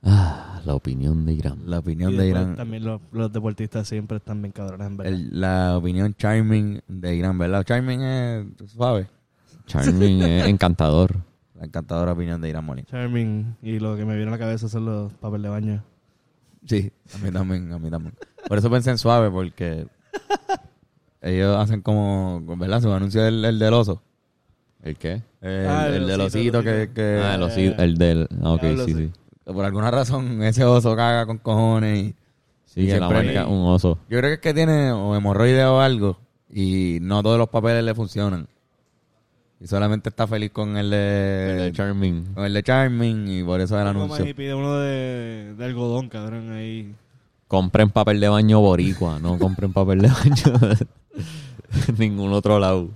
Ah, 0.06 0.62
la 0.66 0.76
opinión 0.76 1.26
de 1.26 1.34
Irán. 1.34 1.60
La 1.66 1.78
Y 1.78 1.80
opinión 1.80 2.12
de 2.18 2.24
después 2.24 2.42
Irán. 2.44 2.56
También 2.58 2.84
los, 2.84 3.00
los 3.12 3.32
deportistas 3.32 3.88
siempre 3.88 4.18
están 4.18 4.42
bien 4.42 4.52
cabrones, 4.52 4.88
en 4.88 4.98
verdad. 4.98 5.14
el- 5.14 5.40
la 5.40 5.78
opinión 5.78 6.14
charming 6.16 6.82
de 6.88 7.16
Irán, 7.16 7.38
¿verdad? 7.38 7.64
Charming 7.64 8.02
es 8.02 8.46
suave. 8.72 9.08
Charming 9.68 10.22
es 10.24 10.46
encantador. 10.48 11.16
La 11.56 11.66
encantadora 11.66 12.12
opinión 12.12 12.42
de 12.42 12.50
Irán 12.50 12.66
Molina. 12.66 12.88
Charming. 12.90 13.56
Y 13.62 13.80
lo 13.80 13.96
que 13.96 14.04
me 14.06 14.16
viene 14.16 14.30
a 14.30 14.32
la 14.32 14.40
cabeza 14.40 14.68
son 14.68 14.86
los 14.86 15.14
papeles 15.14 15.44
de 15.44 15.50
baño. 15.50 15.84
Sí, 16.66 16.92
a 17.14 17.18
mí 17.20 17.32
también, 17.32 17.72
a 17.74 17.80
mí 17.80 17.90
también. 17.90 18.14
Por 18.48 18.58
eso 18.58 18.70
pensé 18.70 18.92
en 18.92 18.98
suave, 18.98 19.30
porque 19.30 19.86
ellos 21.22 21.58
hacen 21.58 21.82
como, 21.82 22.42
¿verdad? 22.58 22.82
Su 22.82 22.92
anuncio 22.92 23.26
el, 23.26 23.44
el 23.46 23.60
del 23.60 23.74
oso. 23.74 24.02
¿El 24.82 24.98
qué? 24.98 25.22
El, 25.42 25.68
Ah, 25.68 25.88
el 25.88 25.94
el 25.96 26.08
del 26.08 26.22
osito, 26.22 26.60
osito 26.60 26.64
que, 26.64 26.82
osito. 26.82 26.94
que 26.94 27.22
Ah, 27.24 27.36
el, 27.36 27.42
osi- 27.42 27.76
el 27.78 27.98
del... 27.98 28.28
ah, 28.44 28.52
ok, 28.52 28.62
sí, 28.62 28.78
sí. 28.86 28.94
sí. 28.94 29.12
por 29.46 29.64
alguna 29.66 29.92
razón 29.92 30.42
ese 30.44 30.66
oso 30.66 30.96
caga 30.96 31.26
con 31.26 31.38
cojones 31.38 32.00
y 32.00 32.16
Sí, 32.66 32.82
Y 32.82 32.86
que 32.88 33.00
la 33.00 33.08
siempre- 33.08 33.26
marca 33.28 33.42
es 33.44 33.48
un 33.48 33.68
oso. 33.68 34.00
Yo 34.10 34.18
creo 34.18 34.22
que 34.30 34.34
es 34.34 34.40
que 34.40 34.54
tiene 34.54 34.92
o 34.92 35.16
hemorroides 35.16 35.66
o 35.66 35.80
algo 35.80 36.18
y 36.50 36.98
no 37.02 37.22
todos 37.22 37.38
los 37.38 37.48
papeles 37.50 37.84
le 37.84 37.94
funcionan. 37.94 38.48
Y 39.64 39.68
solamente 39.68 40.10
está 40.10 40.28
feliz 40.28 40.52
con 40.52 40.76
el 40.76 40.90
de, 40.90 41.52
El 41.52 41.58
de 41.60 41.72
Charming. 41.72 42.26
con 42.34 42.44
el 42.44 42.54
de 42.54 42.64
Charming 42.64 43.28
y 43.30 43.44
por 43.44 43.62
eso 43.62 43.80
el 43.80 43.88
anuncio. 43.88 44.26
Y 44.28 44.34
pide 44.34 44.54
uno 44.54 44.76
de, 44.80 45.54
de 45.58 45.66
algodón, 45.66 46.10
cabrón, 46.10 46.52
ahí. 46.52 46.94
Compren 47.48 47.90
papel 47.90 48.20
de 48.20 48.28
baño 48.28 48.60
boricua, 48.60 49.20
no 49.20 49.40
compren 49.40 49.72
papel 49.72 50.00
de 50.02 50.10
baño 50.10 50.60
de 50.60 51.94
ningún 51.98 52.34
otro 52.34 52.60
lado. 52.60 52.90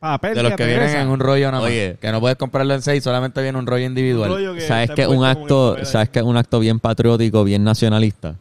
Papel 0.00 0.34
De 0.36 0.42
los 0.42 0.52
que 0.54 0.64
vienen 0.66 0.96
en 0.96 1.08
un 1.08 1.20
rollo 1.20 1.50
nada 1.50 1.62
más. 1.64 1.70
Oye. 1.70 1.98
Que 2.00 2.10
no 2.12 2.20
puedes 2.20 2.38
comprarlo 2.38 2.72
en 2.74 2.80
seis, 2.82 3.02
solamente 3.04 3.42
viene 3.42 3.58
un 3.58 3.66
rollo 3.66 3.84
individual. 3.84 4.58
¿Sabes 4.60 4.90
que 4.92 5.06
un 5.06 5.24
acto, 5.24 5.84
sabes 5.84 6.08
que 6.08 6.20
es 6.20 6.24
un 6.24 6.36
acto 6.38 6.60
bien 6.60 6.80
patriótico, 6.80 7.44
bien 7.44 7.62
nacionalista? 7.64 8.36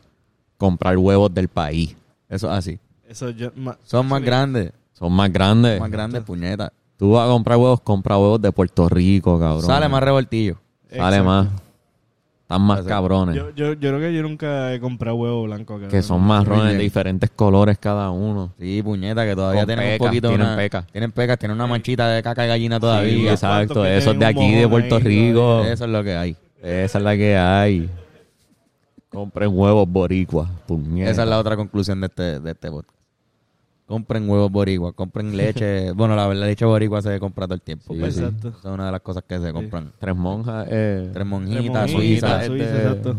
Comprar 0.57 0.97
huevos 0.97 1.33
del 1.33 1.49
país. 1.49 1.95
Eso 2.29 2.47
es 2.51 2.53
así. 2.57 2.79
Eso 3.07 3.31
yo, 3.31 3.51
ma- 3.55 3.77
Son 3.83 4.07
más 4.07 4.21
grandes. 4.21 4.71
Son 4.93 5.11
más 5.11 5.31
grandes. 5.31 5.79
Más 5.79 5.91
grandes, 5.91 6.23
puñetas. 6.23 6.71
Tú 6.97 7.11
vas 7.11 7.27
a 7.27 7.31
comprar 7.31 7.57
huevos, 7.57 7.81
compra 7.81 8.17
huevos 8.17 8.41
de 8.41 8.51
Puerto 8.51 8.87
Rico, 8.89 9.37
cabrón. 9.39 9.63
Sale 9.63 9.89
más 9.89 10.01
revoltillo. 10.03 10.55
Sale 10.89 11.17
Exacto. 11.17 11.23
más. 11.25 11.47
Están 12.43 12.61
más 12.61 12.79
Exacto. 12.79 12.95
cabrones. 12.95 13.35
Yo, 13.35 13.49
yo, 13.55 13.73
yo 13.73 13.89
creo 13.89 13.99
que 13.99 14.13
yo 14.13 14.21
nunca 14.21 14.71
he 14.73 14.79
comprado 14.79 15.15
huevo 15.17 15.43
blanco, 15.43 15.73
cabrón. 15.73 15.89
que 15.89 16.01
son 16.03 16.21
marrones 16.21 16.73
de 16.73 16.79
diferentes 16.79 17.31
colores 17.31 17.77
cada 17.79 18.11
uno. 18.11 18.53
Sí, 18.59 18.81
puñeta, 18.83 19.25
que 19.25 19.35
todavía 19.35 19.61
Con 19.61 19.67
tienen 19.67 19.85
un 19.85 19.91
pecas, 19.93 20.07
poquito. 20.07 20.27
tienen 20.29 20.47
una- 20.47 20.55
pecas. 20.55 20.87
Tienen 20.91 21.11
pecas, 21.11 21.39
tienen 21.39 21.55
una 21.55 21.65
manchita 21.67 22.07
de 22.07 22.21
caca 22.21 22.43
de 22.43 22.47
gallina 22.49 22.75
Sí, 22.75 22.81
todavía. 22.81 23.31
exacto. 23.31 23.73
¿Cuántos 23.73 23.83
que 23.85 23.97
Eso 23.97 24.11
es 24.11 24.19
de 24.19 24.25
un 24.25 24.31
aquí, 24.31 24.51
de 24.55 24.67
Puerto 24.67 24.95
ahí 24.97 25.01
Rico. 25.01 25.61
Eso 25.63 25.85
es 25.85 25.89
lo 25.91 26.03
que 26.03 26.15
hay. 26.15 26.37
Esa 26.61 26.97
es 26.99 27.03
la 27.03 27.15
que 27.17 27.35
hay. 27.35 27.89
Compren 29.09 29.49
huevos 29.57 29.87
boricuas. 29.89 30.49
Puñeta. 30.67 31.09
Esa 31.09 31.23
es 31.23 31.29
la 31.29 31.39
otra 31.39 31.55
conclusión 31.55 31.99
de 32.01 32.07
este, 32.07 32.39
de 32.39 32.51
este 32.51 32.69
podcast. 32.69 32.94
Compren 33.85 34.27
huevos 34.29 34.51
boricua, 34.51 34.93
compren 34.93 35.35
leche. 35.37 35.91
bueno, 35.91 36.15
la 36.15 36.25
verdad, 36.27 36.41
la 36.41 36.47
leche 36.47 36.65
boricua 36.65 37.01
se 37.01 37.19
compra 37.19 37.45
todo 37.45 37.53
el 37.55 37.61
tiempo. 37.61 37.93
Sí, 37.93 37.99
sí. 37.99 38.05
Exacto. 38.19 38.49
Esa 38.49 38.57
es 38.57 38.65
una 38.65 38.85
de 38.87 38.91
las 38.91 39.01
cosas 39.01 39.23
que 39.27 39.39
se 39.39 39.53
compran. 39.53 39.93
Tres 39.99 40.15
monjas. 40.15 40.67
Eh, 40.69 41.09
Tres 41.13 41.25
monjitas, 41.25 41.83
Tres 41.85 41.91
suizas. 41.91 42.31
monjitas, 42.31 42.43
este, 42.43 42.77
exacto. 42.83 43.15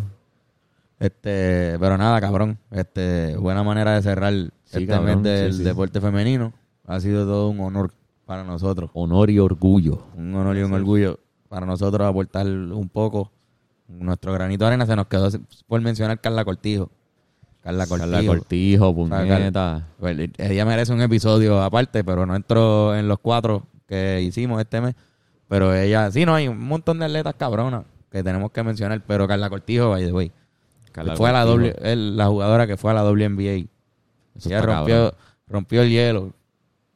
este, 0.98 1.76
pero 1.78 1.96
nada, 1.98 2.20
cabrón. 2.20 2.58
Este, 2.70 3.36
buena 3.36 3.62
manera 3.62 3.94
de 3.94 4.02
cerrar 4.02 4.32
Sí, 4.32 4.50
este 4.78 4.86
cabrón, 4.86 5.22
mes 5.22 5.22
del 5.22 5.52
sí, 5.52 5.58
sí. 5.58 5.64
deporte 5.64 6.00
femenino. 6.00 6.52
Ha 6.86 6.98
sido 7.00 7.24
todo 7.24 7.48
un 7.50 7.60
honor 7.60 7.92
para 8.24 8.42
nosotros. 8.44 8.90
honor 8.94 9.30
y 9.30 9.38
orgullo. 9.38 10.02
Un 10.16 10.34
honor 10.34 10.56
y 10.56 10.62
un 10.62 10.72
orgullo 10.72 11.20
para 11.48 11.64
nosotros 11.66 12.06
aportar 12.08 12.46
un 12.46 12.88
poco. 12.88 13.30
Nuestro 13.88 14.32
granito 14.32 14.64
de 14.64 14.68
arena 14.68 14.86
se 14.86 14.96
nos 14.96 15.06
quedó 15.06 15.28
por 15.68 15.80
mencionar 15.80 16.20
Carla 16.20 16.44
Cortijo. 16.44 16.90
Carla 17.66 17.84
Cortijo. 17.88 18.10
Carla 18.12 18.26
Cortijo, 18.28 18.94
puñeta. 18.94 19.88
Ella 20.38 20.64
merece 20.64 20.92
un 20.92 21.00
episodio 21.00 21.60
aparte, 21.60 22.04
pero 22.04 22.24
no 22.24 22.36
entró 22.36 22.94
en 22.94 23.08
los 23.08 23.18
cuatro 23.18 23.66
que 23.88 24.22
hicimos 24.22 24.60
este 24.60 24.80
mes. 24.80 24.94
Pero 25.48 25.74
ella, 25.74 26.08
sí, 26.12 26.24
no, 26.24 26.36
hay 26.36 26.46
un 26.46 26.60
montón 26.60 27.00
de 27.00 27.06
atletas 27.06 27.34
cabronas. 27.36 27.82
que 28.08 28.22
tenemos 28.22 28.52
que 28.52 28.62
mencionar, 28.62 29.02
pero 29.04 29.26
Carla 29.26 29.50
Cortijo, 29.50 29.90
by 29.90 30.06
the 30.06 30.12
way. 30.12 30.32
Carla 30.92 31.16
fue 31.16 31.28
a 31.28 31.32
la 31.32 31.44
Cortijo. 31.44 31.74
la 31.82 32.26
jugadora 32.28 32.68
que 32.68 32.76
fue 32.76 32.92
a 32.92 32.94
la 32.94 33.02
WNBA. 33.02 33.66
Eso 34.36 34.48
Ella 34.48 34.62
rompió, 34.62 34.94
cabrón. 34.96 35.14
rompió 35.48 35.82
el 35.82 35.90
hielo 35.90 36.32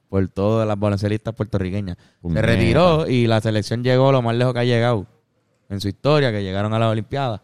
por 0.08 0.28
todas 0.28 0.68
las 0.68 0.78
baloncelistas 0.78 1.34
puertorriqueñas. 1.34 1.96
Puñeta. 2.20 2.42
Se 2.42 2.46
retiró 2.46 3.08
y 3.08 3.26
la 3.26 3.40
selección 3.40 3.82
llegó 3.82 4.12
lo 4.12 4.22
más 4.22 4.36
lejos 4.36 4.54
que 4.54 4.60
ha 4.60 4.64
llegado 4.64 5.04
en 5.68 5.80
su 5.80 5.88
historia, 5.88 6.30
que 6.30 6.44
llegaron 6.44 6.72
a 6.74 6.78
las 6.78 6.92
Olimpiadas. 6.92 7.40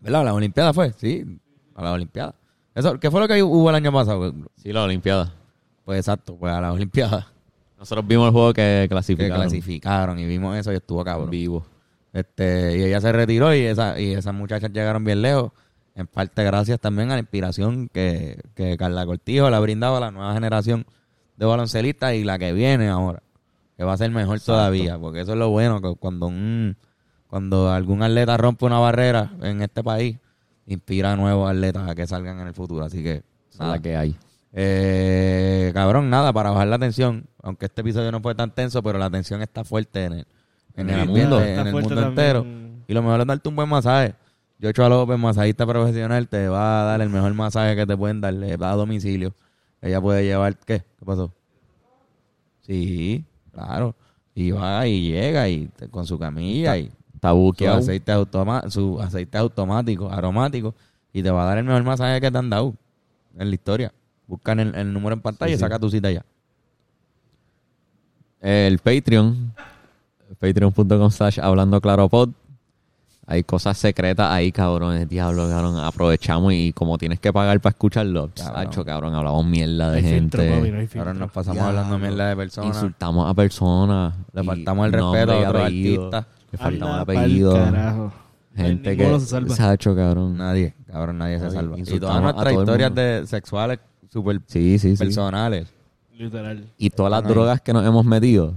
¿Verdad? 0.00 0.22
¿A 0.22 0.24
las 0.24 0.34
Olimpiadas 0.34 0.74
fue? 0.74 0.92
Sí, 0.94 1.38
a 1.74 1.82
las 1.82 1.92
Olimpiadas. 1.92 2.34
Eso, 2.74 2.98
¿Qué 2.98 3.10
fue 3.10 3.20
lo 3.20 3.28
que 3.28 3.42
hubo 3.42 3.68
el 3.68 3.76
año 3.76 3.92
pasado? 3.92 4.32
Sí, 4.56 4.72
la 4.72 4.84
Olimpiada. 4.84 5.34
Pues 5.84 5.98
exacto, 5.98 6.36
pues 6.36 6.52
a 6.52 6.60
las 6.60 6.72
Olimpiadas 6.72 7.26
Nosotros 7.78 8.06
vimos 8.06 8.26
el 8.26 8.32
juego 8.32 8.52
que 8.52 8.82
que 8.82 8.88
clasificaron. 8.88 9.36
clasificaron 9.36 10.18
y 10.18 10.24
vimos 10.26 10.56
eso 10.56 10.72
y 10.72 10.76
estuvo 10.76 11.04
cabrón. 11.04 11.30
Vivo. 11.30 11.66
Este, 12.12 12.78
y 12.78 12.82
ella 12.84 13.00
se 13.00 13.10
retiró 13.10 13.54
y, 13.54 13.60
esa, 13.60 13.98
y 13.98 14.12
esas 14.12 14.34
muchachas 14.34 14.70
llegaron 14.72 15.04
bien 15.04 15.22
lejos. 15.22 15.52
En 15.94 16.06
parte 16.06 16.42
gracias 16.44 16.80
también 16.80 17.10
a 17.10 17.14
la 17.14 17.20
inspiración 17.20 17.88
que, 17.92 18.40
que 18.54 18.76
Carla 18.76 19.04
Cortijo 19.04 19.50
le 19.50 19.56
ha 19.56 19.60
brindado 19.60 19.96
a 19.96 20.00
la 20.00 20.10
nueva 20.10 20.32
generación 20.32 20.86
de 21.36 21.46
baloncelistas 21.46 22.14
y 22.14 22.24
la 22.24 22.38
que 22.38 22.52
viene 22.52 22.88
ahora. 22.88 23.22
Que 23.76 23.84
va 23.84 23.94
a 23.94 23.96
ser 23.96 24.10
mejor 24.10 24.40
todavía. 24.40 24.98
Porque 24.98 25.20
eso 25.20 25.32
es 25.32 25.38
lo 25.38 25.50
bueno, 25.50 25.80
que 25.82 25.94
cuando 25.96 26.26
un 26.26 26.76
cuando 27.32 27.70
algún 27.70 28.02
atleta 28.02 28.36
rompe 28.36 28.66
una 28.66 28.78
barrera 28.78 29.32
en 29.40 29.62
este 29.62 29.82
país, 29.82 30.18
inspira 30.66 31.12
a 31.12 31.16
nuevos 31.16 31.50
atletas 31.50 31.88
a 31.88 31.94
que 31.94 32.06
salgan 32.06 32.40
en 32.40 32.48
el 32.48 32.54
futuro. 32.54 32.84
Así 32.84 33.02
que, 33.02 33.22
nada. 33.58 33.72
la 33.72 33.82
que 33.82 33.96
hay. 33.96 34.16
Eh, 34.52 35.70
cabrón, 35.72 36.10
nada, 36.10 36.32
para 36.32 36.50
bajar 36.50 36.68
la 36.68 36.78
tensión, 36.78 37.26
aunque 37.42 37.66
este 37.66 37.80
episodio 37.80 38.12
no 38.12 38.20
fue 38.20 38.34
tan 38.34 38.54
tenso, 38.54 38.82
pero 38.82 38.98
la 38.98 39.10
tensión 39.10 39.40
está 39.42 39.64
fuerte 39.64 40.04
en 40.04 40.12
el, 40.12 40.26
en 40.76 40.90
el 40.90 41.08
mundo. 41.08 41.42
en 41.42 41.66
el 41.66 41.72
mundo 41.72 41.88
también. 41.88 42.08
entero. 42.08 42.46
Y 42.86 42.94
lo 42.94 43.02
mejor 43.02 43.20
es 43.20 43.26
darte 43.26 43.48
un 43.48 43.56
buen 43.56 43.68
masaje. 43.68 44.14
Yo 44.58 44.68
hecho 44.68 44.84
a 44.84 44.88
López, 44.88 45.18
masajista 45.18 45.66
profesional, 45.66 46.28
te 46.28 46.48
va 46.48 46.82
a 46.82 46.84
dar 46.84 47.00
el 47.00 47.08
mejor 47.08 47.34
masaje 47.34 47.74
que 47.74 47.86
te 47.86 47.96
pueden 47.96 48.20
dar, 48.20 48.34
le 48.34 48.56
da 48.56 48.72
a 48.72 48.76
domicilio. 48.76 49.34
Ella 49.80 50.00
puede 50.00 50.24
llevar, 50.24 50.56
¿qué? 50.56 50.84
¿Qué 50.98 51.04
pasó? 51.04 51.32
Sí, 52.60 53.24
claro. 53.52 53.96
Y 54.34 54.52
va 54.52 54.86
y 54.86 55.10
llega 55.10 55.48
y 55.48 55.68
con 55.90 56.06
su 56.06 56.18
camilla 56.18 56.76
y 56.76 56.92
Está 57.22 57.30
su 57.30 57.36
buqueado. 57.36 57.78
aceite, 57.78 58.10
automa- 58.12 58.68
su 58.68 59.00
aceite 59.00 59.38
automático, 59.38 60.10
aromático, 60.10 60.74
y 61.12 61.22
te 61.22 61.30
va 61.30 61.44
a 61.44 61.46
dar 61.46 61.58
el 61.58 61.64
mejor 61.64 61.84
masaje 61.84 62.20
que 62.20 62.30
te 62.32 62.36
han 62.38 62.50
dado 62.50 62.74
en 63.38 63.48
la 63.48 63.54
historia. 63.54 63.92
Buscan 64.26 64.58
el, 64.58 64.74
el 64.74 64.92
número 64.92 65.14
en 65.14 65.20
pantalla 65.20 65.50
Sí, 65.50 65.54
y 65.54 65.56
sí. 65.56 65.60
saca 65.60 65.78
tu 65.78 65.88
cita 65.88 66.10
ya. 66.10 66.24
El 68.40 68.78
Patreon. 68.78 69.52
Patreon.com 70.40 71.10
slash 71.10 71.38
hablando 71.40 71.80
claro 71.80 72.08
pod. 72.08 72.30
Hay 73.26 73.44
cosas 73.44 73.78
secretas 73.78 74.28
ahí, 74.32 74.50
cabrones. 74.50 75.08
Diablo, 75.08 75.48
cabrón. 75.48 75.78
Aprovechamos 75.78 76.52
y 76.54 76.72
como 76.72 76.98
tienes 76.98 77.20
que 77.20 77.32
pagar 77.32 77.60
para 77.60 77.70
escucharlo, 77.70 78.30
Cabrón. 78.34 78.84
Cabrón, 78.84 79.14
hablamos 79.14 79.46
mierda 79.46 79.92
de 79.92 79.98
hay 79.98 80.02
gente. 80.04 80.38
filtro. 80.88 81.00
Ahora 81.02 81.14
nos 81.14 81.30
pasamos 81.30 81.62
hablando 81.62 81.98
mierda 82.00 82.28
de 82.30 82.36
personas. 82.36 82.74
Insultamos 82.74 83.30
a 83.30 83.34
personas. 83.34 84.14
Le 84.32 84.42
faltamos 84.42 84.86
el 84.86 84.92
respeto 84.92 85.32
a 85.32 85.48
otros 85.48 85.62
artistas. 85.62 86.26
Le 86.52 86.58
Anda 86.60 87.04
pa'l 87.04 87.16
apellido. 87.16 87.52
carajo. 87.54 88.12
Gente 88.54 88.96
que. 88.96 89.20
se 89.20 89.26
salva. 89.26 89.54
Sacho, 89.54 89.96
cabrón. 89.96 90.36
Nadie, 90.36 90.74
cabrón, 90.86 91.18
nadie 91.18 91.38
se 91.38 91.50
salva. 91.50 91.78
Y 91.78 91.82
todas 91.98 92.22
nuestras 92.22 92.52
el 92.52 92.58
historias 92.60 92.94
de 92.94 93.26
sexuales 93.26 93.78
súper 94.10 94.40
Sí, 94.46 94.78
sí, 94.78 94.96
sí. 94.96 95.02
personales. 95.02 95.72
Literal. 96.14 96.66
Y 96.76 96.90
todas 96.90 97.10
las 97.10 97.24
drogas 97.24 97.60
que 97.62 97.72
nos 97.72 97.86
hemos 97.86 98.04
metido. 98.04 98.54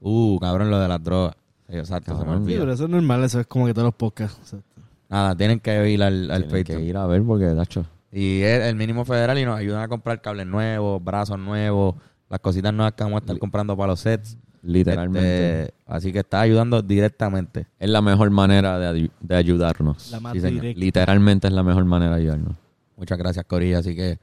Uh, 0.00 0.38
cabrón, 0.40 0.70
lo 0.70 0.78
de 0.80 0.88
las 0.88 1.02
drogas. 1.02 1.36
Exacto, 1.68 2.12
se 2.12 2.18
me 2.18 2.24
Cabrón. 2.24 2.46
Sí, 2.46 2.56
pero 2.58 2.72
eso 2.72 2.84
es 2.84 2.90
normal, 2.90 3.22
eso 3.22 3.38
es 3.40 3.46
como 3.46 3.66
que 3.66 3.74
todos 3.74 3.86
los 3.86 3.94
podcasts. 3.94 4.38
exacto. 4.40 4.80
Nada, 5.08 5.36
tienen 5.36 5.60
que 5.60 5.90
ir 5.90 6.02
al, 6.02 6.30
al 6.30 6.44
Tienen 6.48 6.64
que 6.64 6.80
ir 6.80 6.96
a 6.96 7.06
ver 7.06 7.22
porque, 7.22 7.54
Sacho. 7.54 7.84
Y 8.12 8.40
es 8.42 8.64
el 8.64 8.74
mínimo 8.74 9.04
federal 9.04 9.38
y 9.38 9.44
nos 9.44 9.56
ayudan 9.56 9.82
a 9.82 9.88
comprar 9.88 10.20
cables 10.20 10.46
nuevos, 10.46 11.02
brazos 11.02 11.38
nuevos, 11.38 11.94
las 12.28 12.40
cositas 12.40 12.72
nuevas 12.74 12.94
que 12.94 13.04
vamos 13.04 13.18
a 13.18 13.20
estar 13.20 13.38
comprando 13.38 13.76
para 13.76 13.88
los 13.92 14.00
sets. 14.00 14.36
Literalmente. 14.62 15.62
Este, 15.62 15.74
así 15.86 16.12
que 16.12 16.18
está 16.20 16.40
ayudando 16.42 16.82
directamente. 16.82 17.66
Es 17.78 17.88
la 17.90 18.02
mejor 18.02 18.30
manera 18.30 18.78
de, 18.78 19.10
de 19.20 19.36
ayudarnos. 19.36 20.10
La 20.10 20.20
más 20.20 20.32
Sí, 20.34 20.40
señor. 20.40 20.60
directa. 20.62 20.80
Literalmente 20.80 21.46
es 21.48 21.52
la 21.54 21.62
mejor 21.62 21.84
manera 21.84 22.16
de 22.16 22.22
ayudarnos. 22.22 22.54
Muchas 22.96 23.16
gracias, 23.18 23.44
Corilla. 23.46 23.78
Así 23.78 23.96
que, 23.96 24.18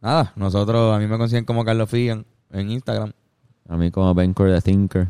nada, 0.00 0.32
nosotros, 0.36 0.94
a 0.94 0.98
mí 0.98 1.06
me 1.06 1.18
consiguen 1.18 1.44
como 1.44 1.64
Carlos 1.64 1.90
Figan 1.90 2.24
en 2.52 2.70
Instagram. 2.70 3.12
A 3.68 3.76
mí 3.76 3.90
como 3.90 4.14
Benker 4.14 4.52
the 4.54 4.60
Thinker. 4.60 5.08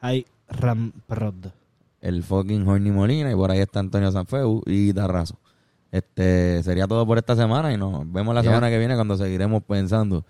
Hay 0.00 0.24
Ramprod. 0.48 1.46
el 2.00 2.22
fucking 2.22 2.66
Horny 2.66 2.90
Molina 2.90 3.30
y 3.30 3.34
por 3.34 3.50
ahí 3.50 3.58
está 3.60 3.80
Antonio 3.80 4.10
Sanfeu 4.12 4.62
y 4.66 4.92
Tarrazo. 4.92 5.36
Este 5.90 6.62
sería 6.62 6.86
todo 6.86 7.06
por 7.06 7.18
esta 7.18 7.34
semana 7.34 7.72
y 7.72 7.76
nos 7.76 8.10
vemos 8.12 8.34
la 8.34 8.42
Yeah. 8.42 8.50
semana 8.52 8.68
que 8.70 8.78
viene 8.78 8.94
cuando 8.94 9.16
seguiremos 9.16 9.62
pensando 9.64 10.24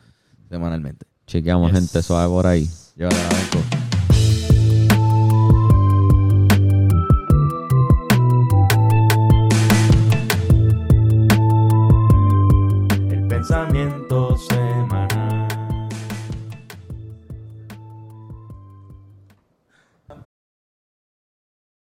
semanalmente. 0.48 1.06
Chequeamos 1.26 1.70
Yes. 1.72 1.80
gente 1.80 2.02
suave 2.02 2.28
por 2.28 2.46
ahí. 2.46 2.68
Ja, 2.98 3.08
det 3.08 3.14
er. 3.14 3.87